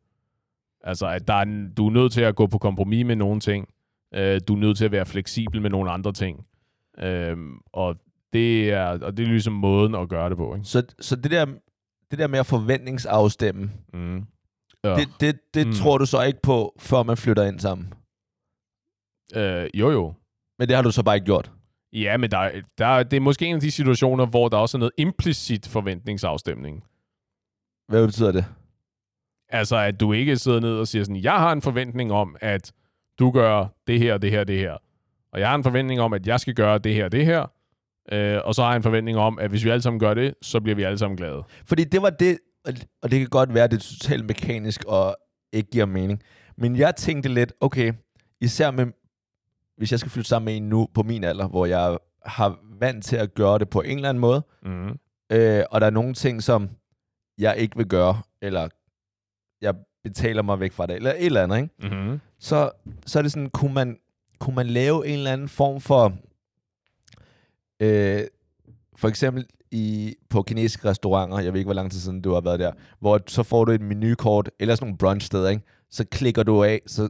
Altså, 0.84 1.06
at 1.06 1.28
der 1.28 1.34
er, 1.34 1.68
du 1.76 1.86
er 1.86 1.90
nødt 1.90 2.12
til 2.12 2.20
at 2.20 2.36
gå 2.36 2.46
på 2.46 2.58
kompromis 2.58 3.06
med 3.06 3.16
nogle 3.16 3.40
ting. 3.40 3.68
Øh, 4.14 4.40
du 4.48 4.54
er 4.54 4.58
nødt 4.58 4.76
til 4.78 4.84
at 4.84 4.92
være 4.92 5.06
fleksibel 5.06 5.62
med 5.62 5.70
nogle 5.70 5.90
andre 5.90 6.12
ting. 6.12 6.46
Øh, 6.98 7.36
og, 7.72 7.96
det 8.32 8.70
er, 8.70 8.84
og 8.86 9.16
det 9.16 9.22
er 9.22 9.28
ligesom 9.28 9.52
måden 9.52 9.94
at 9.94 10.08
gøre 10.08 10.28
det 10.30 10.36
på. 10.36 10.54
Ikke? 10.54 10.66
Så, 10.66 10.82
så 11.00 11.16
det, 11.16 11.30
der, 11.30 11.44
det 12.10 12.18
der 12.18 12.26
med 12.26 12.38
at 12.38 12.46
forventningsafstemme, 12.46 13.70
Mm. 13.92 14.24
Ja. 14.84 14.94
det, 14.94 15.08
det, 15.20 15.54
det 15.54 15.66
Mm. 15.66 15.72
tror 15.72 15.98
du 15.98 16.06
så 16.06 16.22
ikke 16.22 16.42
på, 16.42 16.74
før 16.78 17.02
man 17.02 17.16
flytter 17.16 17.44
ind 17.44 17.60
sammen. 17.60 17.92
Øh, 19.36 19.70
jo, 19.74 19.90
jo. 19.90 20.14
Men 20.58 20.68
det 20.68 20.76
har 20.76 20.82
du 20.82 20.90
så 20.90 21.02
bare 21.02 21.14
ikke 21.16 21.24
gjort. 21.24 21.52
Ja, 21.92 22.16
men 22.16 22.30
der, 22.30 22.50
der, 22.78 23.02
det 23.02 23.16
er 23.16 23.20
måske 23.20 23.46
en 23.46 23.54
af 23.54 23.60
de 23.60 23.70
situationer, 23.70 24.26
hvor 24.26 24.48
der 24.48 24.56
også 24.56 24.76
er 24.76 24.78
noget 24.78 24.92
implicit 24.96 25.68
forventningsafstemning. 25.68 26.84
Hvad 27.88 28.06
betyder 28.06 28.32
det? 28.32 28.44
Altså, 29.48 29.76
at 29.76 30.00
du 30.00 30.12
ikke 30.12 30.36
sidder 30.36 30.60
ned 30.60 30.78
og 30.78 30.88
siger 30.88 31.04
sådan, 31.04 31.22
jeg 31.22 31.32
har 31.38 31.52
en 31.52 31.62
forventning 31.62 32.12
om, 32.12 32.36
at 32.40 32.72
du 33.20 33.30
gør 33.30 33.66
det 33.86 33.98
her, 33.98 34.18
det 34.18 34.30
her, 34.30 34.44
det 34.44 34.58
her. 34.58 34.76
Og 35.32 35.40
jeg 35.40 35.48
har 35.48 35.54
en 35.54 35.62
forventning 35.64 36.00
om, 36.00 36.12
at 36.12 36.26
jeg 36.26 36.40
skal 36.40 36.54
gøre 36.54 36.78
det 36.78 36.94
her, 36.94 37.08
det 37.08 37.24
her. 37.26 37.46
Øh, 38.12 38.40
og 38.44 38.54
så 38.54 38.62
har 38.62 38.68
jeg 38.70 38.76
en 38.76 38.82
forventning 38.82 39.18
om, 39.18 39.38
at 39.38 39.50
hvis 39.50 39.64
vi 39.64 39.70
alle 39.70 39.82
sammen 39.82 40.00
gør 40.00 40.14
det, 40.14 40.34
så 40.42 40.60
bliver 40.60 40.76
vi 40.76 40.82
alle 40.82 40.98
sammen 40.98 41.16
glade. 41.16 41.42
Fordi 41.64 41.84
det 41.84 42.02
var 42.02 42.10
det, 42.10 42.38
og- 43.02 43.10
det 43.10 43.18
kan 43.20 43.28
godt 43.28 43.54
være, 43.54 43.64
at 43.64 43.70
det 43.70 43.76
er 43.76 43.80
totalt 43.98 44.24
mekanisk 44.24 44.84
og 44.84 45.16
ikke 45.52 45.70
giver 45.70 45.86
mening. 45.86 46.22
Men 46.56 46.76
jeg 46.76 46.96
tænkte 46.96 47.28
lidt, 47.28 47.52
okay, 47.60 47.92
især 48.40 48.70
med, 48.70 48.86
hvis 49.76 49.90
jeg 49.90 49.98
skal 50.00 50.10
flytte 50.12 50.28
sammen 50.28 50.44
med 50.44 50.56
en 50.56 50.68
nu 50.68 50.88
på 50.94 51.02
min 51.02 51.24
alder, 51.24 51.48
hvor 51.48 51.66
jeg 51.66 51.98
har 52.26 52.58
vant 52.80 53.04
til 53.04 53.16
at 53.16 53.34
gøre 53.34 53.58
det 53.58 53.70
på 53.70 53.80
en 53.80 53.96
eller 53.96 54.08
anden 54.08 54.20
måde, 54.20 54.42
Mm. 54.62 54.98
øh, 55.32 55.64
og 55.70 55.80
der 55.80 55.86
er 55.86 55.90
nogle 55.90 56.14
ting, 56.14 56.42
som 56.42 56.68
jeg 57.38 57.56
ikke 57.58 57.76
vil 57.76 57.86
gøre, 57.86 58.22
eller 58.42 58.68
jeg 59.60 59.74
betaler 60.04 60.42
mig 60.42 60.60
væk 60.60 60.72
fra 60.72 60.86
det, 60.86 60.96
eller 60.96 61.10
et 61.10 61.26
eller 61.26 61.42
andet, 61.42 61.56
ikke? 61.56 61.70
Mm-hmm. 61.82 62.20
så, 62.38 62.70
så 63.06 63.18
er 63.18 63.22
det 63.22 63.32
sådan, 63.32 63.50
kunne 63.50 63.74
man, 63.74 63.98
kunne 64.38 64.56
man 64.56 64.66
lave 64.66 65.06
en 65.06 65.12
eller 65.12 65.32
anden 65.32 65.48
form 65.48 65.80
for, 65.80 66.12
øh, 67.80 68.22
for 68.96 69.08
eksempel 69.08 69.46
i, 69.70 70.14
på 70.30 70.42
kinesiske 70.42 70.88
restauranter, 70.88 71.38
jeg 71.38 71.52
ved 71.52 71.60
ikke, 71.60 71.66
hvor 71.66 71.74
lang 71.74 71.90
tid 71.92 72.00
siden 72.00 72.20
du 72.20 72.32
har 72.32 72.40
været 72.40 72.60
der, 72.60 72.72
hvor 73.00 73.20
så 73.26 73.42
får 73.42 73.64
du 73.64 73.72
et 73.72 73.80
menukort, 73.80 74.50
eller 74.58 74.74
sådan 74.74 74.86
nogle 74.86 74.98
brunchsteder, 74.98 75.48
ikke? 75.48 75.62
så 75.90 76.04
klikker 76.04 76.42
du 76.42 76.64
af, 76.64 76.80
så, 76.86 77.08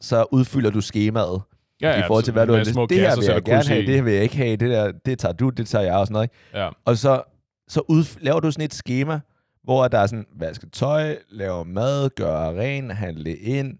så 0.00 0.26
udfylder 0.32 0.70
du 0.70 0.80
skemaet, 0.80 1.42
Ja, 1.82 1.98
i 1.98 2.02
forhold 2.06 2.24
til, 2.24 2.32
hvad 2.32 2.46
du 2.46 2.52
har 2.52 2.58
lyst 2.58 2.74
Det 2.88 2.98
her 2.98 3.16
vil 3.16 3.24
jeg 3.24 3.42
gerne 3.42 3.68
have, 3.68 3.86
det 3.86 3.94
her 3.94 4.02
vil 4.02 4.12
jeg 4.12 4.22
ikke 4.22 4.36
have, 4.36 4.56
det 4.56 4.70
der, 4.70 4.92
det 4.92 5.18
tager 5.18 5.32
du, 5.32 5.48
det 5.48 5.66
tager 5.66 5.84
jeg 5.84 5.94
og 5.96 6.06
sådan 6.06 6.12
noget. 6.12 6.24
Ikke? 6.24 6.64
Ja. 6.64 6.68
Og 6.84 6.96
så, 6.96 7.22
så 7.68 7.82
ud, 7.88 8.18
laver 8.20 8.40
du 8.40 8.50
sådan 8.50 8.64
et 8.64 8.74
schema, 8.74 9.20
hvor 9.62 9.88
der 9.88 9.98
er 9.98 10.06
sådan, 10.06 10.26
vaske 10.32 10.66
tøj, 10.66 11.18
lave 11.28 11.64
mad, 11.64 12.10
gøre 12.10 12.60
ren, 12.60 12.90
handle 12.90 13.36
ind, 13.36 13.78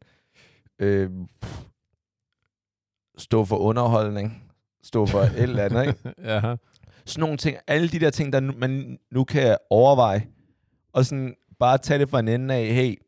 øh, 0.78 1.10
stå 3.18 3.44
for 3.44 3.56
underholdning, 3.56 4.50
stå 4.82 5.06
for 5.06 5.20
et 5.20 5.42
eller 5.42 5.64
andet, 5.64 5.86
ikke? 5.86 6.14
ja. 6.32 6.56
Sådan 7.04 7.20
nogle 7.20 7.36
ting, 7.36 7.56
alle 7.66 7.88
de 7.88 8.00
der 8.00 8.10
ting, 8.10 8.32
der 8.32 8.40
nu, 8.40 8.52
man 8.56 8.98
nu 9.10 9.24
kan 9.24 9.56
overveje, 9.70 10.26
og 10.92 11.04
sådan 11.04 11.34
bare 11.58 11.78
tage 11.78 11.98
det 11.98 12.08
fra 12.08 12.20
en 12.20 12.28
ende 12.28 12.54
af, 12.54 12.66
hey, 12.66 13.02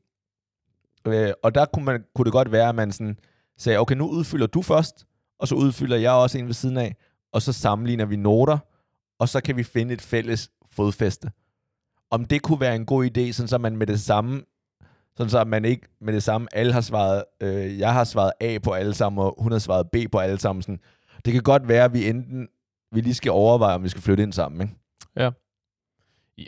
øh, 1.06 1.32
og 1.42 1.54
der 1.54 1.64
kunne, 1.64 1.85
man, 1.85 2.04
kunne 2.14 2.24
det 2.24 2.32
godt 2.32 2.52
være, 2.52 2.68
at 2.68 2.74
man 2.74 2.92
sådan 2.92 3.18
sagde, 3.58 3.78
okay, 3.78 3.94
nu 3.94 4.08
udfylder 4.08 4.46
du 4.46 4.62
først, 4.62 5.06
og 5.38 5.48
så 5.48 5.54
udfylder 5.54 5.96
jeg 5.96 6.12
også 6.12 6.38
en 6.38 6.46
ved 6.46 6.54
siden 6.54 6.76
af, 6.76 6.96
og 7.32 7.42
så 7.42 7.52
sammenligner 7.52 8.04
vi 8.04 8.16
noter, 8.16 8.58
og 9.18 9.28
så 9.28 9.40
kan 9.40 9.56
vi 9.56 9.62
finde 9.62 9.94
et 9.94 10.02
fælles 10.02 10.50
fodfæste. 10.70 11.30
Om 12.12 12.25
det 12.25 12.42
kunne 12.42 12.61
være 12.61 12.77
en 12.77 12.87
god 12.87 13.05
idé, 13.05 13.33
sådan 13.33 13.48
så 13.48 13.59
man 13.59 13.77
med 13.77 13.87
det 13.87 14.01
samme, 14.01 14.42
sådan 15.16 15.31
så 15.31 15.44
man 15.44 15.64
ikke 15.64 15.88
med 16.01 16.12
det 16.12 16.22
samme, 16.22 16.48
alle 16.53 16.72
har 16.72 16.81
svaret, 16.81 17.25
øh, 17.40 17.79
jeg 17.79 17.92
har 17.92 18.05
svaret 18.05 18.33
A 18.40 18.59
på 18.59 18.72
alle 18.72 18.94
sammen, 18.94 19.25
og 19.25 19.35
hun 19.38 19.53
har 19.53 19.59
svaret 19.59 19.90
B 19.90 19.96
på 20.12 20.18
alle 20.18 20.38
sammen. 20.38 20.62
Sådan. 20.62 20.81
Det 21.25 21.33
kan 21.33 21.42
godt 21.42 21.68
være, 21.68 21.85
at 21.85 21.92
vi 21.92 22.09
enten, 22.09 22.48
vi 22.92 23.01
lige 23.01 23.14
skal 23.14 23.33
overveje, 23.33 23.75
om 23.75 23.83
vi 23.83 23.88
skal 23.88 24.03
flytte 24.03 24.22
ind 24.22 24.33
sammen, 24.33 24.61
ikke? 24.61 24.75
Ja, 25.16 25.31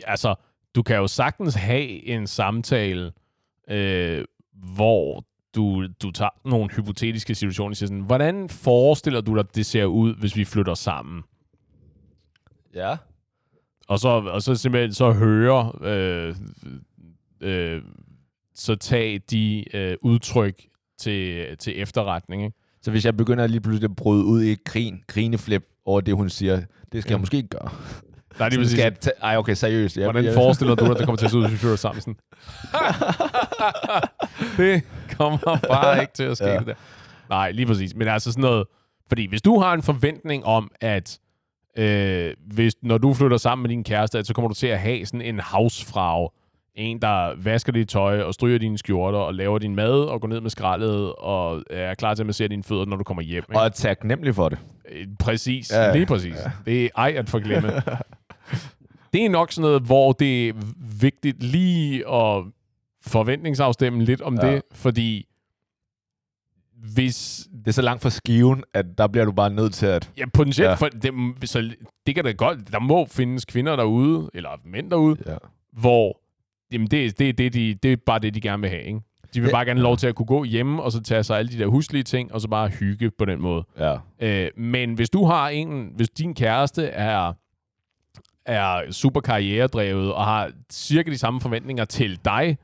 Altså, 0.03 0.35
du 0.75 0.83
kan 0.83 0.95
jo 0.95 1.07
sagtens 1.07 1.55
have 1.55 2.05
en 2.07 2.27
samtale, 2.27 3.11
øh, 3.69 4.25
hvor 4.75 5.23
du, 5.55 5.87
du 6.01 6.11
tager 6.11 6.49
nogle 6.49 6.69
hypotetiske 6.69 7.35
situationer 7.35 7.71
og 7.71 7.77
siger 7.77 7.87
sådan, 7.87 8.01
hvordan 8.01 8.49
forestiller 8.49 9.21
du 9.21 9.35
dig, 9.35 9.55
det 9.55 9.65
ser 9.65 9.85
ud, 9.85 10.15
hvis 10.15 10.35
vi 10.35 10.45
flytter 10.45 10.73
sammen? 10.73 11.23
Ja. 12.73 12.97
Og 13.87 13.99
så, 13.99 14.07
og 14.09 14.41
så 14.41 14.55
simpelthen 14.55 14.93
så 14.93 15.11
høre, 15.11 15.71
øh, 15.81 16.35
øh, 17.41 17.81
så 18.55 18.75
tage 18.75 19.19
de 19.19 19.65
øh, 19.77 19.97
udtryk 20.01 20.61
til, 20.99 21.45
til 21.57 21.81
efterretning. 21.81 22.43
Ikke? 22.45 22.57
Så 22.81 22.91
hvis 22.91 23.05
jeg 23.05 23.17
begynder 23.17 23.47
lige 23.47 23.61
pludselig 23.61 23.89
at 23.89 23.95
bryde 23.95 24.25
ud 24.25 24.43
i 24.43 24.51
et 24.51 24.63
grin, 24.63 25.03
grineflip 25.07 25.63
over 25.85 26.01
det, 26.01 26.15
hun 26.15 26.29
siger, 26.29 26.61
det 26.91 27.01
skal 27.01 27.09
Ja. 27.11 27.13
jeg 27.13 27.19
måske 27.19 27.37
ikke 27.37 27.49
gøre. 27.49 27.69
Nej, 28.39 28.49
det 28.49 28.59
vil 28.59 28.69
sige, 28.69 28.79
skal 28.79 28.97
jeg 29.05 29.13
Ej, 29.21 29.37
okay, 29.37 29.53
seriøst. 29.53 29.97
Jeg, 29.97 30.05
hvordan 30.05 30.25
jeg, 30.25 30.33
forestiller 30.33 30.75
du 30.75 30.85
dig, 30.85 30.91
at 30.91 30.97
det 30.97 31.05
kommer 31.05 31.17
til 31.17 31.25
at 31.25 31.31
se 31.31 31.37
ud, 31.37 31.41
hvis 31.43 31.51
vi 31.53 31.57
flytter 31.57 31.75
sammen 31.85 32.01
sådan? 32.01 32.15
det 34.57 34.81
kommer 35.17 35.57
bare 35.67 36.01
ikke 36.01 36.13
til 36.13 36.23
at 36.23 36.37
ske, 36.37 36.45
ja. 36.45 36.57
det 36.59 36.67
der. 36.67 36.73
Nej, 37.29 37.51
lige 37.51 37.65
præcis. 37.65 37.95
Men 37.95 38.07
altså 38.07 38.31
sådan 38.31 38.41
noget... 38.41 38.65
Fordi 39.07 39.27
hvis 39.27 39.41
du 39.41 39.59
har 39.59 39.73
en 39.73 39.83
forventning 39.83 40.45
om, 40.45 40.71
at 40.81 41.19
øh, 41.77 42.33
hvis, 42.53 42.73
når 42.81 42.97
du 42.97 43.13
flytter 43.13 43.37
sammen 43.37 43.63
med 43.63 43.69
din 43.69 43.83
kæreste, 43.83 44.23
så 44.23 44.33
kommer 44.33 44.49
du 44.49 44.55
til 44.55 44.67
at 44.67 44.79
have 44.79 45.05
sådan 45.05 45.21
en 45.21 45.39
havsfrag. 45.39 46.29
En, 46.75 47.01
der 47.01 47.43
vasker 47.43 47.71
dit 47.71 47.89
tøj 47.89 48.21
og 48.21 48.33
stryger 48.33 48.57
dine 48.57 48.77
skjorter 48.77 49.19
og 49.19 49.33
laver 49.33 49.59
din 49.59 49.75
mad 49.75 49.91
og 50.03 50.21
går 50.21 50.27
ned 50.27 50.41
med 50.41 50.49
skraldet 50.49 51.13
og 51.13 51.63
er 51.69 51.93
klar 51.93 52.13
til 52.13 52.23
at 52.23 52.27
massere 52.27 52.47
dine 52.47 52.63
fødder, 52.63 52.85
når 52.85 52.97
du 52.97 53.03
kommer 53.03 53.23
hjem. 53.23 53.43
Ikke? 53.49 53.59
Og 53.59 53.65
er 53.65 53.69
taknemmelig 53.69 54.35
for 54.35 54.49
det. 54.49 54.57
Øh, 54.91 55.07
Præcis, 55.19 55.71
Ja, 55.71 55.93
lige 55.93 56.05
præcis. 56.05 56.35
Ja. 56.35 56.51
Det 56.65 56.85
er 56.85 56.89
ej 56.97 57.13
at 57.17 57.29
forglemme. 57.29 57.71
det 59.13 59.25
er 59.25 59.29
nok 59.29 59.51
sådan 59.51 59.61
noget, 59.69 59.81
hvor 59.81 60.11
det 60.11 60.47
er 60.49 60.53
vigtigt 60.99 61.43
lige 61.43 62.11
at 62.13 62.43
forventningsafstemme 63.05 64.03
lidt 64.03 64.21
om 64.21 64.37
ja. 64.41 64.51
det, 64.51 64.61
fordi 64.73 65.27
hvis... 66.93 67.47
Det 67.59 67.67
er 67.67 67.71
så 67.71 67.81
langt 67.81 68.01
fra 68.03 68.09
skiven, 68.09 68.63
at 68.73 68.85
der 68.97 69.07
bliver 69.07 69.25
du 69.25 69.31
bare 69.31 69.49
nødt 69.49 69.73
til 69.73 69.85
at... 69.85 70.11
Ja, 70.17 70.25
potentielt, 70.33 70.65
Ja. 70.65 70.69
ja. 70.69 70.75
For 70.75 70.87
det, 70.87 71.49
så 71.49 71.71
det 72.07 72.15
kan 72.15 72.23
da 72.23 72.31
godt... 72.31 72.71
Der 72.71 72.79
må 72.79 73.05
findes 73.05 73.45
kvinder 73.45 73.75
derude, 73.75 74.29
eller 74.33 74.49
mænd 74.65 74.91
derude, 74.91 75.17
Ja. 75.27 75.35
hvor 75.73 76.19
jamen 76.71 76.87
det, 76.87 77.19
det, 77.19 77.37
det, 77.37 77.53
de, 77.53 77.73
det 77.83 77.91
er 77.93 77.97
bare 78.05 78.19
det, 78.19 78.33
de 78.35 78.41
gerne 78.41 78.61
vil 78.61 78.69
have, 78.69 78.83
ikke? 78.83 78.99
De 79.33 79.39
vil 79.41 79.43
Det- 79.43 79.51
bare 79.53 79.65
gerne 79.65 79.81
lov 79.81 79.97
til 79.97 80.07
at 80.07 80.15
kunne 80.15 80.25
gå 80.25 80.43
hjemme, 80.43 80.83
og 80.83 80.91
så 80.91 81.01
tage 81.01 81.23
sig 81.23 81.37
alle 81.39 81.51
de 81.51 81.59
der 81.59 81.67
huslige 81.67 82.03
ting, 82.03 82.33
og 82.33 82.41
så 82.41 82.47
bare 82.47 82.67
hygge 82.69 83.11
på 83.17 83.25
den 83.25 83.41
måde. 83.41 83.63
ja. 83.79 83.97
Øh, 84.19 84.49
men 84.57 84.93
hvis 84.93 85.09
du 85.09 85.25
har 85.25 85.49
en, 85.49 85.91
hvis 85.95 86.09
din 86.09 86.33
kæreste 86.35 86.85
er, 86.87 87.33
er 88.45 88.91
super 88.91 89.21
karrieredrevet 89.21 90.13
og 90.13 90.25
har 90.25 90.51
cirka 90.71 91.11
de 91.11 91.17
samme 91.17 91.41
forventninger 91.41 91.85
til 91.85 92.19
dig, 92.25 92.57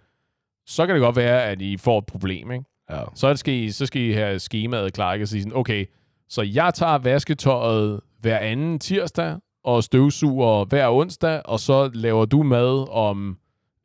så 0.65 0.85
kan 0.85 0.95
det 0.95 1.01
godt 1.01 1.15
være, 1.15 1.43
at 1.43 1.61
I 1.61 1.77
får 1.77 1.97
et 1.99 2.05
problem, 2.05 2.51
ikke? 2.51 2.65
Ja. 2.91 3.03
Så 3.15 3.35
skal 3.35 3.53
I, 3.53 3.71
så 3.71 3.85
skal 3.85 4.01
I 4.01 4.11
have 4.11 4.39
skemaet 4.39 4.93
klar, 4.93 5.13
ikke? 5.13 5.23
Og 5.23 5.27
sige 5.27 5.41
sådan, 5.41 5.57
okay, 5.57 5.85
så 6.29 6.41
jeg 6.41 6.73
tager 6.73 6.97
vasketøjet 6.97 7.99
hver 8.19 8.37
anden 8.37 8.79
tirsdag, 8.79 9.37
og 9.63 9.83
støvsuger 9.83 10.65
hver 10.65 10.89
onsdag, 10.89 11.41
og 11.45 11.59
så 11.59 11.89
laver 11.93 12.25
du 12.25 12.43
mad 12.43 12.89
om 12.89 13.37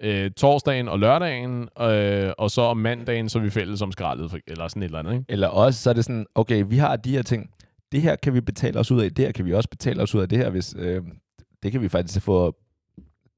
øh, 0.02 0.30
torsdagen 0.30 0.88
og 0.88 0.98
lørdagen, 0.98 1.68
øh, 1.80 2.32
og 2.38 2.50
så 2.50 2.62
om 2.62 2.76
mandagen, 2.76 3.28
så 3.28 3.38
er 3.38 3.42
vi 3.42 3.50
fælles 3.50 3.82
om 3.82 3.92
skraldet, 3.92 4.34
eller 4.46 4.68
sådan 4.68 4.82
et 4.82 4.86
eller 4.86 4.98
andet, 4.98 5.12
ikke? 5.12 5.24
Eller 5.28 5.48
også, 5.48 5.82
så 5.82 5.90
er 5.90 5.94
det 5.94 6.04
sådan, 6.04 6.26
okay, 6.34 6.64
vi 6.68 6.76
har 6.76 6.96
de 6.96 7.10
her 7.10 7.22
ting. 7.22 7.50
Det 7.92 8.02
her 8.02 8.16
kan 8.16 8.34
vi 8.34 8.40
betale 8.40 8.78
os 8.78 8.90
ud 8.90 9.00
af. 9.00 9.10
Det 9.10 9.24
her 9.24 9.32
kan 9.32 9.44
vi 9.44 9.54
også 9.54 9.68
betale 9.68 10.02
os 10.02 10.14
ud 10.14 10.20
af. 10.20 10.28
Det 10.28 10.38
her, 10.38 10.50
hvis... 10.50 10.74
Øh, 10.78 11.02
det 11.62 11.72
kan 11.72 11.80
vi 11.80 11.88
faktisk 11.88 12.24
få 12.24 12.56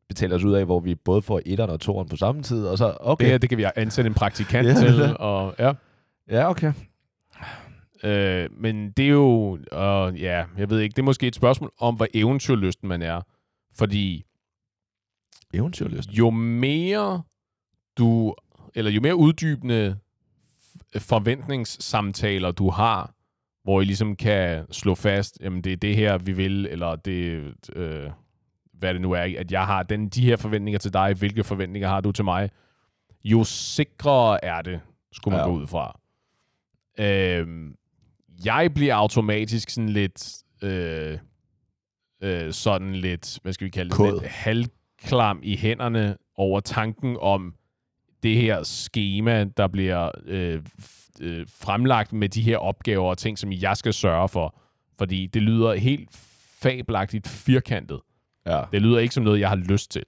betale 0.08 0.34
os 0.34 0.44
ud 0.44 0.52
af, 0.52 0.64
hvor 0.64 0.80
vi 0.80 0.94
både 0.94 1.22
får 1.22 1.40
etteren 1.46 1.70
og 1.70 1.80
toeren 1.80 2.08
på 2.08 2.16
samme 2.16 2.42
tid, 2.42 2.66
og 2.66 2.78
så, 2.78 2.96
okay. 3.00 3.24
Det 3.24 3.30
her, 3.30 3.38
det 3.38 3.48
kan 3.48 3.58
vi 3.58 3.64
ansætte 3.76 4.08
en 4.08 4.14
praktikant 4.14 4.68
Ja. 4.68 4.74
til, 4.74 5.16
og 5.18 5.54
ja. 5.58 5.72
Ja, 6.30 6.50
okay. 6.50 6.72
Øh, 8.04 8.48
men 8.52 8.90
det 8.90 9.04
er 9.04 9.08
jo, 9.10 9.56
øh, 9.56 10.22
ja, 10.22 10.44
jeg 10.58 10.70
ved 10.70 10.80
ikke, 10.80 10.92
det 10.92 10.98
er 10.98 11.04
måske 11.04 11.26
et 11.26 11.34
spørgsmål 11.34 11.72
om, 11.78 11.94
hvor 11.96 12.06
eventyrlysten 12.14 12.88
man 12.88 13.02
er. 13.02 13.20
Fordi 13.78 14.24
Eventyrlyst. 15.54 16.10
jo 16.10 16.30
mere 16.30 17.22
du, 17.98 18.34
eller 18.74 18.90
jo 18.90 19.00
mere 19.00 19.16
uddybende 19.16 19.98
forventningssamtaler 20.98 22.50
du 22.50 22.70
har, 22.70 23.14
hvor 23.64 23.80
I 23.80 23.84
ligesom 23.84 24.16
kan 24.16 24.66
slå 24.72 24.94
fast, 24.94 25.38
jamen 25.40 25.62
det 25.64 25.72
er 25.72 25.76
det 25.76 25.96
her, 25.96 26.18
vi 26.18 26.32
vil, 26.32 26.66
eller 26.66 26.96
det, 26.96 27.44
øh, 27.72 28.10
hvad 28.78 28.94
det 28.94 29.00
nu 29.00 29.12
er, 29.12 29.34
at 29.38 29.52
jeg 29.52 29.66
har 29.66 29.82
den, 29.82 30.08
de 30.08 30.24
her 30.24 30.36
forventninger 30.36 30.78
til 30.78 30.92
dig, 30.92 31.14
hvilke 31.14 31.44
forventninger 31.44 31.88
har 31.88 32.00
du 32.00 32.12
til 32.12 32.24
mig, 32.24 32.50
jo 33.24 33.44
sikrere 33.44 34.44
er 34.44 34.62
det, 34.62 34.80
skulle 35.12 35.36
man 35.36 35.44
Ja. 35.44 35.50
gå 35.50 35.56
ud 35.56 35.66
fra. 35.66 36.00
Øh, 36.98 37.70
jeg 38.44 38.74
bliver 38.74 38.94
automatisk 38.94 39.70
sådan 39.70 39.88
lidt, 39.88 40.34
øh, 40.62 41.18
øh, 42.22 42.52
sådan 42.52 42.94
lidt, 42.94 43.38
hvad 43.42 43.52
skal 43.52 43.64
vi 43.64 43.70
kalde 43.70 43.90
det, 43.90 44.12
lidt 44.12 44.26
halvklam 44.32 45.40
i 45.42 45.56
hænderne 45.56 46.16
over 46.36 46.60
tanken 46.60 47.16
om 47.20 47.54
det 48.22 48.36
her 48.36 48.62
schema, 48.62 49.44
der 49.44 49.66
bliver 49.68 50.10
øh, 50.24 50.62
øh, 51.20 51.46
fremlagt 51.60 52.12
med 52.12 52.28
de 52.28 52.42
her 52.42 52.56
opgaver 52.58 53.10
og 53.10 53.18
ting, 53.18 53.38
som 53.38 53.52
jeg 53.52 53.76
skal 53.76 53.92
sørge 53.94 54.28
for. 54.28 54.58
Fordi 54.98 55.26
det 55.26 55.42
lyder 55.42 55.74
helt 55.74 56.08
fabelagtigt 56.62 57.28
firkantet. 57.28 58.00
Ja. 58.48 58.62
Det 58.72 58.82
lyder 58.82 58.98
ikke 58.98 59.14
som 59.14 59.24
noget, 59.24 59.40
jeg 59.40 59.48
har 59.48 59.56
lyst 59.56 59.90
til. 59.90 60.02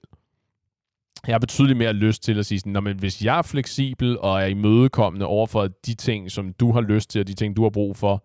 Jeg 1.27 1.33
har 1.33 1.39
betydeligt 1.39 1.77
mere 1.77 1.93
lyst 1.93 2.23
til 2.23 2.39
at 2.39 2.45
sige 2.45 2.59
sådan, 2.59 2.73
"Nå, 2.73 2.79
men 2.79 2.99
hvis 2.99 3.25
jeg 3.25 3.37
er 3.37 3.41
fleksibel 3.41 4.19
og 4.19 4.41
er 4.41 4.45
imødekommende 4.45 5.25
over 5.25 5.47
for 5.47 5.67
de 5.67 5.93
ting, 5.93 6.31
som 6.31 6.53
du 6.53 6.71
har 6.71 6.81
lyst 6.81 7.09
til, 7.09 7.21
og 7.21 7.27
de 7.27 7.33
ting, 7.33 7.55
du 7.55 7.63
har 7.63 7.69
brug 7.69 7.97
for, 7.97 8.23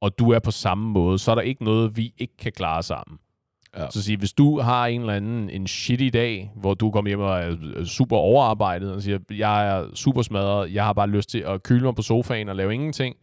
og 0.00 0.18
du 0.18 0.30
er 0.30 0.38
på 0.38 0.50
samme 0.50 0.88
måde, 0.88 1.18
så 1.18 1.30
er 1.30 1.34
der 1.34 1.42
ikke 1.42 1.64
noget, 1.64 1.96
vi 1.96 2.14
ikke 2.18 2.36
kan 2.36 2.52
klare 2.52 2.82
sammen. 2.82 3.18
Ja. 3.76 3.90
Så 3.90 4.02
sige, 4.02 4.16
hvis 4.16 4.32
du 4.32 4.60
har 4.60 4.86
en 4.86 5.00
eller 5.00 5.12
anden 5.12 5.50
en 5.50 5.66
shitty 5.66 6.08
dag, 6.12 6.52
hvor 6.56 6.74
du 6.74 6.90
kommer 6.90 7.08
hjem 7.08 7.20
og 7.20 7.38
er 7.38 7.84
super 7.84 8.16
overarbejdet, 8.16 8.92
og 8.92 9.02
siger, 9.02 9.18
jeg 9.30 9.78
er 9.78 9.94
super 9.94 10.22
smadret, 10.22 10.74
jeg 10.74 10.84
har 10.84 10.92
bare 10.92 11.08
lyst 11.08 11.30
til 11.30 11.38
at 11.38 11.62
køle 11.62 11.82
mig 11.84 11.94
på 11.94 12.02
sofaen 12.02 12.48
og 12.48 12.56
lave 12.56 12.74
ingenting, 12.74 13.16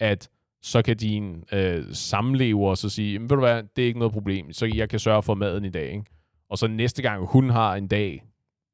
at 0.00 0.28
så 0.62 0.82
kan 0.82 0.96
din 0.96 1.44
øh, 1.52 1.84
samlever 1.92 2.74
så 2.74 2.88
sige, 2.88 3.12
"Jamen, 3.12 3.30
ved 3.30 3.36
du 3.36 3.40
hvad, 3.42 3.62
det 3.76 3.82
er 3.82 3.86
ikke 3.86 3.98
noget 3.98 4.12
problem, 4.12 4.52
så 4.52 4.70
jeg 4.74 4.88
kan 4.88 4.98
sørge 4.98 5.22
for 5.22 5.34
maden 5.34 5.64
i 5.64 5.70
dag. 5.70 5.90
Ikke? 5.92 6.04
Og 6.50 6.58
så 6.58 6.66
næste 6.66 7.02
gang 7.02 7.26
hun 7.26 7.50
har 7.50 7.74
en 7.74 7.88
dag, 7.88 8.22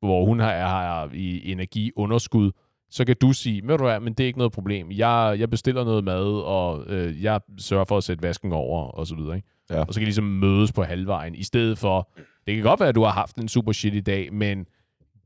hvor 0.00 0.24
hun 0.24 0.40
har, 0.40 0.52
har 0.68 1.10
i 1.14 1.52
energiunderskud, 1.52 2.50
så 2.90 3.04
kan 3.04 3.16
du 3.20 3.32
sige, 3.32 3.62
ved 3.68 3.78
du 3.78 3.84
hvad, 3.84 4.00
men 4.00 4.12
det 4.12 4.24
er 4.24 4.26
ikke 4.26 4.38
noget 4.38 4.52
problem. 4.52 4.90
Jeg, 4.90 5.36
jeg 5.38 5.50
bestiller 5.50 5.84
noget 5.84 6.04
mad, 6.04 6.24
og 6.44 6.84
øh, 6.86 7.22
jeg 7.22 7.40
sørger 7.58 7.84
for 7.84 7.96
at 7.96 8.04
sætte 8.04 8.22
vasken 8.22 8.52
over, 8.52 8.82
og 8.84 9.06
så 9.06 9.14
videre. 9.16 9.36
Ikke? 9.36 9.48
Ja. 9.70 9.80
Og 9.80 9.94
så 9.94 10.00
kan 10.00 10.02
I 10.02 10.04
ligesom 10.04 10.24
mødes 10.24 10.72
på 10.72 10.82
halvvejen, 10.82 11.34
i 11.34 11.42
stedet 11.42 11.78
for, 11.78 12.10
det 12.46 12.54
kan 12.54 12.64
godt 12.64 12.80
være, 12.80 12.88
at 12.88 12.94
du 12.94 13.02
har 13.02 13.12
haft 13.12 13.36
en 13.36 13.48
super 13.48 13.72
shitty 13.72 13.98
dag, 14.06 14.32
men 14.32 14.66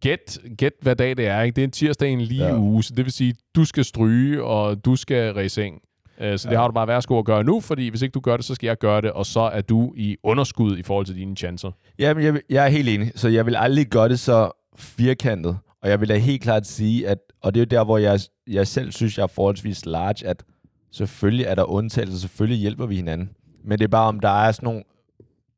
gæt, 0.01 0.39
gæt 0.59 0.73
hvad 0.83 0.97
dag 0.97 1.17
det 1.17 1.27
er. 1.27 1.43
Ikke? 1.43 1.57
Det 1.57 1.63
er 1.63 1.67
en 1.67 1.71
tirsdag 1.71 2.09
i 2.09 2.13
en 2.13 2.21
lige 2.21 2.47
Ja. 2.47 2.59
uge, 2.59 2.83
så 2.83 2.95
det 2.97 3.05
vil 3.05 3.13
sige, 3.13 3.35
du 3.57 3.65
skal 3.65 3.85
stryge, 3.85 4.45
og 4.45 4.85
du 4.85 4.97
skal 4.97 5.33
ræse. 5.35 5.71
Øh, 6.21 6.39
Så 6.39 6.49
det 6.49 6.55
Ja. 6.55 6.61
har 6.61 6.69
du 6.69 6.73
bare 6.75 6.87
værsgo 6.89 7.19
at 7.19 7.25
gøre 7.25 7.45
nu, 7.45 7.61
fordi 7.61 7.89
hvis 7.89 8.03
ikke 8.03 8.13
du 8.13 8.21
gør 8.21 8.37
det, 8.37 8.45
så 8.45 8.55
skal 8.55 8.67
jeg 8.67 8.79
gøre 8.79 9.01
det, 9.01 9.13
og 9.13 9.27
så 9.27 9.41
er 9.41 9.61
du 9.61 9.93
i 9.97 10.17
underskud 10.23 10.77
i 10.79 10.83
forhold 10.83 11.07
til 11.07 11.15
dine 11.17 11.37
chancer. 11.37 11.71
Jamen, 11.99 12.25
jeg, 12.25 12.41
jeg 12.51 12.65
er 12.65 12.69
helt 12.69 12.89
enig. 12.89 13.13
Så 13.15 13.29
jeg 13.29 13.47
vil 13.47 13.57
aldrig 13.57 13.87
gøre 13.87 14.09
det 14.09 14.19
så 14.21 14.51
firkantet. 14.77 15.59
Og 15.83 15.89
jeg 15.91 16.01
vil 16.01 16.09
da 16.09 16.17
helt 16.17 16.43
klart 16.43 16.67
sige, 16.67 17.09
at, 17.09 17.19
og 17.43 17.55
det 17.55 17.61
er 17.61 17.65
jo 17.65 17.79
der, 17.81 17.85
hvor 17.85 17.99
jeg, 17.99 18.21
jeg 18.47 18.67
selv 18.67 18.93
synes, 18.93 19.19
jeg 19.19 19.23
er 19.23 19.27
forholdsvis 19.27 19.87
large, 19.87 20.27
at 20.27 20.45
selvfølgelig 20.93 21.47
er 21.47 21.55
der 21.55 21.65
undtagelser, 21.65 22.19
selvfølgelig 22.19 22.59
hjælper 22.61 22.87
vi 22.87 22.97
hinanden. 22.97 23.31
Men 23.65 23.79
det 23.79 23.85
er 23.85 23.89
bare, 23.89 24.09
om 24.09 24.21
der 24.21 24.29
er 24.29 24.53
sådan 24.53 24.67
nogle 24.67 24.83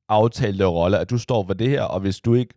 aftalte 0.08 0.64
roller, 0.64 0.98
at 0.98 1.10
du 1.10 1.18
står 1.18 1.44
for 1.46 1.54
det 1.54 1.68
her, 1.70 1.82
og 1.82 2.00
hvis 2.00 2.20
du 2.20 2.34
ikke 2.34 2.54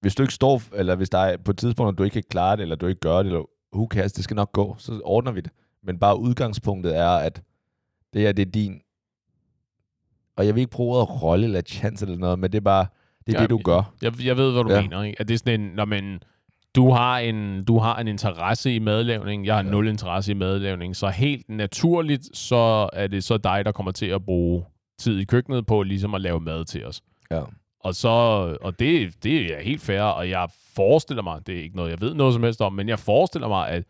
hvis 0.00 0.14
du 0.14 0.22
ikke 0.22 0.34
står, 0.34 0.62
eller 0.74 0.94
hvis 0.94 1.10
der 1.10 1.18
er 1.18 1.36
på 1.36 1.50
et 1.50 1.58
tidspunkt, 1.58 1.92
at 1.94 1.98
du 1.98 2.02
ikke 2.02 2.14
kan 2.14 2.22
klare 2.30 2.56
det, 2.56 2.62
eller 2.62 2.76
du 2.76 2.86
ikke 2.86 3.00
gør 3.00 3.16
det, 3.18 3.26
eller 3.26 3.42
who 3.74 3.86
cares, 3.90 4.12
det 4.12 4.24
skal 4.24 4.34
nok 4.34 4.52
gå, 4.52 4.74
så 4.78 5.00
ordner 5.04 5.32
vi 5.32 5.40
det. 5.40 5.50
Men 5.84 5.98
bare 5.98 6.18
udgangspunktet 6.18 6.96
er, 6.96 7.08
at 7.08 7.42
det 8.12 8.22
her, 8.22 8.32
det 8.32 8.46
er 8.46 8.50
din, 8.50 8.80
og 10.36 10.46
jeg 10.46 10.54
vil 10.54 10.60
ikke 10.60 10.70
bruge 10.70 10.96
ordet 10.96 11.22
rolle 11.22 11.44
eller 11.44 11.60
chance 11.60 12.04
eller 12.04 12.18
noget, 12.18 12.38
men 12.38 12.52
det 12.52 12.58
er 12.58 12.62
bare, 12.62 12.86
det 13.26 13.34
er 13.34 13.38
Ja, 13.38 13.42
det, 13.42 13.50
du 13.50 13.58
gør. 13.64 13.92
Jeg, 14.02 14.24
jeg 14.24 14.36
ved, 14.36 14.52
hvad 14.52 14.64
du 14.64 14.72
Ja. 14.72 14.80
mener. 14.82 15.02
Ikke? 15.02 15.20
At 15.20 15.28
det 15.28 15.34
er 15.34 15.38
sådan 15.38 15.60
en, 15.60 15.66
når 15.66 15.84
man, 15.84 16.20
du, 16.74 16.90
har 16.90 17.18
en, 17.18 17.64
du 17.64 17.78
har 17.78 17.96
en 17.98 18.08
interesse 18.08 18.74
i 18.74 18.78
madlavning, 18.78 19.46
jeg 19.46 19.54
har 19.56 19.62
ja. 19.64 19.70
nul 19.70 19.88
interesse 19.88 20.30
i 20.32 20.34
madlavning, 20.34 20.96
så 20.96 21.08
helt 21.08 21.48
naturligt, 21.48 22.36
så 22.36 22.88
er 22.92 23.06
det 23.06 23.24
så 23.24 23.36
dig, 23.36 23.64
der 23.64 23.72
kommer 23.72 23.92
til 23.92 24.06
at 24.06 24.24
bruge 24.24 24.64
tid 24.98 25.18
i 25.18 25.24
køkkenet 25.24 25.66
på 25.66 25.82
ligesom 25.82 26.14
at 26.14 26.20
lave 26.20 26.40
mad 26.40 26.64
til 26.64 26.86
os. 26.86 27.02
Ja. 27.30 27.42
Og, 27.80 27.94
så, 27.94 28.08
og 28.60 28.78
det, 28.78 29.24
det 29.24 29.54
er 29.58 29.62
helt 29.62 29.80
fair, 29.82 30.02
og 30.02 30.28
jeg 30.30 30.48
forestiller 30.74 31.22
mig, 31.22 31.46
det 31.46 31.58
er 31.58 31.62
ikke 31.62 31.76
noget, 31.76 31.90
jeg 31.90 32.00
ved 32.00 32.14
noget 32.14 32.34
som 32.34 32.42
helst 32.42 32.60
om, 32.60 32.72
men 32.72 32.88
jeg 32.88 32.98
forestiller 32.98 33.48
mig, 33.48 33.68
at 33.68 33.84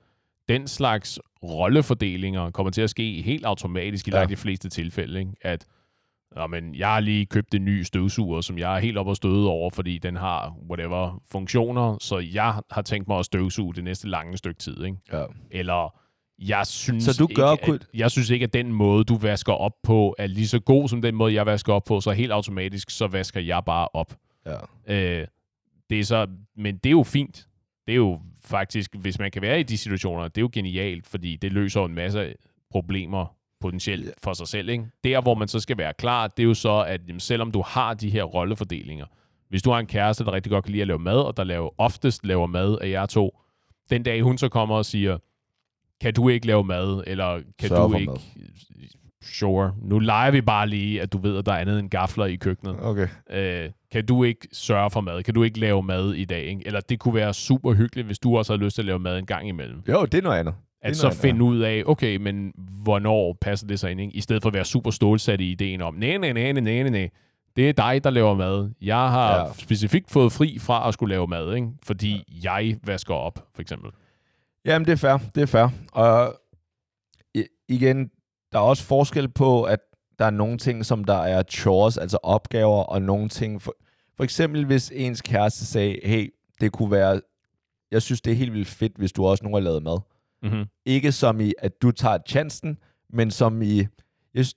den 0.48 0.66
slags 0.68 1.18
rollefordelinger 1.42 2.50
kommer 2.50 2.70
til 2.70 2.82
at 2.82 2.90
ske 2.90 3.22
helt 3.22 3.44
automatisk 3.44 4.08
i 4.08 4.10
Ja. 4.10 4.16
langt 4.16 4.30
de 4.30 4.36
fleste 4.36 4.68
tilfælde. 4.68 5.18
Ikke? 5.20 5.32
At 5.40 5.66
Nå, 6.36 6.46
men 6.46 6.74
jeg 6.74 6.88
har 6.92 7.00
lige 7.00 7.26
købt 7.26 7.54
en 7.54 7.64
ny 7.64 7.82
støvsuger, 7.82 8.40
som 8.40 8.58
jeg 8.58 8.76
er 8.76 8.80
helt 8.80 8.98
op 8.98 9.06
og 9.06 9.16
støde 9.16 9.48
over, 9.48 9.70
fordi 9.70 9.98
den 9.98 10.16
har 10.16 10.54
whatever 10.70 11.22
funktioner, 11.30 11.96
så 12.00 12.18
jeg 12.18 12.54
har 12.70 12.82
tænkt 12.82 13.08
mig 13.08 13.18
at 13.18 13.24
støvsuge 13.24 13.74
det 13.74 13.84
næste 13.84 14.08
lange 14.08 14.36
stykke 14.36 14.58
tid. 14.58 14.84
Ikke? 14.84 14.96
Ja. 15.12 15.24
Eller 15.50 15.94
jeg 16.38 16.66
synes, 16.66 17.04
Så 17.04 17.16
du 17.18 17.28
gør 17.34 17.52
ikke, 17.52 17.64
kun- 17.64 17.74
at, 17.74 17.86
jeg 17.94 18.10
synes 18.10 18.30
ikke, 18.30 18.44
at 18.44 18.52
den 18.52 18.72
måde, 18.72 19.04
du 19.04 19.16
vasker 19.18 19.52
op 19.52 19.72
på, 19.82 20.14
er 20.18 20.26
lige 20.26 20.48
så 20.48 20.60
god 20.60 20.88
som 20.88 21.02
den 21.02 21.14
måde, 21.14 21.34
jeg 21.34 21.46
vasker 21.46 21.72
op 21.72 21.84
på, 21.84 22.00
så 22.00 22.10
helt 22.10 22.32
automatisk, 22.32 22.90
så 22.90 23.06
vasker 23.06 23.40
jeg 23.40 23.62
bare 23.66 23.88
op. 23.92 24.14
Ja. 24.46 24.56
Øh, 25.20 25.26
det 25.90 26.00
er 26.00 26.04
så, 26.04 26.26
men 26.56 26.76
det 26.76 26.86
er 26.86 26.90
jo 26.90 27.02
fint. 27.02 27.48
Det 27.86 27.92
er 27.92 27.96
jo 27.96 28.20
faktisk, 28.44 28.94
hvis 28.94 29.18
man 29.18 29.30
kan 29.30 29.42
være 29.42 29.60
i 29.60 29.62
de 29.62 29.78
situationer, 29.78 30.28
det 30.28 30.38
er 30.38 30.42
jo 30.42 30.50
genialt, 30.52 31.06
fordi 31.06 31.36
det 31.36 31.52
løser 31.52 31.84
en 31.84 31.94
masse 31.94 32.34
problemer 32.70 33.36
potentielt 33.60 34.14
for 34.22 34.32
sig 34.32 34.48
selv. 34.48 34.68
Ikke? 34.68 34.86
Der, 35.04 35.20
hvor 35.20 35.34
man 35.34 35.48
så 35.48 35.60
skal 35.60 35.78
være 35.78 35.92
klar, 35.94 36.26
det 36.26 36.42
er 36.42 36.46
jo 36.46 36.54
så, 36.54 36.84
at 36.88 37.00
jamen, 37.08 37.20
selvom 37.20 37.50
du 37.50 37.62
har 37.66 37.94
de 37.94 38.10
her 38.10 38.22
rollefordelinger, 38.22 39.06
hvis 39.48 39.62
du 39.62 39.70
har 39.70 39.78
en 39.78 39.86
kæreste, 39.86 40.24
der 40.24 40.32
rigtig 40.32 40.50
godt 40.50 40.64
kan 40.64 40.72
lide 40.72 40.82
at 40.82 40.88
lave 40.88 40.98
mad, 40.98 41.18
og 41.18 41.36
der 41.36 41.44
laver, 41.44 41.70
oftest 41.78 42.26
laver 42.26 42.46
mad 42.46 42.78
af 42.80 42.90
jer 42.90 43.06
to, 43.06 43.38
den 43.90 44.02
dag 44.02 44.22
hun 44.22 44.38
så 44.38 44.48
kommer 44.48 44.76
og 44.76 44.84
siger, 44.84 45.18
kan 46.00 46.14
du 46.14 46.28
ikke 46.28 46.46
lave 46.46 46.64
mad, 46.64 47.04
eller 47.06 47.42
kan 47.58 47.68
Sørg 47.68 47.90
du 47.90 47.96
ikke... 47.96 48.12
mad. 48.12 48.20
Sure. 49.32 49.72
Nu 49.82 49.98
leger 49.98 50.30
vi 50.30 50.40
bare 50.40 50.68
lige, 50.68 51.02
at 51.02 51.12
du 51.12 51.18
ved, 51.18 51.38
at 51.38 51.46
der 51.46 51.52
er 51.52 51.56
andet 51.58 51.78
end 51.78 51.90
gafler 51.90 52.24
i 52.24 52.36
køkkenet. 52.36 52.76
Okay. 52.80 53.08
Øh, 53.30 53.70
kan 53.92 54.06
du 54.06 54.24
ikke 54.24 54.48
sørge 54.52 54.90
for 54.90 55.00
mad? 55.00 55.22
Kan 55.22 55.34
du 55.34 55.42
ikke 55.42 55.60
lave 55.60 55.82
mad 55.82 56.12
i 56.12 56.24
dag? 56.24 56.42
Ikke? 56.44 56.62
Eller 56.66 56.80
det 56.80 56.98
kunne 56.98 57.14
være 57.14 57.34
super 57.34 57.72
hyggeligt, 57.72 58.06
hvis 58.06 58.18
du 58.18 58.36
også 58.38 58.52
har 58.52 58.58
lyst 58.58 58.74
til 58.74 58.82
at 58.82 58.86
lave 58.86 58.98
mad 58.98 59.18
en 59.18 59.26
gang 59.26 59.48
imellem. 59.48 59.82
Jo, 59.88 60.04
det 60.04 60.18
er 60.18 60.22
noget 60.22 60.38
andet. 60.38 60.54
Det 60.82 60.88
At 60.90 60.96
så 60.96 61.06
noget 61.06 61.18
finde 61.18 61.44
ud 61.44 61.58
af, 61.60 61.82
okay, 61.86 62.16
men 62.16 62.52
hvornår 62.82 63.38
passer 63.40 63.66
det 63.66 63.80
sig 63.80 63.90
ind? 63.90 64.00
Ikke? 64.00 64.16
I 64.16 64.20
stedet 64.20 64.42
for 64.42 64.50
at 64.50 64.54
være 64.54 64.64
super 64.64 64.90
stålsat 64.90 65.40
i 65.40 65.50
ideen 65.50 65.80
om, 65.82 65.94
nej, 65.94 66.16
nej, 66.16 66.32
nej, 66.32 66.52
nej, 66.52 66.62
nej, 66.62 66.88
nej. 66.88 67.08
Det 67.56 67.68
er 67.68 67.72
dig, 67.72 68.04
der 68.04 68.10
laver 68.10 68.34
mad. 68.34 68.70
Jeg 68.82 68.96
har 69.10 69.38
Ja. 69.38 69.52
specifikt 69.58 70.10
fået 70.10 70.32
fri 70.32 70.58
fra 70.60 70.88
at 70.88 70.94
skulle 70.94 71.14
lave 71.14 71.26
mad, 71.26 71.54
ikke? 71.54 71.68
fordi 71.82 72.22
ja. 72.44 72.52
jeg 72.54 72.76
vasker 72.86 73.14
op, 73.14 73.46
for 73.54 73.62
eksempel. 73.62 73.90
Jamen, 74.64 74.86
det 74.86 74.92
er 74.92 74.96
fair. 74.96 75.18
Det 75.34 75.42
er 75.42 75.46
fair. 75.46 75.68
Og 75.92 76.34
igen, 77.68 78.10
der 78.54 78.60
er 78.60 78.64
også 78.64 78.82
forskel 78.84 79.28
på, 79.28 79.62
at 79.62 79.78
der 80.18 80.24
er 80.24 80.30
nogle 80.30 80.58
ting, 80.58 80.86
som 80.86 81.04
der 81.04 81.14
er 81.18 81.42
chores, 81.50 81.98
altså 81.98 82.18
opgaver, 82.22 82.82
og 82.82 83.02
nogle 83.02 83.28
ting... 83.28 83.62
For, 83.62 83.74
for 84.16 84.24
eksempel, 84.24 84.64
hvis 84.66 84.92
ens 84.94 85.22
kæreste 85.22 85.66
sagde, 85.66 85.98
hey, 86.04 86.34
det 86.60 86.72
kunne 86.72 86.90
være... 86.90 87.20
Jeg 87.90 88.02
synes, 88.02 88.20
det 88.20 88.30
er 88.30 88.36
helt 88.36 88.52
vildt 88.52 88.68
fedt, 88.68 88.92
hvis 88.96 89.12
du 89.12 89.26
også 89.26 89.44
nu 89.44 89.54
har 89.54 89.60
lavet 89.60 89.82
mad. 89.82 89.98
Mm-hmm. 90.42 90.64
Ikke 90.86 91.12
som 91.12 91.40
i, 91.40 91.52
at 91.58 91.82
du 91.82 91.90
tager 91.90 92.18
chancen, 92.28 92.78
men 93.12 93.30
som 93.30 93.62
i... 93.62 93.76
Jeg 93.78 93.86
synes, 94.34 94.54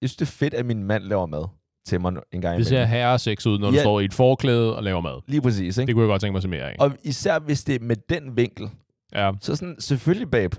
jeg 0.00 0.08
synes, 0.10 0.16
det 0.16 0.22
er 0.26 0.30
fedt, 0.30 0.54
at 0.54 0.66
min 0.66 0.84
mand 0.84 1.04
laver 1.04 1.26
mad 1.26 1.44
til 1.86 2.00
mig 2.00 2.12
en 2.32 2.40
gang 2.40 2.58
Det 2.58 2.66
ser 2.66 2.76
imellem. 2.76 2.88
herresex 2.90 3.46
ud, 3.46 3.58
når 3.58 3.70
du 3.70 3.76
Ja. 3.76 3.82
står 3.82 4.00
i 4.00 4.04
et 4.04 4.14
forklæde 4.14 4.76
og 4.76 4.82
laver 4.82 5.00
mad. 5.00 5.20
Lige 5.26 5.40
præcis, 5.42 5.78
ikke? 5.78 5.86
Det 5.86 5.94
kunne 5.94 6.02
jeg 6.02 6.08
godt 6.08 6.20
tænke 6.20 6.32
mig 6.32 6.38
at 6.38 6.42
se 6.42 6.48
mere 6.48 6.62
af. 6.70 6.76
Og 6.78 6.92
især 7.04 7.38
hvis 7.38 7.64
det 7.64 7.74
er 7.74 7.84
med 7.84 7.96
den 8.08 8.36
vinkel, 8.36 8.70
Ja, 9.14 9.32
så 9.40 9.56
sådan, 9.56 9.76
selvfølgelig, 9.80 10.30
babe. 10.30 10.56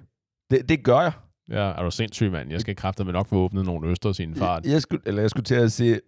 Det, 0.52 0.70
det 0.70 0.84
gør 0.84 1.02
jeg. 1.02 1.12
Ja, 1.52 1.58
er 1.78 1.84
du 1.84 1.92
sindssyg, 1.92 2.32
mand? 2.32 2.52
Jeg 2.52 2.62
skal 2.62 2.76
kræfte 2.76 3.04
nok 3.04 3.28
få 3.28 3.36
åbnet 3.36 3.66
nogle 3.66 3.88
øster 3.88 4.12
sin 4.12 4.36
fart. 4.36 4.64
Jeg, 4.66 4.72
jeg, 4.72 4.82
skulle, 4.82 5.02
eller 5.06 5.22
jeg 5.22 5.30
skulle 5.30 5.44
til 5.44 5.56
at 5.56 5.72
sige, 5.72 6.00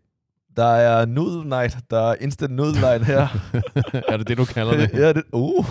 der 0.56 0.66
er 0.66 1.06
noodle 1.06 1.50
night, 1.50 1.78
der 1.92 2.00
er 2.12 2.16
instant 2.22 2.54
noodle 2.56 2.82
night 2.82 3.06
her. 3.06 3.28
er 4.12 4.18
det 4.18 4.28
det, 4.28 4.38
du 4.38 4.46
kalder 4.46 4.78
det? 4.78 4.90
ja, 4.94 5.14
det, 5.14 5.24
uh, 5.34 5.66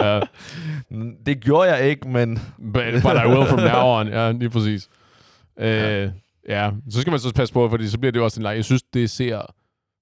Ja. 0.00 0.20
det 1.26 1.40
gjorde 1.40 1.70
jeg 1.74 1.88
ikke, 1.88 2.08
men 2.08 2.34
But, 2.58 2.74
but 3.02 3.12
I 3.24 3.28
will 3.28 3.46
from 3.48 3.60
now 3.60 4.00
on. 4.00 4.08
Ja, 4.08 4.32
lige 4.32 4.50
præcis. 4.50 4.88
Øh, 5.58 6.10
ja, 6.48 6.70
så 6.90 7.00
skal 7.00 7.10
man 7.10 7.20
så 7.20 7.34
passe 7.34 7.54
på, 7.54 7.68
fordi 7.68 7.88
så 7.88 7.98
bliver 7.98 8.12
det 8.12 8.18
jo 8.18 8.24
også 8.24 8.40
en 8.40 8.42
leg. 8.42 8.56
Jeg 8.56 8.64
synes, 8.64 8.82
det 8.82 9.10
ser 9.10 9.42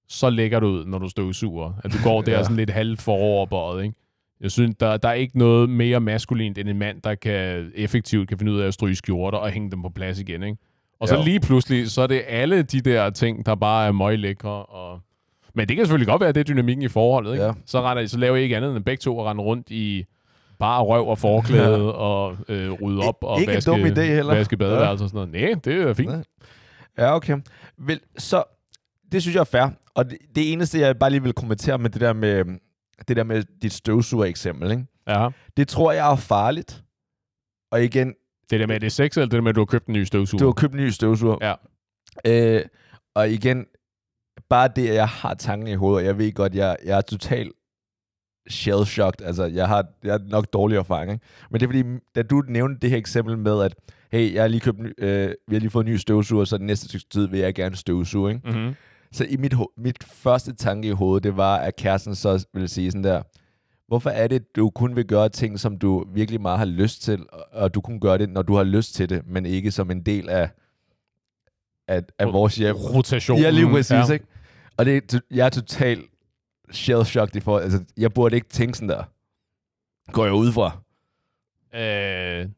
så 0.09 0.31
lækkert 0.31 0.63
ud, 0.65 0.85
når 0.87 0.99
du 0.99 1.09
støvsuger. 1.09 1.73
At 1.85 1.93
du 1.93 1.97
går 2.05 2.23
der 2.23 2.33
Ja. 2.33 2.43
sådan 2.43 2.57
lidt 2.57 2.71
halvt 2.71 3.03
foroverbøjet, 3.03 3.85
ikke? 3.85 3.95
Jeg 4.43 4.51
synes, 4.51 4.77
der, 4.81 4.97
der 4.97 5.09
er 5.09 5.13
ikke 5.13 5.39
noget 5.39 5.71
mere 5.71 6.01
maskulint 6.01 6.59
end 6.59 6.69
en 6.69 6.79
mand, 6.79 7.03
der 7.03 7.15
kan 7.15 7.71
effektivt 7.75 8.29
kan 8.29 8.39
finde 8.39 8.53
ud 8.53 8.61
af 8.61 8.67
at 8.67 8.75
stryge 8.75 8.95
skjorter 8.95 9.39
og 9.39 9.51
hænge 9.51 9.71
dem 9.71 9.83
på 9.83 9.89
plads 9.89 10.19
igen, 10.21 10.43
ikke? 10.43 10.57
Og 11.01 11.09
så 11.09 11.17
Jo. 11.17 11.23
lige 11.25 11.41
pludselig, 11.41 11.91
så 11.91 12.03
er 12.03 12.07
det 12.07 12.23
alle 12.29 12.63
de 12.63 12.81
der 12.81 13.11
ting, 13.11 13.47
der 13.47 13.55
bare 13.55 13.87
er 13.87 13.93
møglækre. 13.93 14.65
Og... 14.67 15.01
Men 15.55 15.69
det 15.69 15.77
kan 15.77 15.87
selvfølgelig 15.87 16.09
godt 16.09 16.21
være, 16.21 16.29
at 16.29 16.35
det 16.35 16.41
er 16.41 16.45
dynamikken 16.55 16.83
i 16.83 16.89
forholdet, 16.89 17.33
ikke? 17.33 17.45
Ja. 17.45 17.53
Så, 17.67 17.83
render, 17.83 18.07
så 18.07 18.19
laver 18.19 18.37
I 18.37 18.43
ikke 18.43 18.57
andet 18.57 18.77
end 18.77 18.85
begge 18.85 19.01
to 19.01 19.21
at 19.21 19.27
rende 19.27 19.43
rundt 19.43 19.71
i 19.71 20.05
bare 20.59 20.83
røv 20.83 21.09
og 21.09 21.19
forklæde 21.19 21.65
ja. 21.85 21.91
og 21.91 22.37
øh, 22.49 22.73
rydde 22.73 23.01
op 23.09 23.17
og 23.23 23.41
Ikke 23.41 23.51
en 23.53 23.55
vaske, 23.57 23.71
dum 23.71 23.81
idé 23.81 24.01
heller. 24.01 24.35
vaske 24.35 24.57
badeværelser 24.57 25.05
og 25.05 25.11
sådan 25.11 25.29
noget. 25.33 25.51
Nej, 25.51 25.61
det 25.65 25.83
er 25.83 25.95
fint. 25.95 26.11
Ja. 26.11 27.05
ja, 27.05 27.15
okay. 27.17 27.37
Vel, 27.79 28.01
så 28.19 28.43
det 29.13 29.23
synes 29.23 29.35
jeg 29.35 29.41
er 29.41 29.45
fair. 29.45 29.67
Og 29.95 30.11
det, 30.11 30.19
det 30.37 30.53
eneste, 30.53 30.79
jeg 30.79 30.99
bare 30.99 31.11
lige 31.11 31.23
vil 31.23 31.33
kommentere 31.33 31.79
med 31.79 31.91
det 31.91 32.01
der 32.01 32.13
med, 32.13 32.45
det 33.09 33.17
der 33.17 33.25
med 33.25 33.43
dit 33.63 33.73
støvsuger 33.73 34.25
eksempel, 34.25 34.71
ikke? 34.71 34.87
Ja. 35.09 35.29
det 35.57 35.69
tror 35.69 35.93
jeg 35.93 36.13
er 36.13 36.17
farligt. 36.17 36.85
Og 37.73 37.85
igen, 37.85 38.15
Det 38.51 38.61
der 38.61 38.67
med, 38.67 38.75
at 38.75 38.81
det 38.81 38.87
er 38.87 38.91
sex, 38.91 39.17
eller 39.17 39.27
det 39.27 39.33
der 39.33 39.41
med, 39.41 39.49
at 39.51 39.55
du 39.55 39.61
har 39.61 39.67
købt 39.67 39.87
en 39.87 39.93
ny 39.93 40.05
støvsuger? 40.05 40.39
du 40.39 40.47
har 40.47 40.53
købt 40.53 40.75
en 40.75 40.81
ny 40.81 40.89
støvsuger. 40.89 41.37
Ja. 41.41 41.55
Øh, 42.57 42.65
og 43.15 43.31
igen, 43.31 43.67
bare 44.49 44.69
det, 44.77 44.89
at 44.89 44.95
jeg 44.95 45.09
har 45.09 45.35
tanken 45.35 45.69
i 45.69 45.75
hovedet, 45.75 45.99
og 45.99 46.05
jeg 46.07 46.19
ved 46.19 46.33
godt, 46.33 46.55
jeg, 46.55 46.77
jeg 46.85 46.97
er 46.97 47.01
totalt 47.01 47.53
shell-shocked. 48.51 49.27
Altså, 49.27 49.45
jeg 49.45 49.69
har, 49.69 49.87
jeg 50.05 50.13
har 50.13 50.21
nok 50.29 50.53
dårlig 50.53 50.77
erfaring. 50.77 51.13
Ikke? 51.13 51.25
Men 51.51 51.61
det 51.61 51.67
er 51.67 51.69
fordi, 51.69 51.85
da 52.15 52.23
du 52.23 52.43
nævnte 52.49 52.81
det 52.81 52.91
her 52.91 52.97
eksempel 52.97 53.39
med, 53.39 53.63
at 53.63 53.75
hey, 54.13 54.35
jeg 54.35 54.43
har 54.43 54.49
lige 54.49 54.61
købt, 54.61 54.79
øh, 54.99 55.35
vi 55.49 55.55
har 55.55 55.61
lige 55.61 55.71
fået 55.71 55.87
en 55.87 55.93
ny 55.93 55.97
støvsuger, 55.97 56.45
så 56.45 56.59
den 56.59 56.67
næste 56.67 56.99
tid 57.11 57.29
vil 57.29 57.41
jeg 57.41 57.55
gerne 57.55 57.77
støvsuge. 57.77 58.33
Ikke? 58.33 58.51
Mm-hmm. 58.51 58.75
Så 59.13 59.25
i 59.31 59.37
mit, 59.37 59.55
mit 59.77 60.05
første 60.05 60.55
tanke 60.55 60.89
i 60.89 60.91
hovedet, 60.91 61.25
det 61.25 61.37
var, 61.37 61.57
at 61.57 61.77
kæresten 61.77 62.15
så 62.15 62.47
ville 62.53 62.69
sige 62.69 62.91
sådan 62.91 63.05
der, 63.05 63.23
hvorfor 63.89 64.11
er 64.11 64.29
det, 64.29 64.57
du 64.57 64.71
kun 64.71 64.97
vil 64.97 65.07
gøre 65.07 65.29
ting, 65.29 65.61
som 65.61 65.79
du 65.79 66.05
virkelig 66.15 66.41
meget 66.41 66.59
har 66.59 66.65
lyst 66.67 67.03
til, 67.03 67.27
og- 67.53 67.75
du 67.75 67.81
kun 67.81 68.01
gør 68.01 68.17
det, 68.17 68.29
når 68.31 68.43
du 68.43 68.55
har 68.57 68.65
lyst 68.65 68.95
til 68.95 69.09
det, 69.09 69.23
men 69.27 69.47
ikke 69.47 69.71
som 69.71 69.91
en 69.91 70.03
del 70.03 70.29
af, 70.29 70.51
af, 71.89 72.03
af 72.19 72.33
vores 72.33 72.57
hjem. 72.57 72.77
Rotation. 72.77 73.39
Ja, 73.41 73.51
lige 73.51 73.67
præcis, 73.71 73.91
ja. 74.09 74.13
ikke? 74.13 74.27
Og 74.77 74.87
det, 74.87 75.21
jeg 75.31 75.47
er 75.47 75.51
totalt 75.51 76.05
shell-shocked 76.73 77.37
i 77.37 77.41
forhold, 77.41 77.63
altså, 77.65 77.85
jeg 77.97 78.13
burde 78.13 78.37
ikke 78.37 78.49
tænke 78.49 78.79
sådan 78.79 78.89
der. 78.89 79.05
Går 80.13 80.25
jeg 80.25 80.35
ud 80.35 80.53
fra. 80.53 80.79
Øh, 81.81 82.49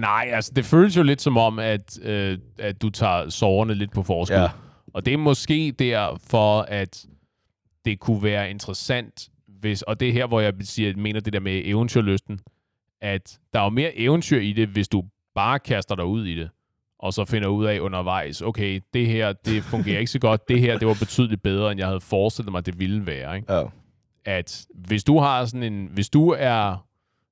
nej, 0.00 0.28
altså 0.32 0.52
det 0.56 0.64
føles 0.64 0.96
jo 0.96 1.02
lidt 1.02 1.22
som 1.22 1.36
om, 1.36 1.58
at, 1.58 1.98
øh, 2.02 2.38
at 2.58 2.82
du 2.82 2.90
tager 2.90 3.28
sårene 3.28 3.74
lidt 3.74 3.92
på 3.92 4.02
forskud. 4.02 4.36
Ja. 4.36 4.48
Og 4.94 5.06
det 5.06 5.12
er 5.12 5.18
måske 5.18 5.74
derfor, 5.78 6.60
at 6.60 7.06
det 7.84 8.00
kunne 8.00 8.22
være 8.22 8.50
interessant, 8.50 9.28
hvis, 9.46 9.82
og 9.82 10.00
det 10.00 10.08
er 10.08 10.12
her, 10.12 10.26
hvor 10.26 10.40
jeg 10.40 10.52
siger, 10.60 10.96
mener 10.96 11.20
det 11.20 11.32
der 11.32 11.40
med 11.40 11.62
eventyrlysten, 11.64 12.40
at 13.00 13.38
der 13.52 13.60
er 13.60 13.64
jo 13.64 13.70
mere 13.70 13.98
eventyr 13.98 14.40
i 14.40 14.52
det, 14.52 14.68
hvis 14.68 14.88
du 14.88 15.04
bare 15.34 15.58
kaster 15.58 15.94
dig 15.94 16.04
ud 16.04 16.26
i 16.26 16.34
det, 16.34 16.50
og 16.98 17.12
så 17.12 17.24
finder 17.24 17.48
ud 17.48 17.64
af 17.64 17.78
undervejs, 17.80 18.42
okay, 18.42 18.80
det 18.94 19.06
her, 19.06 19.32
det 19.32 19.62
fungerer 19.62 19.98
ikke 19.98 20.10
så 20.10 20.18
godt, 20.18 20.48
det 20.48 20.60
her, 20.60 20.78
det 20.78 20.88
var 20.88 20.96
betydeligt 21.00 21.42
bedre, 21.42 21.72
end 21.72 21.78
jeg 21.78 21.86
havde 21.86 22.00
forestillet 22.00 22.52
mig, 22.52 22.66
det 22.66 22.78
ville 22.78 23.06
være. 23.06 23.36
Ikke? 23.36 23.52
Ja. 23.54 23.64
at 24.24 24.66
hvis 24.74 25.04
du 25.04 25.18
har 25.18 25.44
sådan 25.44 25.72
en, 25.72 25.88
hvis 25.92 26.10
du 26.10 26.30
er, 26.38 26.86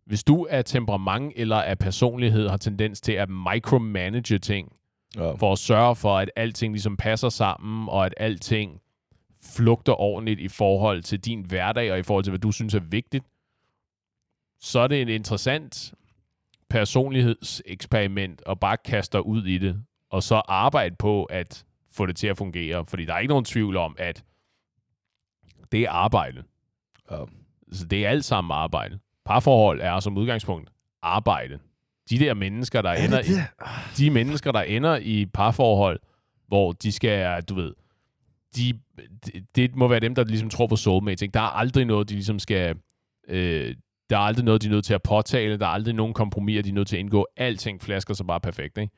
hvis 0.06 0.24
du 0.24 0.46
er 0.50 0.62
temperament 0.62 1.32
eller 1.36 1.56
af 1.56 1.78
personlighed 1.78 2.48
har 2.48 2.56
tendens 2.56 3.00
til 3.00 3.12
at 3.12 3.28
micromanage 3.30 4.38
ting, 4.38 4.72
ja. 5.16 5.32
for 5.32 5.52
at 5.52 5.58
sørge 5.58 5.96
for, 5.96 6.18
at 6.18 6.30
alting 6.36 6.72
ligesom 6.72 6.96
passer 6.96 7.28
sammen, 7.28 7.88
og 7.88 8.06
at 8.06 8.14
alting 8.16 8.80
flugter 9.56 10.00
ordentligt 10.00 10.40
i 10.40 10.48
forhold 10.48 11.02
til 11.02 11.20
din 11.20 11.40
hverdag, 11.40 11.92
og 11.92 11.98
i 11.98 12.02
forhold 12.02 12.24
til, 12.24 12.30
hvad 12.30 12.40
du 12.40 12.52
synes 12.52 12.74
er 12.74 12.80
vigtigt, 12.80 13.24
så 14.60 14.80
er 14.80 14.86
det 14.86 15.02
et 15.02 15.08
interessant 15.08 15.94
personlighedseksperiment 16.70 18.42
at 18.46 18.60
bare 18.60 18.76
kaste 18.76 19.18
dig 19.18 19.26
ud 19.26 19.44
i 19.44 19.58
det, 19.58 19.82
og 20.10 20.22
så 20.22 20.34
arbejde 20.34 20.96
på 20.98 21.24
at 21.24 21.64
få 21.90 22.06
det 22.06 22.16
til 22.16 22.26
at 22.26 22.36
fungere. 22.36 22.86
Fordi 22.86 23.04
der 23.04 23.14
er 23.14 23.18
ikke 23.18 23.28
nogen 23.28 23.44
tvivl 23.44 23.76
om, 23.76 23.96
at 23.98 24.24
det 25.72 25.82
er 25.82 25.90
arbejde. 25.90 26.42
Ja. 27.10 27.24
Så 27.72 27.86
det 27.86 28.06
er 28.06 28.10
alt 28.10 28.24
sammen 28.24 28.54
arbejde. 28.54 28.98
Parforhold 29.24 29.80
er 29.80 30.00
som 30.00 30.16
udgangspunkt 30.16 30.70
arbejde. 31.02 31.58
De 32.10 32.18
der 32.18 32.34
mennesker, 32.34 32.82
der 32.82 32.90
Er 32.90 33.04
ender 33.04 33.22
det 33.22 33.28
i, 33.28 33.32
det? 33.32 33.44
de 33.98 34.10
mennesker, 34.10 34.52
der 34.52 34.62
ender 34.62 34.96
i 34.96 35.26
parforhold, 35.26 36.00
hvor 36.48 36.72
de 36.72 36.92
skal, 36.92 37.42
du 37.42 37.54
ved, 37.54 37.72
de, 38.56 38.72
det, 39.26 39.44
det 39.56 39.76
må 39.76 39.88
være 39.88 40.00
dem, 40.00 40.14
der 40.14 40.24
ligesom 40.24 40.50
tror 40.50 40.66
på 40.66 40.76
soulmates. 40.76 41.22
Ikke? 41.22 41.32
Der 41.32 41.40
er 41.40 41.56
aldrig 41.56 41.84
noget, 41.84 42.08
de 42.08 42.14
ligesom 42.14 42.38
skal... 42.38 42.76
Øh, 43.28 43.74
der 44.10 44.16
er 44.18 44.22
aldrig 44.22 44.44
noget, 44.44 44.62
de 44.62 44.66
er 44.66 44.70
nødt 44.70 44.84
til 44.84 44.94
at 44.94 45.02
påtale. 45.02 45.58
Der 45.58 45.66
er 45.66 45.70
aldrig 45.70 45.94
nogen 45.94 46.14
kompromiser, 46.14 46.62
de 46.62 46.68
er 46.68 46.72
nødt 46.72 46.88
til 46.88 46.96
at 46.96 47.00
indgå. 47.00 47.26
Alting 47.36 47.82
flasker 47.82 48.14
sig 48.14 48.26
bare 48.26 48.40
perfekt. 48.40 48.78
Ikke? 48.78 48.92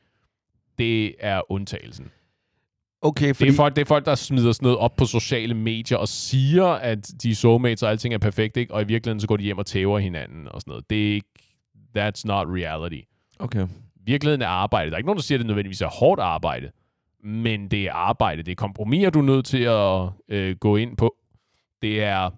Det 0.78 1.14
er 1.20 1.52
undtagelsen. 1.52 2.10
Okay, 3.02 3.28
Det 3.28 3.36
fordi... 3.36 3.50
er, 3.50 3.54
folk, 3.54 3.76
det 3.76 3.82
er 3.82 3.86
folk, 3.86 4.04
der 4.04 4.14
smider 4.14 4.52
sådan 4.52 4.66
noget 4.66 4.78
op 4.78 4.96
på 4.96 5.04
sociale 5.04 5.54
medier 5.54 5.98
og 5.98 6.08
siger, 6.08 6.64
at 6.64 7.10
de 7.22 7.30
er 7.30 7.34
soulmates, 7.34 7.82
og 7.82 7.90
alting 7.90 8.14
er 8.14 8.18
perfekt, 8.18 8.56
ikke? 8.56 8.74
og 8.74 8.82
i 8.82 8.84
virkeligheden 8.84 9.20
så 9.20 9.26
går 9.26 9.36
de 9.36 9.42
hjem 9.44 9.58
og 9.58 9.66
tæver 9.66 9.98
hinanden 9.98 10.48
og 10.48 10.60
sådan 10.60 10.70
noget. 10.70 10.90
Det 10.90 11.08
er 11.10 11.14
ikke... 11.14 11.28
That's 11.96 12.22
not 12.24 12.46
reality 12.48 13.00
Okay. 13.38 13.66
virkeligheden 14.04 14.42
er 14.42 14.46
arbejde. 14.46 14.90
Der 14.90 14.94
er 14.94 14.98
ikke 14.98 15.06
nogen, 15.06 15.16
der 15.16 15.22
siger, 15.22 15.36
at 15.36 15.40
det 15.40 15.46
nødvendigvis 15.46 15.82
er 15.82 15.88
hårdt 15.88 16.20
arbejde, 16.20 16.70
men 17.24 17.68
det 17.68 17.84
er 17.84 17.92
arbejde. 17.92 18.42
Det 18.42 18.50
er 18.52 18.56
kompromiser, 18.56 19.10
du 19.10 19.18
er 19.18 19.22
nødt 19.22 19.46
til 19.46 19.62
at 19.62 20.08
øh, 20.28 20.56
gå 20.56 20.76
ind 20.76 20.96
på. 20.96 21.16
Det 21.82 22.02
er 22.02 22.30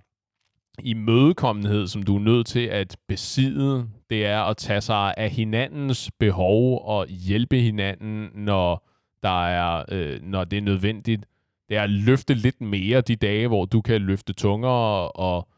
imødekommenhed, 0.82 1.86
som 1.86 2.02
du 2.02 2.16
er 2.16 2.20
nødt 2.20 2.46
til 2.46 2.66
at 2.66 2.96
besidde. 3.08 3.88
Det 4.10 4.26
er 4.26 4.40
at 4.40 4.56
tage 4.56 4.80
sig 4.80 5.14
af 5.16 5.30
hinandens 5.30 6.10
behov 6.18 6.86
og 6.86 7.06
hjælpe 7.06 7.60
hinanden, 7.60 8.30
når, 8.34 8.88
der 9.22 9.46
er, 9.46 9.84
øh, 9.88 10.22
når 10.22 10.44
det 10.44 10.56
er 10.56 10.62
nødvendigt. 10.62 11.26
Det 11.68 11.76
er 11.76 11.82
at 11.82 11.90
løfte 11.90 12.34
lidt 12.34 12.60
mere 12.60 13.00
de 13.00 13.16
dage, 13.16 13.48
hvor 13.48 13.64
du 13.64 13.80
kan 13.80 14.00
løfte 14.00 14.32
tungere 14.32 15.10
og 15.10 15.48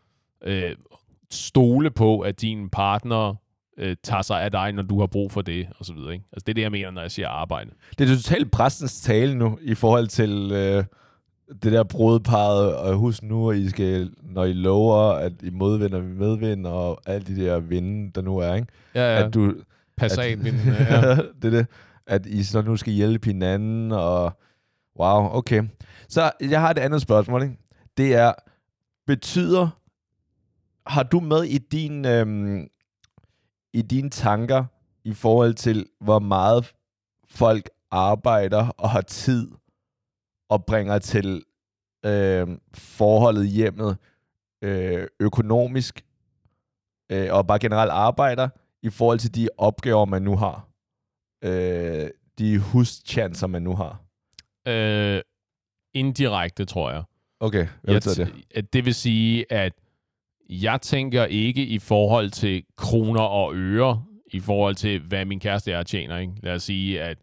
øh, 0.45 0.77
stole 1.31 1.91
på, 1.91 2.21
at 2.21 2.41
din 2.41 2.71
partner 2.71 3.35
øh, 3.79 3.97
tager 4.03 4.23
sig 4.23 4.43
af 4.43 4.51
dig, 4.51 4.73
når 4.73 4.83
du 4.83 5.01
har 5.01 5.07
brug 5.07 5.33
for 5.33 5.43
det, 5.43 5.69
og 5.79 5.85
så 5.85 5.93
videre. 5.93 6.13
Ikke? 6.13 6.25
Altså, 6.33 6.45
det 6.47 6.53
er 6.53 6.55
det, 6.55 6.63
jeg 6.63 6.71
mener, 6.71 6.91
når 6.91 7.01
jeg 7.01 7.11
siger 7.11 7.29
arbejde. 7.29 7.71
Det 7.99 8.11
er 8.11 8.17
totalt 8.17 8.51
præstens 8.51 9.01
tale 9.01 9.35
nu, 9.35 9.59
i 9.63 9.75
forhold 9.75 10.07
til 10.07 10.51
øh, 10.53 10.85
det 11.63 11.73
der 11.73 11.85
brudparret, 11.85 12.77
og 12.77 12.95
husk 12.95 13.23
nu, 13.23 13.51
at 13.51 13.57
I 13.57 13.69
skal, 13.71 14.11
når 14.23 14.45
I 14.45 14.53
lover, 14.53 15.13
at 15.13 15.33
I 15.43 15.51
modvinder 15.51 16.01
vi 16.01 16.13
medvind, 16.13 16.67
og 16.67 17.01
alle 17.07 17.27
de 17.27 17.45
der 17.45 17.59
vinde, 17.59 18.13
der 18.15 18.23
nu 18.23 18.39
er, 18.39 18.55
ikke? 18.55 18.69
Ja, 18.95 19.19
ja. 19.19 19.27
At 19.27 19.35
du, 19.35 19.55
Passat, 19.97 20.39
min, 20.39 20.55
ja. 20.55 21.07
ja. 21.09 21.15
det 21.15 21.45
er 21.45 21.51
det. 21.51 21.67
At 22.07 22.27
I 22.27 22.45
så 22.45 22.63
nu 22.63 22.77
skal 22.77 22.93
hjælpe 22.93 23.27
hinanden, 23.27 23.93
og 23.93 24.39
wow, 25.01 25.29
okay. 25.33 25.63
Så 26.09 26.31
jeg 26.41 26.61
har 26.61 26.71
et 26.71 26.79
andet 26.79 27.03
spørgsmål, 27.03 27.43
ikke? 27.43 27.57
Det 27.97 28.15
er, 28.15 28.33
betyder, 29.07 29.69
har 30.87 31.03
du 31.03 31.21
med 31.21 31.45
i 31.45 31.59
din, 31.59 32.07
øhm, 32.07 32.69
i 33.73 33.83
dine 33.83 34.11
tanker, 34.11 34.65
i 35.05 35.13
forhold 35.13 35.55
til, 35.55 35.87
hvor 36.01 36.19
meget 36.19 36.75
folk 37.29 37.71
arbejder 37.91 38.69
og 38.69 38.91
har 38.91 39.01
tid, 39.01 39.51
og 40.51 40.65
bringer 40.65 40.99
til 40.99 41.45
øh, 42.07 42.49
forholdet 42.75 43.49
hjemmet 43.49 43.97
øh, 44.65 45.07
økonomisk, 45.21 46.05
øh, 47.13 47.29
og 47.33 47.47
bare 47.47 47.59
generelt 47.59 47.91
arbejder, 47.91 48.49
i 48.83 48.91
forhold 48.91 49.19
til 49.19 49.35
de 49.35 49.49
opgaver, 49.59 50.05
man 50.05 50.23
nu 50.23 50.37
har. 50.37 50.69
Øh, 51.45 52.11
de 52.39 52.59
huschancer, 52.59 53.47
man 53.47 53.63
nu 53.63 53.75
har. 53.75 54.03
Øh, 54.69 55.23
indirekte, 55.95 56.65
tror 56.65 56.91
jeg. 56.91 57.03
Okay, 57.41 57.67
jeg 57.85 57.95
betyder 57.95 58.25
det? 58.55 58.73
det 58.73 58.85
vil 58.85 58.95
sige, 58.95 59.53
at 59.53 59.73
jeg 60.49 60.81
tænker 60.81 61.25
ikke 61.25 61.67
i 61.67 61.79
forhold 61.79 62.31
til 62.31 62.63
kroner 62.77 63.21
og 63.21 63.55
øre, 63.55 64.03
i 64.33 64.41
forhold 64.41 64.75
til, 64.75 65.01
hvad 65.01 65.25
min 65.25 65.41
kæreste 65.41 65.73
er 65.73 65.83
tjener. 65.83 66.19
Ikke? 66.19 66.33
Lad 66.43 66.55
os 66.55 66.63
sige, 66.63 67.03
at 67.03 67.19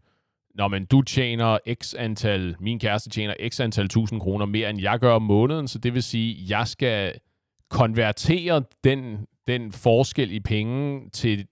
når 0.54 0.68
man 0.68 0.84
du 0.84 1.02
tjener 1.02 1.58
x 1.82 1.94
antal, 1.98 2.56
min 2.60 2.78
kæreste 2.78 3.10
tjener 3.10 3.34
x 3.48 3.60
antal 3.60 3.88
tusind 3.88 4.20
kroner 4.20 4.46
mere, 4.46 4.70
end 4.70 4.80
jeg 4.80 4.98
gør 4.98 5.12
om 5.12 5.22
måneden, 5.22 5.68
så 5.68 5.78
det 5.78 5.94
vil 5.94 6.02
sige, 6.02 6.42
at 6.42 6.50
jeg 6.50 6.68
skal 6.68 7.14
konvertere 7.70 8.62
den, 8.84 9.26
den 9.46 9.72
forskel 9.72 10.32
i 10.32 10.40
penge 10.40 11.10
til 11.10 11.46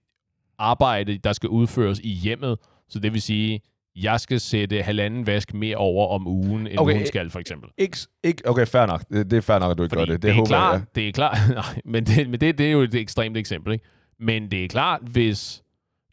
arbejde, 0.57 1.17
der 1.17 1.33
skal 1.33 1.49
udføres 1.49 1.99
i 1.99 2.09
hjemmet. 2.13 2.57
Så 2.89 2.99
det 2.99 3.13
vil 3.13 3.21
sige, 3.21 3.61
jeg 3.95 4.19
skal 4.19 4.39
sætte 4.39 4.81
halvanden 4.81 5.27
vask 5.27 5.53
mere 5.53 5.77
over 5.77 6.07
om 6.07 6.27
ugen, 6.27 6.67
end 6.67 6.79
Okay, 6.79 6.97
hun 6.97 7.05
skal, 7.05 7.29
for 7.29 7.39
eksempel. 7.39 7.69
Ikke, 7.77 7.97
ikke, 8.23 8.49
okay, 8.49 8.65
fair 8.67 8.85
nok. 8.85 9.03
Det, 9.09 9.31
det 9.31 9.37
er 9.37 9.41
fair 9.41 9.59
nok, 9.59 9.71
at 9.71 9.77
du 9.77 9.83
ikke 9.83 9.95
Fordi 9.95 10.07
gør 10.07 10.13
det. 10.13 10.21
det, 10.21 10.21
det 10.21 10.29
er 10.29 10.35
håber 10.35 10.47
klart, 10.47 10.73
jeg. 10.73 10.95
det 10.95 11.07
er 11.07 11.11
klart, 11.11 11.37
men, 11.85 12.05
det, 12.05 12.29
men 12.29 12.41
det, 12.41 12.57
det 12.57 12.67
er 12.67 12.71
jo 12.71 12.81
et 12.81 12.95
ekstremt 12.95 13.37
eksempel, 13.37 13.73
ikke? 13.73 13.85
Men 14.19 14.51
det 14.51 14.63
er 14.63 14.67
klart, 14.67 15.01
hvis 15.01 15.63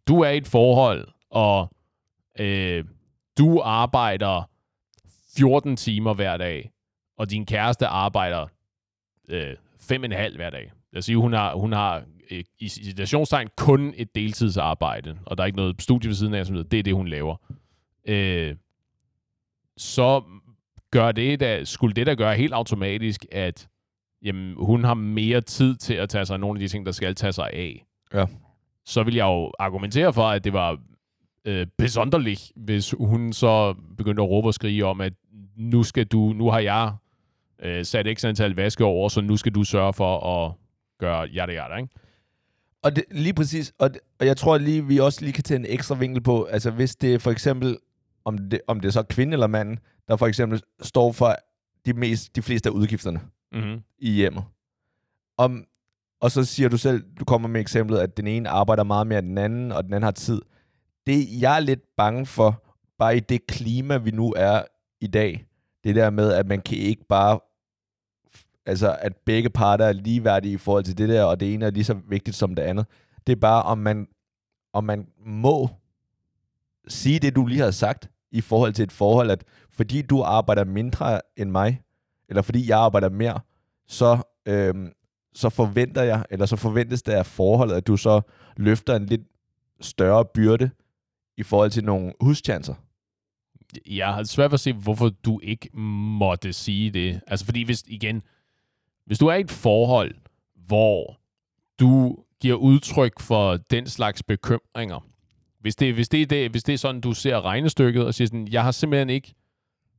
du 0.08 0.20
er 0.20 0.30
i 0.30 0.36
et 0.36 0.46
forhold, 0.46 1.08
og 1.30 1.70
øh, 2.40 2.84
du 3.38 3.60
arbejder 3.64 4.50
14 5.36 5.76
timer 5.76 6.14
hver 6.14 6.36
dag, 6.36 6.70
og 7.18 7.30
din 7.30 7.46
kæreste 7.46 7.86
arbejder 7.86 8.46
øh, 9.28 9.54
fem 9.80 10.02
og 10.02 10.06
en 10.06 10.12
halv 10.12 10.36
hver 10.36 10.50
dag. 10.50 10.72
Lad 10.92 10.98
os 10.98 11.04
sige, 11.04 11.16
hun 11.16 11.32
har, 11.32 11.54
hun 11.54 11.72
har 11.72 12.02
øh, 12.30 12.44
i 12.58 12.68
situationstegn 12.68 13.48
kun 13.56 13.94
et 13.96 14.14
deltidsarbejde, 14.14 15.18
og 15.26 15.36
der 15.38 15.42
er 15.44 15.46
ikke 15.46 15.56
noget 15.56 15.82
studie 15.82 16.08
ved 16.08 16.14
siden 16.14 16.34
af, 16.34 16.46
som 16.46 16.64
det 16.64 16.78
er 16.78 16.82
det, 16.82 16.94
hun 16.94 17.08
laver. 17.08 17.36
Øh, 18.08 18.56
så 19.76 20.22
gør 20.90 21.12
det 21.12 21.40
da, 21.40 21.64
skulle 21.64 21.94
det 21.94 22.06
da 22.06 22.14
gøre 22.14 22.36
helt 22.36 22.52
automatisk, 22.52 23.26
at 23.32 23.68
jamen, 24.22 24.54
hun 24.58 24.84
har 24.84 24.94
mere 24.94 25.40
tid 25.40 25.76
til 25.76 25.94
at 25.94 26.08
tage 26.08 26.24
sig 26.24 26.34
af 26.34 26.40
nogle 26.40 26.56
af 26.56 26.60
de 26.60 26.68
ting, 26.68 26.86
der 26.86 26.92
skal 26.92 27.14
tage 27.14 27.32
sig 27.32 27.50
af. 27.52 27.86
Ja. 28.14 28.26
Så 28.84 29.02
vil 29.02 29.14
jeg 29.14 29.24
jo 29.24 29.52
argumentere 29.58 30.12
for, 30.12 30.24
at 30.24 30.44
det 30.44 30.52
var 30.52 30.78
øh, 31.44 31.66
besonderligt, 31.78 32.52
hvis 32.56 32.94
hun 32.98 33.32
så 33.32 33.74
begyndte 33.96 34.22
at 34.22 34.28
råbe 34.28 34.48
og 34.48 34.54
skrige 34.54 34.84
om, 34.86 35.00
at 35.00 35.12
nu 35.56 35.82
skal 35.82 36.06
du, 36.06 36.32
nu 36.32 36.50
har 36.50 36.58
jeg 36.58 36.92
øh, 37.62 37.84
sat 37.84 38.18
x 38.18 38.24
antal 38.24 38.54
vaske 38.54 38.84
over, 38.84 39.08
så 39.08 39.20
nu 39.20 39.36
skal 39.36 39.52
du 39.52 39.64
sørge 39.64 39.92
for 39.92 40.20
at 40.26 40.52
gøre 40.98 41.20
jada 41.20 41.52
jada, 41.52 41.76
ikke? 41.76 41.88
Og 42.82 42.96
det, 42.96 43.04
lige 43.10 43.34
præcis, 43.34 43.72
og, 43.78 43.94
det, 43.94 44.00
og 44.20 44.26
jeg 44.26 44.36
tror 44.36 44.58
lige, 44.58 44.86
vi 44.86 44.98
også 44.98 45.20
lige 45.20 45.32
kan 45.32 45.44
tage 45.44 45.58
en 45.58 45.66
ekstra 45.68 45.94
vinkel 45.94 46.22
på, 46.22 46.44
altså 46.44 46.70
hvis 46.70 46.96
det 46.96 47.22
for 47.22 47.30
eksempel, 47.30 47.76
om 48.24 48.38
det, 48.38 48.60
om 48.66 48.80
det 48.80 48.88
er 48.88 48.92
så 48.92 49.02
kvinde 49.02 49.32
eller 49.32 49.46
mand, 49.46 49.78
der 50.08 50.16
for 50.16 50.26
eksempel 50.26 50.62
står 50.82 51.12
for 51.12 51.36
de, 51.86 51.92
mest, 51.92 52.36
de 52.36 52.42
fleste 52.42 52.68
af 52.68 52.72
udgifterne 52.72 53.20
Mm-hmm. 53.52 53.82
i 53.98 54.10
hjemmet. 54.10 54.44
Om, 55.38 55.66
og 56.20 56.30
så 56.30 56.44
siger 56.44 56.68
du 56.68 56.78
selv, 56.78 57.04
du 57.20 57.24
kommer 57.24 57.48
med 57.48 57.60
eksemplet, 57.60 57.98
at 57.98 58.16
den 58.16 58.26
ene 58.26 58.48
arbejder 58.48 58.82
meget 58.82 59.06
mere 59.06 59.18
end 59.18 59.28
den 59.28 59.38
anden, 59.38 59.72
og 59.72 59.84
den 59.84 59.92
anden 59.92 60.04
har 60.04 60.10
tid. 60.10 60.42
Det 61.06 61.40
jeg 61.40 61.56
er 61.56 61.60
lidt 61.60 61.80
bange 61.96 62.26
for, 62.26 62.64
bare 62.98 63.16
i 63.16 63.20
det 63.20 63.46
klima, 63.46 63.96
vi 63.96 64.10
nu 64.10 64.32
er 64.36 64.62
i 65.00 65.06
dag, 65.06 65.46
det 65.84 65.94
der 65.94 66.10
med, 66.10 66.32
at 66.32 66.46
man 66.46 66.60
kan 66.60 66.78
ikke 66.78 67.04
bare, 67.08 67.40
altså 68.66 68.96
at 69.00 69.16
begge 69.16 69.50
parter 69.50 69.84
er 69.84 69.92
ligeværdige 69.92 70.54
i 70.54 70.58
forhold 70.58 70.84
til 70.84 70.98
det 70.98 71.08
der, 71.08 71.24
og 71.24 71.40
det 71.40 71.54
ene 71.54 71.66
er 71.66 71.70
lige 71.70 71.84
så 71.84 71.94
vigtigt 72.08 72.36
som 72.36 72.54
det 72.54 72.62
andet. 72.62 72.86
Det 73.26 73.32
er 73.32 73.40
bare, 73.40 73.62
om 73.62 73.78
man, 73.78 74.08
om 74.72 74.84
man 74.84 75.06
må 75.26 75.68
sige 76.88 77.18
det, 77.18 77.36
du 77.36 77.46
lige 77.46 77.60
har 77.60 77.70
sagt, 77.70 78.10
i 78.32 78.40
forhold 78.40 78.72
til 78.72 78.82
et 78.82 78.92
forhold, 78.92 79.30
at 79.30 79.44
fordi 79.70 80.02
du 80.02 80.22
arbejder 80.22 80.64
mindre 80.64 81.20
end 81.36 81.50
mig, 81.50 81.82
eller 82.28 82.42
fordi 82.42 82.68
jeg 82.68 82.78
arbejder 82.78 83.08
mere, 83.08 83.40
så, 83.86 84.22
øhm, 84.46 84.92
så 85.34 85.48
forventer 85.48 86.02
jeg, 86.02 86.24
eller 86.30 86.46
så 86.46 86.56
forventes 86.56 87.02
det 87.02 87.12
af 87.12 87.26
forholdet, 87.26 87.74
at 87.74 87.86
du 87.86 87.96
så 87.96 88.20
løfter 88.56 88.96
en 88.96 89.06
lidt 89.06 89.22
større 89.80 90.24
byrde 90.24 90.70
i 91.36 91.42
forhold 91.42 91.70
til 91.70 91.84
nogle 91.84 92.12
huschancer. 92.20 92.74
Jeg 93.86 94.14
har 94.14 94.22
svært 94.22 94.50
ved 94.50 94.54
at 94.54 94.60
se, 94.60 94.72
hvorfor 94.72 95.08
du 95.08 95.40
ikke 95.42 95.68
måtte 96.18 96.52
sige 96.52 96.90
det. 96.90 97.20
Altså, 97.26 97.46
fordi 97.46 97.62
hvis, 97.62 97.84
igen, 97.86 98.22
hvis 99.06 99.18
du 99.18 99.26
er 99.26 99.34
i 99.34 99.40
et 99.40 99.50
forhold, 99.50 100.14
hvor 100.54 101.20
du 101.80 102.16
giver 102.40 102.54
udtryk 102.54 103.20
for 103.20 103.56
den 103.56 103.86
slags 103.86 104.22
bekymringer, 104.22 105.06
hvis 105.62 105.76
det, 105.76 105.94
hvis 105.94 106.08
det, 106.08 106.22
er 106.22 106.26
det, 106.26 106.50
hvis 106.50 106.62
det 106.62 106.72
er 106.72 106.78
sådan, 106.78 107.00
du 107.00 107.12
ser 107.12 107.44
regnestykket 107.44 108.06
og 108.06 108.14
siger 108.14 108.28
sådan, 108.28 108.48
jeg 108.50 108.62
har 108.62 108.70
simpelthen 108.70 109.10
ikke 109.10 109.34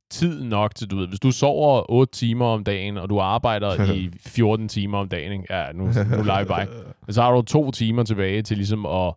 tid 0.09 0.43
nok 0.43 0.75
til, 0.75 0.91
du 0.91 0.95
ved, 0.95 1.07
hvis 1.07 1.19
du 1.19 1.31
sover 1.31 1.91
8 1.91 2.13
timer 2.13 2.45
om 2.45 2.63
dagen, 2.63 2.97
og 2.97 3.09
du 3.09 3.19
arbejder 3.19 3.93
i 3.93 4.09
14 4.25 4.67
timer 4.67 4.97
om 4.97 5.09
dagen, 5.09 5.31
ikke? 5.31 5.53
ja, 5.53 5.71
nu, 5.71 5.83
nu 6.17 6.23
leger 6.23 6.45
bare, 6.45 6.67
men 7.05 7.13
så 7.13 7.21
har 7.21 7.31
du 7.31 7.41
to 7.41 7.71
timer 7.71 8.03
tilbage 8.03 8.41
til 8.41 8.57
ligesom 8.57 8.85
at 8.85 9.13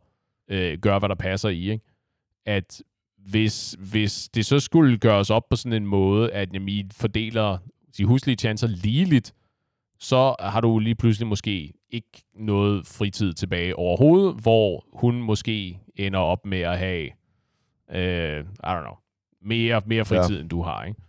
øh, 0.51 0.79
gøre, 0.79 0.99
hvad 0.99 1.09
der 1.09 1.15
passer 1.15 1.49
i, 1.49 1.71
ikke? 1.71 1.85
At 2.47 2.83
hvis, 3.29 3.77
hvis 3.79 4.29
det 4.29 4.47
så 4.47 4.61
skulle 4.61 4.99
gøres 4.99 5.31
op 5.31 5.49
på 5.51 5.57
sådan 5.57 5.73
en 5.73 5.87
måde, 5.87 6.33
at 6.33 6.55
jamen, 6.55 6.69
I 6.69 6.85
fordeler 6.93 7.59
de 7.97 8.05
huslige 8.05 8.37
chancer 8.37 8.67
ligeligt, 8.67 9.35
så 9.99 10.35
har 10.41 10.61
du 10.61 10.79
lige 10.79 10.95
pludselig 10.95 11.29
måske 11.29 11.73
ikke 11.91 12.23
noget 12.35 12.87
fritid 12.87 13.33
tilbage 13.33 13.77
overhovedet, 13.77 14.35
hvor 14.43 14.85
hun 14.93 15.23
måske 15.23 15.81
ender 15.97 16.19
op 16.19 16.47
med 16.47 16.61
at 16.61 16.79
have, 16.79 17.11
øh, 17.93 18.41
I 18.41 18.67
don't 18.67 18.81
know, 18.81 18.97
mere, 19.43 19.83
mere 19.87 20.05
fritid, 20.05 20.35
ja. 20.35 20.41
end 20.41 20.51
du 20.51 20.63
har. 20.63 20.85
Ikke? 20.85 21.01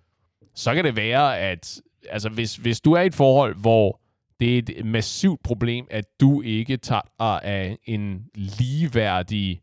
Så 0.53 0.75
kan 0.75 0.83
det 0.83 0.95
være, 0.95 1.39
at 1.39 1.81
altså, 2.09 2.29
hvis, 2.29 2.55
hvis 2.55 2.81
du 2.81 2.93
er 2.93 3.01
i 3.01 3.05
et 3.05 3.15
forhold, 3.15 3.55
hvor 3.55 4.01
det 4.39 4.57
er 4.57 4.61
et 4.77 4.85
massivt 4.85 5.43
problem, 5.43 5.87
at 5.89 6.05
du 6.19 6.41
ikke 6.41 6.77
tager 6.77 7.39
af 7.43 7.77
en 7.85 8.25
ligeværdig 8.35 9.61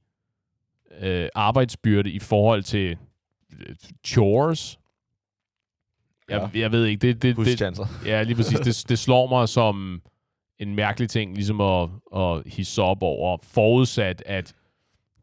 øh, 1.01 1.29
arbejdsbyrde 1.35 2.11
i 2.11 2.19
forhold 2.19 2.63
til 2.63 2.97
øh, 3.53 3.75
chores. 6.31 6.55
Jeg, 6.55 6.61
jeg 6.61 6.73
ved 6.73 6.85
ikke, 6.85 7.07
det, 7.07 7.23
det, 7.23 7.37
det, 7.37 7.47
Huschancer. 7.47 7.87
Ja, 8.07 8.23
lige 8.23 8.37
præcis. 8.37 8.59
Det, 8.59 8.85
det 8.89 8.99
slår 8.99 9.29
mig 9.29 9.49
som 9.49 10.03
en 10.59 10.75
mærkelig 10.75 11.09
ting, 11.11 11.35
ligesom 11.35 11.61
at, 11.61 11.89
at 12.17 12.43
hisse 12.47 12.83
op 12.83 13.03
over, 13.03 13.39
forudsat, 13.43 14.23
at 14.27 14.53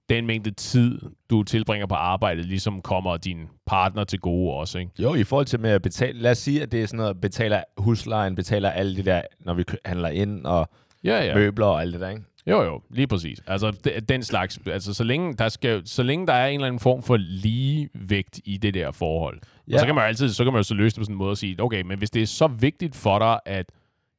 den 0.09 0.25
mængde 0.25 0.51
tid, 0.51 0.99
du 1.29 1.43
tilbringer 1.43 1.87
på 1.87 1.95
arbejdet, 1.95 2.45
ligesom 2.45 2.81
kommer 2.81 3.17
din 3.17 3.47
partner 3.65 4.03
til 4.03 4.19
gode 4.19 4.53
også, 4.53 4.79
ikke? 4.79 4.91
Jo, 4.99 5.13
i 5.15 5.23
forhold 5.23 5.45
til 5.45 5.59
med 5.59 5.69
at 5.69 5.81
betale, 5.81 6.19
lad 6.19 6.31
os 6.31 6.37
sige, 6.37 6.61
at 6.61 6.71
det 6.71 6.81
er 6.81 6.85
sådan 6.87 6.97
noget, 6.97 7.21
betaler 7.21 7.63
huslejen, 7.77 8.35
betaler 8.35 8.69
alle 8.69 8.95
det 8.95 9.05
der, 9.05 9.21
når 9.39 9.53
vi 9.53 9.63
handler 9.85 10.09
ind, 10.09 10.45
og 10.45 10.69
Ja, 11.03 11.17
ja. 11.19 11.25
ja. 11.25 11.35
møbler 11.35 11.65
og 11.65 11.81
alt 11.81 11.93
det 11.93 12.01
der, 12.01 12.09
ikke? 12.09 12.21
Jo, 12.47 12.63
jo, 12.63 12.81
lige 12.89 13.07
præcis. 13.07 13.41
Altså, 13.47 13.71
de, 13.71 13.99
den 14.09 14.23
slags, 14.23 14.59
altså, 14.65 14.93
så 14.93 15.03
længe, 15.03 15.33
der 15.33 15.49
skal, 15.49 15.87
så 15.87 16.03
længe 16.03 16.27
der 16.27 16.33
er 16.33 16.47
en 16.47 16.53
eller 16.53 16.67
anden 16.67 16.79
form 16.79 17.03
for 17.03 17.17
ligevægt 17.17 18.39
i 18.45 18.57
det 18.57 18.73
der 18.73 18.91
forhold. 18.91 19.39
Ja. 19.67 19.73
Og 19.73 19.79
så 19.79 19.85
kan 19.85 19.95
man 19.95 20.03
jo 20.03 20.07
altid, 20.07 20.29
så 20.29 20.43
kan 20.43 20.53
man 20.53 20.59
jo 20.59 20.63
så 20.63 20.73
løse 20.73 20.95
det 20.95 21.01
på 21.01 21.03
sådan 21.03 21.13
en 21.13 21.17
måde 21.17 21.31
og 21.31 21.37
sige, 21.37 21.55
okay, 21.59 21.81
men 21.81 21.97
hvis 21.97 22.09
det 22.09 22.21
er 22.21 22.27
så 22.27 22.47
vigtigt 22.47 22.95
for 22.95 23.19
dig, 23.19 23.39
at 23.45 23.65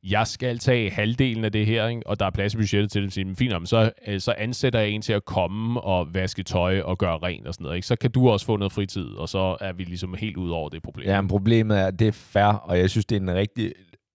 jeg 0.03 0.27
skal 0.27 0.59
tage 0.59 0.91
halvdelen 0.91 1.45
af 1.45 1.53
det 1.53 1.67
her, 1.67 1.89
ikke? 1.89 2.03
og 2.07 2.21
der 2.21 2.27
er 2.27 2.31
plads 2.31 2.55
i 2.55 2.57
budgettet 2.57 2.93
til 2.93 3.03
det, 3.03 3.13
så, 3.13 3.15
siger, 3.15 3.35
fint, 3.35 3.53
om, 3.53 3.67
så, 3.67 3.91
øh, 4.07 4.21
så 4.21 4.35
ansætter 4.39 4.81
jeg 4.81 4.91
en 4.91 5.03
til 5.03 5.13
at 5.13 5.25
komme 5.25 5.81
og 5.81 6.15
vaske 6.15 6.43
tøj 6.43 6.81
og 6.81 6.99
gøre 6.99 7.19
rent 7.19 7.47
og 7.47 7.55
sådan 7.55 7.65
noget. 7.65 7.77
Ikke? 7.77 7.87
Så 7.87 7.97
kan 7.97 8.11
du 8.11 8.29
også 8.29 8.47
få 8.47 8.57
noget 8.57 8.73
fritid, 8.73 9.07
og 9.07 9.29
så 9.29 9.57
er 9.61 9.73
vi 9.73 9.85
ligesom 9.85 10.15
helt 10.15 10.37
ud 10.37 10.51
over 10.51 10.69
det 10.69 10.83
problem. 10.83 11.09
Ja, 11.09 11.21
men 11.21 11.29
problemet 11.29 11.79
er, 11.79 11.87
at 11.87 11.99
det 11.99 12.09
er 12.09 12.13
fair, 12.13 12.45
og 12.45 12.79
jeg 12.79 12.91
synes, 12.91 13.07
det 13.07 13.17
er 13.17 13.21
en 13.21 13.35
rigtig 13.35 13.73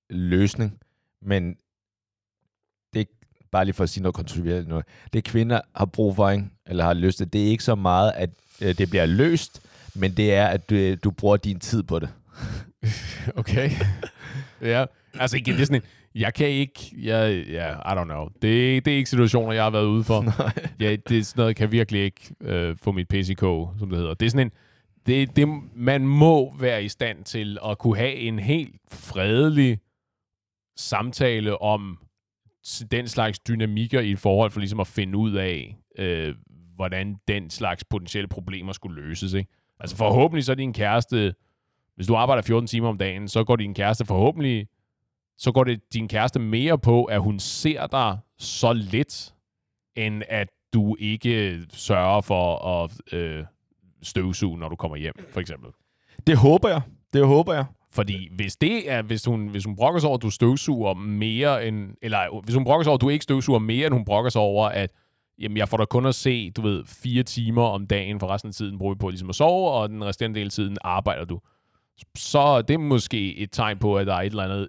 løsning, 0.10 0.80
men 1.22 1.56
bare 3.52 3.66
lige 3.66 3.74
for 3.74 3.84
at 3.84 3.90
sige 3.90 4.04
noget 4.04 4.16
kontroversielt 4.16 4.68
nu, 4.68 4.82
det 5.14 5.24
kvinder 5.24 5.62
har 5.76 5.86
brug 5.86 6.16
for, 6.16 6.30
ikke? 6.30 6.46
eller 6.66 6.84
har 6.84 6.94
lyst 6.94 7.18
til, 7.18 7.34
det 7.34 7.44
er 7.44 7.48
ikke 7.48 7.64
så 7.64 7.76
meget, 7.76 8.12
at 8.16 8.30
øh, 8.62 8.78
det 8.78 8.90
bliver 8.90 9.06
løst, 9.06 9.62
men 9.96 10.12
det 10.12 10.34
er, 10.34 10.48
at 10.48 10.70
du, 10.70 10.96
du 10.96 11.12
bruger 11.12 11.38
din 11.38 11.60
tid 11.60 11.84
på 11.84 12.00
det. 12.00 12.10
Okay. 13.36 13.72
ja, 14.62 14.86
altså 15.14 15.38
igen, 15.38 15.54
det 15.54 15.62
er 15.62 15.66
sådan 15.66 15.82
en, 15.82 15.88
jeg 16.22 16.34
kan 16.34 16.48
ikke, 16.48 16.94
jeg, 16.98 17.46
ja, 17.48 17.74
I 17.74 18.02
don't 18.02 18.04
know. 18.04 18.28
Det, 18.42 18.86
det 18.86 18.94
er 18.94 18.98
ikke 18.98 19.10
situationer, 19.10 19.54
jeg 19.54 19.64
har 19.64 19.70
været 19.70 19.86
ude 19.86 20.04
for. 20.04 20.26
ja, 20.84 20.96
det 21.10 21.18
er 21.18 21.24
sådan 21.24 21.40
noget, 21.40 21.48
jeg 21.48 21.56
kan 21.56 21.72
virkelig 21.72 22.04
ikke 22.04 22.36
øh, 22.42 22.76
få 22.84 22.92
mit 22.92 23.08
PCK, 23.08 23.40
som 23.80 23.90
det 23.90 23.98
hedder. 23.98 24.14
Det 24.14 24.26
er 24.26 24.30
sådan 24.30 24.48
en, 24.48 24.52
det, 25.06 25.36
det, 25.36 25.48
man 25.76 26.08
må 26.08 26.56
være 26.60 26.84
i 26.84 26.90
stand 26.90 27.24
til 27.24 27.58
at 27.66 27.78
kunne 27.78 27.98
have 27.98 28.14
en 28.14 28.40
helt 28.40 28.76
fredelig 28.92 29.80
samtale 30.76 31.62
om 31.62 31.98
den 32.92 33.08
slags 33.08 33.40
dynamikker 33.40 34.00
i 34.00 34.12
et 34.12 34.20
forhold, 34.20 34.52
for 34.52 34.60
ligesom 34.60 34.80
at 34.80 34.88
finde 34.88 35.18
ud 35.18 35.34
af, 35.34 35.78
øh, 35.98 36.36
hvordan 36.76 37.16
den 37.28 37.50
slags 37.50 37.84
potentielle 37.84 38.28
problemer 38.28 38.74
skulle 38.74 39.02
løses. 39.02 39.34
Ikke? 39.34 39.52
Altså 39.80 39.98
forhåbentlig 39.98 40.46
så 40.46 40.52
er 40.52 40.56
din 40.56 40.74
kæreste, 40.74 41.36
hvis 41.96 42.08
du 42.08 42.16
arbejder 42.16 42.42
14 42.42 42.68
timer 42.68 42.88
om 42.90 42.98
dagen, 42.98 43.28
så 43.28 43.44
går 43.44 43.56
din 43.56 43.74
kæreste 43.74 44.06
forhåbentlig, 44.06 44.68
så 45.38 45.52
går 45.52 45.64
det 45.64 45.94
din 45.94 46.08
kæreste 46.08 46.40
mere 46.40 46.78
på, 46.78 47.04
at 47.04 47.22
hun 47.22 47.40
ser 47.40 47.88
dig 47.88 48.18
så 48.38 48.74
lidt, 48.74 49.34
end 49.96 50.24
at 50.30 50.48
du 50.74 50.96
ikke 51.00 51.62
sørger 51.70 52.22
for 52.22 52.66
at 52.84 53.14
øh, 53.14 53.46
støvsuge, 54.04 54.60
når 54.60 54.70
du 54.70 54.76
kommer 54.76 54.98
hjem, 54.98 55.14
for 55.30 55.40
eksempel. 55.40 55.70
Det 56.28 56.38
håber 56.38 56.70
jeg. 56.70 56.82
Det 57.14 57.28
håber 57.28 57.54
jeg. 57.54 57.66
Fordi 57.98 58.30
hvis 58.36 58.56
det 58.56 58.92
er, 58.92 59.02
hvis 59.02 59.26
hun, 59.26 59.48
hvis 59.48 59.66
hun 59.66 59.76
brokker 59.76 60.00
sig 60.00 60.08
over, 60.08 60.18
at 60.18 60.22
du 60.22 60.30
støvsuger 60.30 60.94
mere 60.94 61.68
end, 61.68 61.94
eller 62.02 62.42
hvis 62.44 62.56
hun 62.56 62.64
brokker 62.64 62.84
sig 62.84 62.90
over, 62.90 62.98
at 62.98 63.02
du 63.02 63.10
ikke 63.10 63.24
støvsuger 63.24 63.60
mere, 63.60 63.86
end 63.88 63.94
hun 63.94 64.06
brokker 64.06 64.30
sig 64.30 64.42
over, 64.42 64.70
at 64.70 64.92
jamen, 65.40 65.58
jeg 65.58 65.70
får 65.70 65.78
dig 65.78 65.88
kun 65.88 66.06
at 66.06 66.16
se, 66.16 66.50
du 66.50 66.62
ved, 66.62 66.84
fire 66.86 67.24
timer 67.24 67.64
om 67.64 67.88
dagen, 67.88 68.20
for 68.20 68.28
resten 68.28 68.48
af 68.50 68.54
tiden 68.54 68.78
bruger 68.78 68.94
vi 68.94 68.98
på 68.98 69.10
ligesom 69.10 69.30
at 69.30 69.36
sove, 69.36 69.72
og 69.72 69.90
den 69.90 70.06
resterende 70.06 70.40
del 70.40 70.46
af 70.46 70.52
tiden 70.52 70.78
arbejder 70.82 71.26
du. 71.26 71.40
Så 72.18 72.40
er 72.40 72.62
det 72.62 72.80
måske 72.80 73.38
et 73.38 73.50
tegn 73.52 73.78
på, 73.78 73.98
at 73.98 74.08
der 74.08 74.14
er 74.14 74.22
et 74.22 74.26
eller 74.26 74.44
andet 74.44 74.68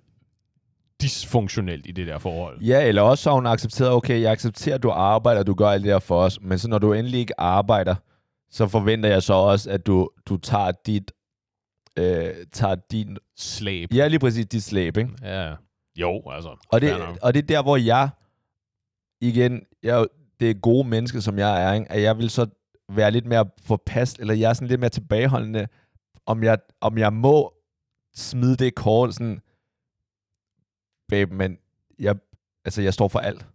dysfunktionelt 1.02 1.86
i 1.86 1.92
det 1.92 2.06
der 2.06 2.18
forhold. 2.18 2.60
Ja, 2.60 2.88
eller 2.88 3.02
også 3.02 3.30
har 3.30 3.34
hun 3.34 3.46
accepteret, 3.46 3.92
okay, 3.92 4.20
jeg 4.20 4.32
accepterer, 4.32 4.74
at 4.74 4.82
du 4.82 4.90
arbejder, 4.90 5.42
du 5.42 5.54
gør 5.54 5.68
alt 5.68 5.82
det 5.82 5.90
der 5.90 5.98
for 5.98 6.20
os, 6.20 6.40
men 6.40 6.58
så 6.58 6.68
når 6.68 6.78
du 6.78 6.92
endelig 6.92 7.20
ikke 7.20 7.40
arbejder, 7.40 7.94
så 8.50 8.66
forventer 8.66 9.08
jeg 9.08 9.22
så 9.22 9.34
også, 9.34 9.70
at 9.70 9.86
du, 9.86 10.08
du 10.28 10.36
tager 10.36 10.72
dit, 10.86 11.12
øh, 11.98 12.46
tager 12.52 12.74
din, 12.90 13.18
Slæb. 13.36 13.94
ja, 13.94 14.08
lige 14.08 14.18
præcis 14.18 14.46
dit 14.46 14.62
slæb, 14.62 14.96
ikke? 14.96 15.10
Ja. 15.22 15.54
Jo, 15.96 16.22
altså. 16.30 16.56
Og 16.68 16.80
det, 16.80 16.92
og 17.22 17.34
det 17.34 17.42
er 17.42 17.46
der, 17.46 17.62
hvor 17.62 17.76
jeg, 17.76 18.08
igen, 19.20 19.62
jeg, 19.82 20.06
det 20.40 20.50
er 20.50 20.54
gode 20.54 20.88
menneske, 20.88 21.20
som 21.20 21.38
jeg 21.38 21.62
er, 21.62 21.72
ikke? 21.72 21.92
at 21.92 22.02
jeg 22.02 22.18
vil 22.18 22.30
så 22.30 22.46
være 22.88 23.10
lidt 23.10 23.26
mere 23.26 23.46
forpast, 23.62 24.18
eller 24.18 24.34
jeg 24.34 24.50
er 24.50 24.54
sådan 24.54 24.68
lidt 24.68 24.80
mere 24.80 24.90
tilbageholdende, 24.90 25.68
om 26.26 26.42
jeg, 26.42 26.58
om 26.80 26.98
jeg 26.98 27.12
må 27.12 27.54
smide 28.14 28.56
det 28.56 28.74
kort, 28.74 29.14
sådan, 29.14 29.40
babe, 31.08 31.34
men 31.34 31.58
jeg, 31.98 32.16
altså, 32.64 32.82
jeg 32.82 32.94
står 32.94 33.08
for 33.08 33.18
alt. 33.18 33.46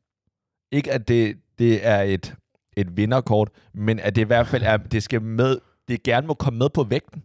Ikke, 0.72 0.92
at 0.92 1.08
det, 1.08 1.38
det 1.60 1.88
er 1.88 2.02
et, 2.02 2.36
et 2.78 2.98
vinderkort, 2.98 3.50
men 3.74 4.00
at 4.00 4.16
det 4.16 4.22
i 4.22 4.26
hvert 4.26 4.48
fald 4.48 4.64
er, 4.64 4.78
det 4.78 5.04
skal 5.04 5.22
med, 5.22 5.60
det 5.88 6.04
gerne 6.04 6.28
må 6.28 6.34
komme 6.34 6.60
med 6.60 6.70
på 6.70 6.84
vægten. 6.84 7.24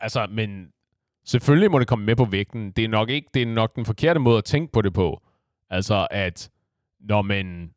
Altså, 0.00 0.26
men 0.30 0.66
selvfølgelig 1.26 1.70
må 1.70 1.78
det 1.78 1.86
komme 1.88 2.04
med 2.04 2.16
på 2.16 2.24
vægten. 2.24 2.70
Det 2.76 2.84
er 2.84 2.88
nok 2.88 3.10
ikke, 3.10 3.28
det 3.34 3.42
er 3.42 3.46
nok 3.46 3.76
den 3.76 3.84
forkerte 3.84 4.20
måde 4.20 4.38
at 4.38 4.44
tænke 4.44 4.72
på 4.72 4.82
det 4.82 4.92
på. 4.92 5.20
Altså, 5.70 6.06
at 6.10 6.48
når 7.08 7.22
man, 7.22 7.70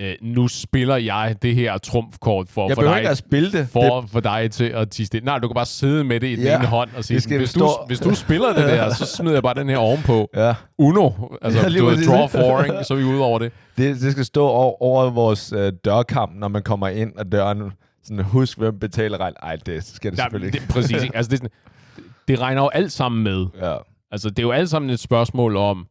øh, 0.00 0.14
nu 0.22 0.48
spiller 0.48 0.96
jeg 0.96 1.36
det 1.42 1.54
her 1.54 1.78
trumfkort 1.78 2.48
for, 2.48 2.68
Jeg 2.68 2.74
for 2.76 2.80
behøver 2.82 2.94
dig, 2.94 3.00
ikke 3.00 3.10
at 3.10 3.16
spille 3.16 3.52
det. 3.52 3.68
for, 3.68 4.04
for 4.12 4.20
dig 4.20 4.50
til 4.50 4.64
at 4.64 4.90
tisse 4.90 5.12
det. 5.12 5.24
Nej, 5.24 5.38
du 5.38 5.48
kan 5.48 5.54
bare 5.54 5.66
sidde 5.66 6.04
med 6.04 6.20
det 6.20 6.26
i 6.26 6.36
den 6.36 6.44
Ja, 6.44 6.56
ene 6.56 6.66
hånd 6.66 6.90
og 6.96 7.04
sige, 7.04 7.20
det 7.20 7.38
hvis, 7.38 7.52
du, 7.52 7.68
hvis 7.86 8.00
du 8.00 8.14
spiller 8.14 8.48
det 8.48 8.64
der, 8.64 8.94
så 8.94 9.06
smider 9.06 9.34
jeg 9.34 9.42
bare 9.42 9.54
den 9.54 9.68
her 9.68 9.76
ovenpå. 9.78 10.30
det, 10.34 10.40
ja. 10.40 10.54
Uno, 10.78 11.10
altså 11.42 11.60
Ja, 11.60 11.78
du 11.78 11.84
ved, 11.86 12.06
draw 12.06 12.26
four, 12.26 12.62
ikke? 12.64 12.84
så 12.84 12.94
er 12.94 12.98
vi 12.98 13.04
ude 13.04 13.22
over 13.22 13.38
det. 13.38 13.52
Det, 13.76 14.00
det 14.00 14.12
skal 14.12 14.24
stå 14.24 14.46
over, 14.46 14.82
over 14.82 15.10
vores 15.10 15.52
øh, 15.52 15.72
dørkamp, 15.84 16.32
når 16.34 16.48
man 16.48 16.62
kommer 16.62 16.88
ind 16.88 17.12
ad 17.18 17.24
døren. 17.24 17.72
Sådan, 18.04 18.24
husk, 18.24 18.58
hvem 18.58 18.78
betaler 18.78 19.18
regn. 19.18 19.34
Ej, 19.42 19.56
det 19.56 19.84
skal 19.84 20.10
det 20.10 20.18
Nej, 20.18 20.24
selvfølgelig 20.24 20.52
det, 20.52 20.60
ikke. 20.60 20.72
præcis, 20.72 21.02
ikke? 21.02 21.16
Altså, 21.16 21.30
det, 21.30 21.38
sådan, 21.38 21.50
det 22.28 22.40
regner 22.40 22.62
jo 22.62 22.68
alt 22.68 22.92
sammen 22.92 23.22
med. 23.22 23.46
Ja. 23.62 23.76
Altså, 24.10 24.30
det 24.30 24.38
er 24.38 24.42
jo 24.42 24.50
alt 24.50 24.70
sammen 24.70 24.90
et 24.90 25.00
spørgsmål 25.00 25.56
om, 25.56 25.86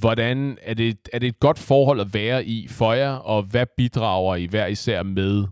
hvordan 0.00 0.58
er 0.62 0.74
det, 0.74 0.98
er 1.12 1.18
det 1.18 1.26
et 1.26 1.40
godt 1.40 1.58
forhold 1.58 2.00
at 2.00 2.14
være 2.14 2.44
i 2.44 2.68
for 2.68 2.92
jer, 2.92 3.12
og 3.12 3.42
hvad 3.42 3.66
bidrager 3.76 4.36
I 4.36 4.46
hver 4.46 4.66
især 4.66 5.02
med 5.02 5.44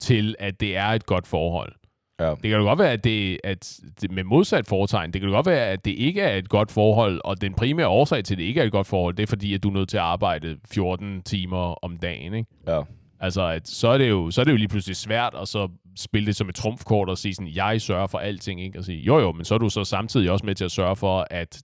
til, 0.00 0.34
at 0.38 0.60
det 0.60 0.76
er 0.76 0.86
et 0.86 1.06
godt 1.06 1.26
forhold? 1.26 1.72
Ja. 2.20 2.30
Det 2.30 2.42
kan 2.42 2.50
jo 2.50 2.62
godt 2.62 2.78
være, 2.78 2.92
at 2.92 3.04
det, 3.04 3.38
at 3.44 3.80
det 4.00 4.10
med 4.10 4.24
modsat 4.24 4.66
foretegn, 4.66 5.12
det 5.12 5.20
kan 5.20 5.30
jo 5.30 5.36
godt 5.36 5.46
være, 5.46 5.66
at 5.66 5.84
det 5.84 5.90
ikke 5.90 6.20
er 6.20 6.36
et 6.36 6.48
godt 6.48 6.70
forhold, 6.72 7.20
og 7.24 7.40
den 7.40 7.54
primære 7.54 7.88
årsag 7.88 8.24
til, 8.24 8.34
at 8.34 8.38
det 8.38 8.44
ikke 8.44 8.60
er 8.60 8.64
et 8.64 8.72
godt 8.72 8.86
forhold, 8.86 9.14
det 9.14 9.22
er 9.22 9.26
fordi, 9.26 9.54
at 9.54 9.62
du 9.62 9.68
er 9.68 9.72
nødt 9.72 9.88
til 9.88 9.96
at 9.96 10.02
arbejde 10.02 10.58
14 10.70 11.22
timer 11.22 11.84
om 11.84 11.96
dagen, 11.96 12.34
ikke? 12.34 12.50
ja. 12.66 12.80
Altså, 13.22 13.42
at 13.46 13.68
så, 13.68 13.88
er 13.88 13.98
det 13.98 14.10
jo, 14.10 14.30
så 14.30 14.40
er 14.40 14.44
det 14.44 14.52
jo 14.52 14.56
lige 14.56 14.68
pludselig 14.68 14.96
svært 14.96 15.34
at 15.42 15.48
så 15.48 15.68
spille 15.96 16.26
det 16.26 16.36
som 16.36 16.48
et 16.48 16.54
trumfkort 16.54 17.08
og 17.08 17.18
sige 17.18 17.34
sådan, 17.34 17.52
jeg 17.54 17.80
sørger 17.80 18.06
for 18.06 18.18
alting, 18.18 18.60
ikke? 18.62 18.78
Og 18.78 18.84
sige, 18.84 18.98
jo 19.02 19.18
jo, 19.20 19.32
men 19.32 19.44
så 19.44 19.54
er 19.54 19.58
du 19.58 19.68
så 19.68 19.84
samtidig 19.84 20.30
også 20.30 20.46
med 20.46 20.54
til 20.54 20.64
at 20.64 20.70
sørge 20.70 20.96
for, 20.96 21.26
at 21.30 21.62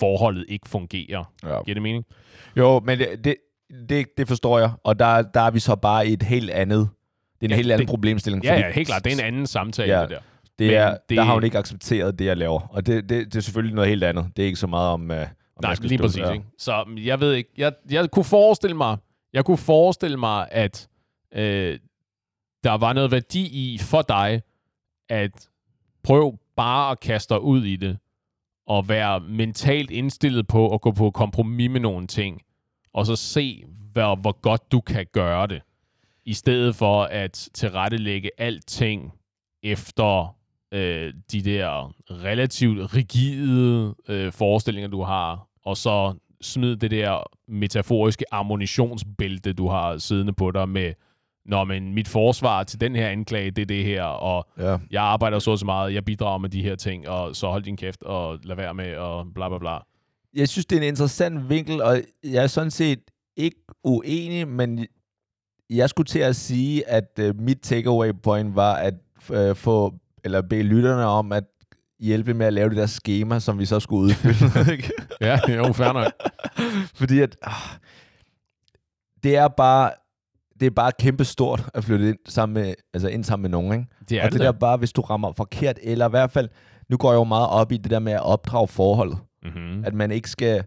forholdet 0.00 0.44
ikke 0.48 0.68
fungerer. 0.68 1.32
ja. 1.44 1.62
Giver 1.64 1.74
det 1.74 1.82
mening? 1.82 2.04
Jo, 2.56 2.80
men 2.80 2.98
det, 2.98 3.08
det, 3.24 3.34
det, 3.88 4.06
det 4.18 4.28
forstår 4.28 4.58
jeg. 4.58 4.70
Og 4.84 4.98
der, 4.98 5.22
der 5.22 5.40
er 5.40 5.50
vi 5.50 5.58
så 5.60 5.76
bare 5.76 6.08
i 6.08 6.12
et 6.12 6.22
helt 6.22 6.50
andet... 6.50 6.88
Det 7.40 7.42
er 7.42 7.46
en 7.46 7.50
Ja, 7.50 7.56
helt 7.56 7.72
anden 7.72 7.86
det- 7.86 7.90
problemstilling. 7.90 8.44
Ja, 8.44 8.52
fordi 8.52 8.62
ja, 8.62 8.72
helt 8.72 8.86
klart. 8.88 9.04
Det 9.04 9.12
er 9.12 9.16
en 9.16 9.24
anden 9.24 9.46
samtale, 9.46 9.94
Ja. 9.96 10.00
det 10.02 10.10
der. 10.10 10.18
Det 10.58 10.66
men 10.66 10.76
er, 10.76 10.90
det- 11.08 11.16
Der 11.18 11.22
har 11.22 11.34
hun 11.34 11.44
ikke 11.44 11.58
accepteret 11.58 12.18
det, 12.18 12.24
jeg 12.24 12.36
laver. 12.36 12.60
Og 12.70 12.86
det, 12.86 13.08
det, 13.08 13.26
det 13.26 13.36
er 13.36 13.40
selvfølgelig 13.40 13.74
noget 13.74 13.88
helt 13.90 14.04
andet. 14.04 14.26
Det 14.36 14.42
er 14.42 14.46
ikke 14.46 14.58
så 14.58 14.66
meget 14.66 14.90
om... 14.90 15.10
Uh, 15.10 15.16
om 15.16 15.26
Nej, 15.62 15.74
lige 15.80 15.98
stå 15.98 16.04
præcis. 16.04 16.22
Ikke? 16.32 16.44
Så 16.58 16.84
mm, 16.86 16.98
jeg 16.98 17.20
ved 17.20 17.32
ikke. 17.32 17.50
Jeg, 17.58 17.72
jeg 17.90 18.10
kunne 18.10 18.24
forestille 18.24 18.76
mig, 18.76 18.96
jeg 19.32 19.44
kunne 19.44 19.58
forestille 19.58 20.16
mig, 20.16 20.48
at 20.50 20.88
øh, 21.32 21.78
der 22.64 22.72
var 22.72 22.92
noget 22.92 23.10
værdi 23.10 23.74
i 23.74 23.78
for 23.78 24.02
dig, 24.02 24.42
at 25.08 25.48
prøv 26.02 26.38
bare 26.56 26.90
at 26.90 27.00
kaste 27.00 27.34
dig 27.34 27.42
ud 27.42 27.64
i 27.64 27.76
det, 27.76 27.98
og 28.66 28.88
være 28.88 29.20
mentalt 29.20 29.90
indstillet 29.90 30.46
på 30.46 30.74
at 30.74 30.80
gå 30.80 30.90
på 30.90 31.10
kompromis 31.10 31.70
med 31.70 31.80
nogle 31.80 32.06
ting, 32.06 32.42
og 32.92 33.06
så 33.06 33.16
se, 33.16 33.64
hvor, 33.92 34.14
hvor 34.14 34.40
godt 34.40 34.72
du 34.72 34.80
kan 34.80 35.06
gøre 35.12 35.46
det, 35.46 35.62
i 36.24 36.34
stedet 36.34 36.76
for 36.76 37.04
at 37.04 37.48
tilrettelægge 37.54 38.30
alting 38.38 39.12
efter 39.62 40.36
øh, 40.72 41.14
de 41.32 41.42
der 41.42 41.94
relativt 42.10 42.94
rigide 42.94 43.94
øh, 44.08 44.32
forestillinger, 44.32 44.88
du 44.88 45.02
har, 45.02 45.48
og 45.64 45.76
så 45.76 46.14
smid 46.40 46.76
det 46.76 46.90
der 46.90 47.22
metaforiske 47.48 48.24
ammunitionsbælte, 48.34 49.52
du 49.52 49.68
har 49.68 49.98
siddende 49.98 50.32
på 50.32 50.50
dig 50.50 50.68
med, 50.68 50.92
når 51.44 51.64
men 51.64 51.94
mit 51.94 52.08
forsvar 52.08 52.62
til 52.62 52.80
den 52.80 52.96
her 52.96 53.08
anklage, 53.08 53.50
det 53.50 53.62
er 53.62 53.66
det 53.66 53.84
her, 53.84 54.02
og 54.04 54.46
Ja. 54.58 54.78
jeg 54.90 55.02
arbejder 55.02 55.38
så 55.38 55.50
og 55.50 55.58
så 55.58 55.64
meget, 55.66 55.94
jeg 55.94 56.04
bidrager 56.04 56.38
med 56.38 56.48
de 56.50 56.62
her 56.62 56.74
ting, 56.76 57.08
og 57.08 57.36
så 57.36 57.46
hold 57.48 57.62
din 57.62 57.76
kæft 57.76 58.02
og 58.02 58.38
lad 58.42 58.56
være 58.56 58.74
med, 58.74 58.96
og 58.96 59.26
bla 59.34 59.48
bla 59.48 59.58
bla. 59.58 59.78
Jeg 60.34 60.48
synes, 60.48 60.66
det 60.66 60.76
er 60.76 60.82
en 60.82 60.88
interessant 60.88 61.48
vinkel, 61.48 61.82
og 61.82 62.00
jeg 62.24 62.42
er 62.42 62.46
sådan 62.46 62.70
set 62.70 63.00
ikke 63.36 63.56
uenig, 63.84 64.48
men 64.48 64.86
jeg 65.70 65.90
skulle 65.90 66.06
til 66.06 66.18
at 66.18 66.36
sige, 66.36 66.88
at 66.88 67.20
uh, 67.20 67.40
mit 67.40 67.58
takeaway 67.62 68.12
point 68.22 68.56
var 68.56 68.74
at 68.74 68.94
uh, 69.30 69.56
få, 69.56 69.94
eller 70.24 70.42
bede 70.42 70.62
lytterne 70.62 71.04
om 71.04 71.32
at 71.32 71.44
hjælpe 72.00 72.34
med 72.34 72.46
at 72.46 72.52
lave 72.52 72.68
det 72.68 72.76
der 72.76 72.86
schema, 72.86 73.38
som 73.38 73.58
vi 73.58 73.64
så 73.64 73.80
skulle 73.80 74.02
udfylde. 74.04 74.72
ikke? 74.72 74.90
Ja, 75.20 75.38
jo, 75.56 75.72
fair 75.72 75.92
nok. 75.92 76.12
Fordi 76.94 77.20
at, 77.20 77.36
ah, 77.42 77.52
det 79.22 79.36
er 79.36 79.48
bare, 79.48 79.90
det 80.60 80.66
er 80.66 80.70
bare 80.70 80.92
kæmpe 80.98 81.24
stort 81.24 81.68
at 81.74 81.84
flytte 81.84 82.08
ind 82.08 82.18
sammen 82.28 82.62
med, 82.62 82.74
altså 82.94 83.08
ind 83.08 83.24
sammen 83.24 83.42
med 83.42 83.50
nogen, 83.50 83.72
ikke? 83.72 83.86
Det 84.08 84.18
er 84.18 84.22
og 84.22 84.32
det, 84.32 84.40
det 84.40 84.46
der 84.46 84.52
bare, 84.52 84.76
hvis 84.76 84.92
du 84.92 85.00
rammer 85.00 85.32
forkert, 85.32 85.78
eller 85.82 86.06
i 86.06 86.10
hvert 86.10 86.30
fald, 86.30 86.48
nu 86.88 86.96
går 86.96 87.12
jeg 87.12 87.18
jo 87.18 87.24
meget 87.24 87.48
op 87.48 87.72
i 87.72 87.76
det 87.76 87.90
der 87.90 87.98
med 87.98 88.12
at 88.12 88.22
opdrage 88.22 88.68
forholdet. 88.68 89.18
Mm-hmm. 89.42 89.84
At 89.84 89.94
man 89.94 90.10
ikke 90.10 90.30
skal, 90.30 90.64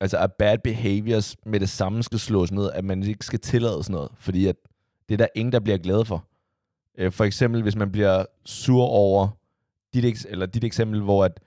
altså 0.00 0.18
at 0.18 0.32
bad 0.32 0.58
behaviors 0.64 1.36
med 1.46 1.60
det 1.60 1.68
samme 1.68 2.02
skal 2.02 2.18
slås 2.18 2.52
ned, 2.52 2.70
at 2.74 2.84
man 2.84 3.02
ikke 3.02 3.26
skal 3.26 3.38
tillade 3.40 3.84
sådan 3.84 3.94
noget, 3.94 4.10
fordi 4.18 4.46
at 4.46 4.56
det 5.08 5.14
er 5.14 5.18
der 5.18 5.26
ingen, 5.34 5.52
der 5.52 5.60
bliver 5.60 5.78
glad 5.78 6.04
for. 6.04 6.24
Øh, 6.98 7.12
For 7.12 7.24
eksempel, 7.24 7.62
hvis 7.62 7.76
man 7.76 7.92
bliver 7.92 8.24
sur 8.44 8.84
over 8.84 9.28
dit, 9.94 10.26
eller 10.28 10.46
dit 10.46 10.64
eksempel, 10.64 11.00
hvor, 11.00 11.24
at, 11.24 11.40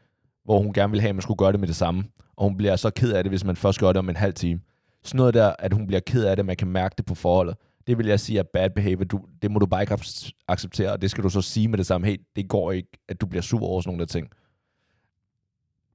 hvor 0.45 0.59
hun 0.59 0.73
gerne 0.73 0.91
vil 0.91 1.01
have, 1.01 1.09
at 1.09 1.15
man 1.15 1.21
skulle 1.21 1.37
gøre 1.37 1.51
det 1.51 1.59
med 1.59 1.67
det 1.67 1.75
samme, 1.75 2.03
og 2.35 2.43
hun 2.43 2.57
bliver 2.57 2.75
så 2.75 2.89
ked 2.89 3.13
af 3.13 3.23
det, 3.23 3.31
hvis 3.31 3.43
man 3.43 3.55
først 3.55 3.79
gør 3.79 3.87
det 3.87 3.97
om 3.97 4.09
en 4.09 4.15
halv 4.15 4.33
time. 4.33 4.61
Sådan 5.03 5.17
noget 5.17 5.33
der, 5.33 5.53
at 5.59 5.73
hun 5.73 5.87
bliver 5.87 5.99
ked 5.99 6.25
af 6.25 6.35
det, 6.35 6.45
man 6.45 6.55
kan 6.55 6.67
mærke 6.67 6.95
det 6.97 7.05
på 7.05 7.15
forholdet. 7.15 7.55
Det 7.87 7.97
vil 7.97 8.05
jeg 8.05 8.19
sige 8.19 8.39
er 8.39 8.43
bad 8.43 8.69
behavior. 8.69 9.03
Du, 9.05 9.25
det 9.41 9.51
må 9.51 9.59
du 9.59 9.65
bare 9.65 9.81
ikke 9.81 9.93
ac- 9.93 10.31
acceptere, 10.47 10.91
og 10.91 11.01
det 11.01 11.11
skal 11.11 11.23
du 11.23 11.29
så 11.29 11.41
sige 11.41 11.67
med 11.67 11.77
det 11.77 11.85
samme. 11.85 12.07
Hey, 12.07 12.21
det 12.35 12.49
går 12.49 12.71
ikke, 12.71 12.89
at 13.09 13.21
du 13.21 13.25
bliver 13.25 13.41
sur 13.41 13.63
over 13.63 13.81
sådan 13.81 13.89
nogle 13.89 13.99
der 13.99 14.05
ting. 14.05 14.29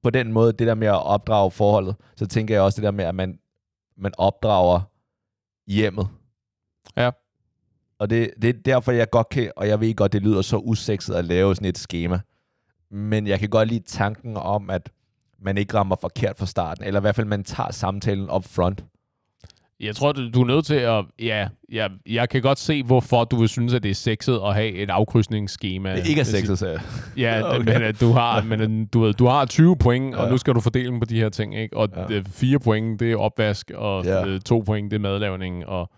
På 0.03 0.09
den 0.09 0.31
måde, 0.31 0.53
det 0.53 0.67
der 0.67 0.75
med 0.75 0.87
at 0.87 1.03
opdrage 1.05 1.51
forholdet, 1.51 1.95
så 2.15 2.27
tænker 2.27 2.55
jeg 2.55 2.61
også 2.63 2.75
det 2.75 2.83
der 2.83 2.91
med, 2.91 3.05
at 3.05 3.15
man, 3.15 3.39
man 3.97 4.11
opdrager 4.17 4.81
hjemmet. 5.67 6.07
Ja. 6.97 7.11
Og 7.99 8.09
det, 8.09 8.33
det 8.41 8.49
er 8.49 8.61
derfor, 8.65 8.91
jeg 8.91 9.09
godt 9.09 9.29
kan, 9.29 9.51
og 9.55 9.67
jeg 9.67 9.79
ved 9.79 9.95
godt, 9.95 10.13
det 10.13 10.21
lyder 10.21 10.41
så 10.41 10.57
usekset 10.57 11.15
at 11.15 11.25
lave 11.25 11.55
sådan 11.55 11.69
et 11.69 11.77
schema. 11.77 12.19
Men 12.91 13.27
jeg 13.27 13.39
kan 13.39 13.49
godt 13.49 13.67
lide 13.69 13.83
tanken 13.87 14.37
om, 14.37 14.69
at 14.69 14.91
man 15.41 15.57
ikke 15.57 15.73
rammer 15.77 15.95
forkert 16.01 16.37
fra 16.37 16.45
starten, 16.45 16.83
eller 16.83 16.99
i 16.99 17.01
hvert 17.01 17.15
fald, 17.15 17.27
man 17.27 17.43
tager 17.43 17.71
samtalen 17.71 18.29
up 18.35 18.45
front. 18.47 18.83
Jeg 19.79 19.95
tror, 19.95 20.11
du, 20.11 20.41
er 20.41 20.45
nødt 20.45 20.65
til 20.65 20.75
at... 20.75 21.05
Ja, 21.19 21.47
ja, 21.71 21.87
jeg 22.05 22.29
kan 22.29 22.41
godt 22.41 22.59
se, 22.59 22.83
hvorfor 22.83 23.23
du 23.23 23.35
vil 23.39 23.49
synes, 23.49 23.73
at 23.73 23.83
det 23.83 23.91
er 23.91 23.95
sexet 23.95 24.39
at 24.45 24.53
have 24.53 24.71
et 24.71 24.89
afkrydsningsskema. 24.89 25.95
Det 25.95 26.07
ikke 26.07 26.19
er 26.21 26.25
sexet, 26.25 26.59
sagde 26.59 26.73
jeg. 26.73 26.81
Ja, 27.17 27.41
Okay. 27.55 27.73
men 27.73 27.83
at 27.83 27.99
du 28.01 28.11
har, 28.11 28.41
men 28.43 28.61
at 28.61 28.93
du, 28.93 29.11
du 29.11 29.25
har 29.25 29.45
20 29.45 29.77
point, 29.77 30.15
og 30.15 30.25
Ja. 30.25 30.31
nu 30.31 30.37
skal 30.37 30.53
du 30.55 30.59
fordele 30.59 30.87
dem 30.91 30.99
på 30.99 31.05
de 31.05 31.19
her 31.19 31.29
ting, 31.29 31.55
ikke? 31.57 31.77
Og 31.77 31.89
Ja. 31.95 32.13
ja. 32.15 32.21
4 32.27 32.59
point, 32.59 32.99
det 32.99 33.11
er 33.11 33.17
opvask, 33.17 33.71
og 33.75 34.05
Ja. 34.05 34.27
ja. 34.27 34.37
2 34.39 34.59
point, 34.65 34.91
det 34.91 34.97
er 34.97 35.01
madlavning, 35.01 35.65
og 35.65 35.89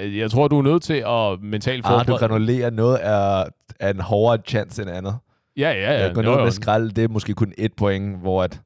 øh, 0.00 0.18
jeg 0.18 0.30
tror, 0.30 0.48
du 0.48 0.58
er 0.58 0.62
nødt 0.62 0.82
til 0.82 1.02
at 1.06 1.42
mentalt 1.42 1.86
Ah, 1.86 1.92
du 1.92 1.98
forberede... 1.98 2.18
granulerer 2.28 2.70
noget 2.70 2.96
af, 2.96 3.44
af 3.80 3.90
en 3.90 4.00
hårdere 4.00 4.42
chance 4.46 4.82
end 4.82 4.90
andet. 4.90 5.16
Ja, 5.58 5.70
ja, 5.70 5.92
Ja, 5.92 6.04
jeg 6.06 6.14
går 6.14 6.22
ned 6.22 6.42
med 6.42 6.50
skrald, 6.50 6.90
det 6.90 7.04
er 7.04 7.08
måske 7.08 7.34
kun 7.34 7.52
et 7.58 7.72
point, 7.72 8.16
hvor 8.20 8.42
at, 8.42 8.60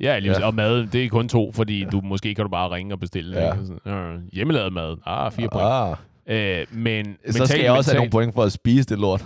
Ja, 0.00 0.18
lige 0.18 0.38
Ja. 0.40 0.46
og 0.46 0.54
mad, 0.54 0.86
det 0.86 1.04
er 1.04 1.08
kun 1.08 1.28
to, 1.28 1.52
fordi 1.52 1.84
du 1.92 2.00
måske 2.00 2.34
kan 2.34 2.44
du 2.44 2.48
bare 2.48 2.70
ringe 2.70 2.94
og 2.94 3.00
bestille. 3.00 3.38
Ja. 3.40 3.52
Ikke? 3.52 3.90
Øh, 3.90 4.20
hjemmelavet 4.32 4.72
mad. 4.72 4.96
Ah, 5.06 5.32
fire 5.32 5.48
point. 5.52 5.66
ah, 5.68 5.96
Øh, 6.30 6.66
men 6.72 7.16
så 7.30 7.46
skal 7.46 7.60
jeg 7.62 7.72
også 7.72 7.90
have 7.90 7.96
nogle 7.98 8.10
point 8.10 8.34
for 8.34 8.42
at 8.42 8.52
spise 8.52 8.88
det 8.88 8.98
lort. 8.98 9.24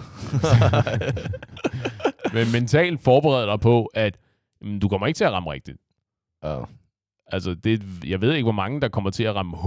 Men 2.35 2.53
mentalt 2.53 3.01
forberede 3.01 3.47
dig 3.47 3.61
på, 3.61 3.85
at 3.95 4.19
mm, 4.63 4.81
du 4.81 4.89
kommer 4.89 5.07
ikke 5.07 5.17
til 5.17 5.25
at 5.25 5.33
ramme 5.33 5.53
rigtigt. 5.53 5.79
Ja. 6.45 6.59
Altså, 7.27 7.55
det, 7.55 7.83
jeg 8.07 8.21
ved 8.21 8.33
ikke, 8.35 8.45
hvor 8.45 8.53
mange, 8.53 8.81
der 8.81 8.89
kommer 8.89 9.11
til 9.11 9.25
at 9.25 9.35
ramme 9.35 9.57
100% 9.57 9.61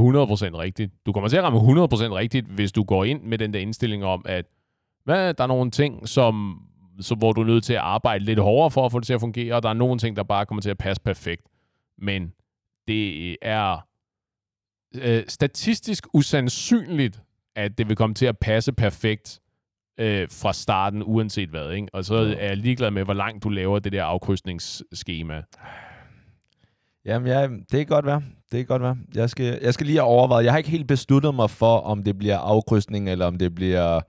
rigtigt. 0.58 0.92
Du 1.06 1.12
kommer 1.12 1.30
til 1.30 1.38
at 1.38 1.44
ramme 1.44 1.60
100% 1.60 1.64
rigtigt, 2.16 2.46
hvis 2.46 2.72
du 2.72 2.84
går 2.84 3.04
ind 3.04 3.22
med 3.24 3.38
den 3.38 3.54
der 3.54 3.60
indstilling 3.60 4.06
om, 4.06 4.22
at 4.26 4.46
hvad, 5.06 5.34
der 5.34 5.44
er 5.44 5.48
nogle 5.48 5.72
ting, 5.72 6.10
som, 6.10 6.62
som, 7.00 7.18
hvor 7.18 7.32
du 7.32 7.42
er 7.42 7.46
nødt 7.46 7.64
til 7.64 7.74
at 7.74 7.80
arbejde 7.80 8.26
lidt 8.26 8.40
hårdere 8.40 8.72
for 8.72 8.86
at 8.86 8.92
få 8.92 9.00
det 9.00 9.08
til 9.08 9.14
at 9.14 9.20
fungere, 9.20 9.56
og 9.56 9.64
der 9.64 9.70
er 9.70 9.74
nogle 9.74 10.00
ting, 10.00 10.16
der 10.16 10.24
bare 10.24 10.46
kommer 10.46 10.62
til 10.62 10.70
at 10.70 10.78
passe 10.78 11.02
perfekt. 11.02 11.48
Men 11.98 12.34
det 12.88 13.38
er 13.42 13.88
øh, 14.96 15.24
statistisk 15.28 16.08
usandsynligt, 16.14 17.22
at 17.56 17.78
det 17.78 17.88
vil 17.88 17.96
komme 17.96 18.16
til 18.16 18.26
at 18.26 18.38
passe 18.38 18.74
perfekt 18.74 19.40
øh, 20.00 20.28
fra 20.32 20.54
starten, 20.54 21.04
uanset 21.06 21.50
hvad. 21.50 21.72
Ikke? 21.72 21.88
Og 21.94 22.06
så 22.06 22.16
er 22.16 22.48
jeg 22.48 22.58
ligeglad 22.58 22.92
med, 22.92 23.04
hvor 23.04 23.14
langt 23.14 23.44
du 23.44 23.50
laver 23.50 23.80
det 23.80 23.92
der 23.92 24.04
afkrydsningsskema. 24.04 25.44
Jamen, 27.06 27.28
ja, 27.28 27.48
det 27.48 27.70
kan 27.70 27.86
godt 27.86 28.06
være. 28.06 28.24
Det 28.52 28.58
kan 28.58 28.66
godt 28.66 28.82
være. 28.82 28.98
Jeg 29.16 29.30
skal, 29.30 29.60
jeg 29.62 29.74
skal 29.74 29.86
lige 29.86 29.98
have 29.98 30.08
overvejet. 30.08 30.46
Jeg 30.46 30.54
har 30.54 30.58
ikke 30.58 30.70
helt 30.70 30.88
besluttet 30.88 31.36
mig 31.36 31.50
for, 31.50 31.78
om 31.78 32.04
det 32.04 32.18
bliver 32.18 32.38
afkrydsning, 32.38 33.10
eller 33.10 33.26
om 33.26 33.38
det 33.38 33.56
bliver... 33.56 34.02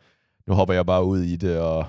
Nu 0.47 0.55
hopper 0.55 0.75
jeg 0.75 0.87
bare 0.87 1.05
ud 1.05 1.21
i 1.21 1.37
det, 1.37 1.61
og 1.61 1.87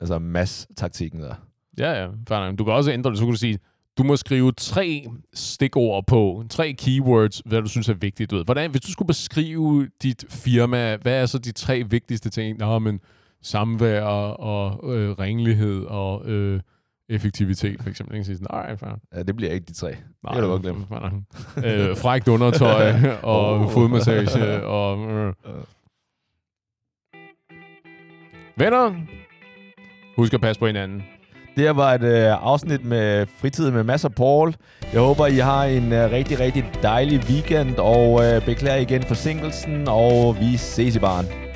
altså 0.00 0.18
mass-taktikken 0.18 1.20
der. 1.20 1.34
Ja, 1.78 2.02
ja. 2.02 2.08
fair. 2.28 2.52
Du 2.52 2.64
kan 2.64 2.72
også 2.74 2.92
ændre 2.92 3.10
det, 3.10 3.18
så 3.18 3.24
kan 3.24 3.32
du 3.32 3.38
sige, 3.38 3.58
du 3.98 4.02
må 4.02 4.16
skrive 4.16 4.52
tre 4.52 5.04
stikord 5.34 6.06
på, 6.06 6.44
tre 6.50 6.72
keywords, 6.72 7.42
hvad 7.46 7.62
du 7.62 7.68
synes 7.68 7.88
er 7.88 7.94
vigtigt. 7.94 8.30
Du 8.30 8.36
ved. 8.36 8.44
Hvordan, 8.44 8.70
hvis 8.70 8.80
du 8.80 8.92
skulle 8.92 9.06
beskrive 9.06 9.88
dit 10.02 10.24
firma, 10.30 10.96
hvad 10.96 11.22
er 11.22 11.26
så 11.26 11.38
de 11.38 11.52
tre 11.52 11.82
vigtigste 11.88 12.30
ting? 12.30 12.58
Nå, 12.58 12.78
men 12.78 13.00
samvær 13.42 14.02
og 14.02 14.96
øh, 14.96 15.10
renlighed 15.10 15.84
og 15.84 16.26
øh, 16.26 16.60
effektivitet, 17.08 17.82
for 17.82 17.90
eksempel. 17.90 18.14
Ikke? 18.16 18.24
Så 18.24 18.32
sådan, 18.50 18.78
fair. 18.78 18.98
Ja, 19.14 19.22
det 19.22 19.36
bliver 19.36 19.52
ikke 19.52 19.66
de 19.66 19.72
tre. 19.72 19.88
Nej, 19.90 19.96
det 20.24 20.32
kan 20.34 20.42
du 20.42 20.48
godt 20.48 20.62
glemme. 20.62 20.86
fair 20.88 21.00
nok. 21.00 21.12
øh, 21.90 21.96
frækt 21.96 22.28
undertøj 22.28 22.92
og 23.22 23.60
Oh. 23.60 23.70
fodmassage 23.70 24.64
og... 24.66 25.12
Øh. 25.12 25.34
Venner, 28.56 28.94
husk 30.18 30.34
at 30.34 30.40
passe 30.40 30.60
på 30.60 30.66
hinanden. 30.66 31.02
Det 31.56 31.64
her 31.64 31.72
var 31.72 31.94
et 31.94 32.02
øh, 32.02 32.46
afsnit 32.52 32.84
med 32.84 33.26
fritid 33.40 33.70
med 33.70 33.84
masser 33.84 34.08
af 34.08 34.14
Paul. 34.14 34.54
Jeg 34.92 35.00
håber, 35.00 35.26
I 35.26 35.36
har 35.36 35.64
en 35.64 35.92
øh, 35.92 36.10
rigtig, 36.10 36.40
rigtig 36.40 36.64
dejlig 36.82 37.20
weekend, 37.30 37.76
og 37.78 38.24
øh, 38.24 38.44
beklager 38.44 38.80
igen 38.80 39.02
forsinkelsen, 39.02 39.88
og 39.88 40.36
vi 40.40 40.56
ses 40.56 40.96
i 40.96 40.98
baren. 40.98 41.47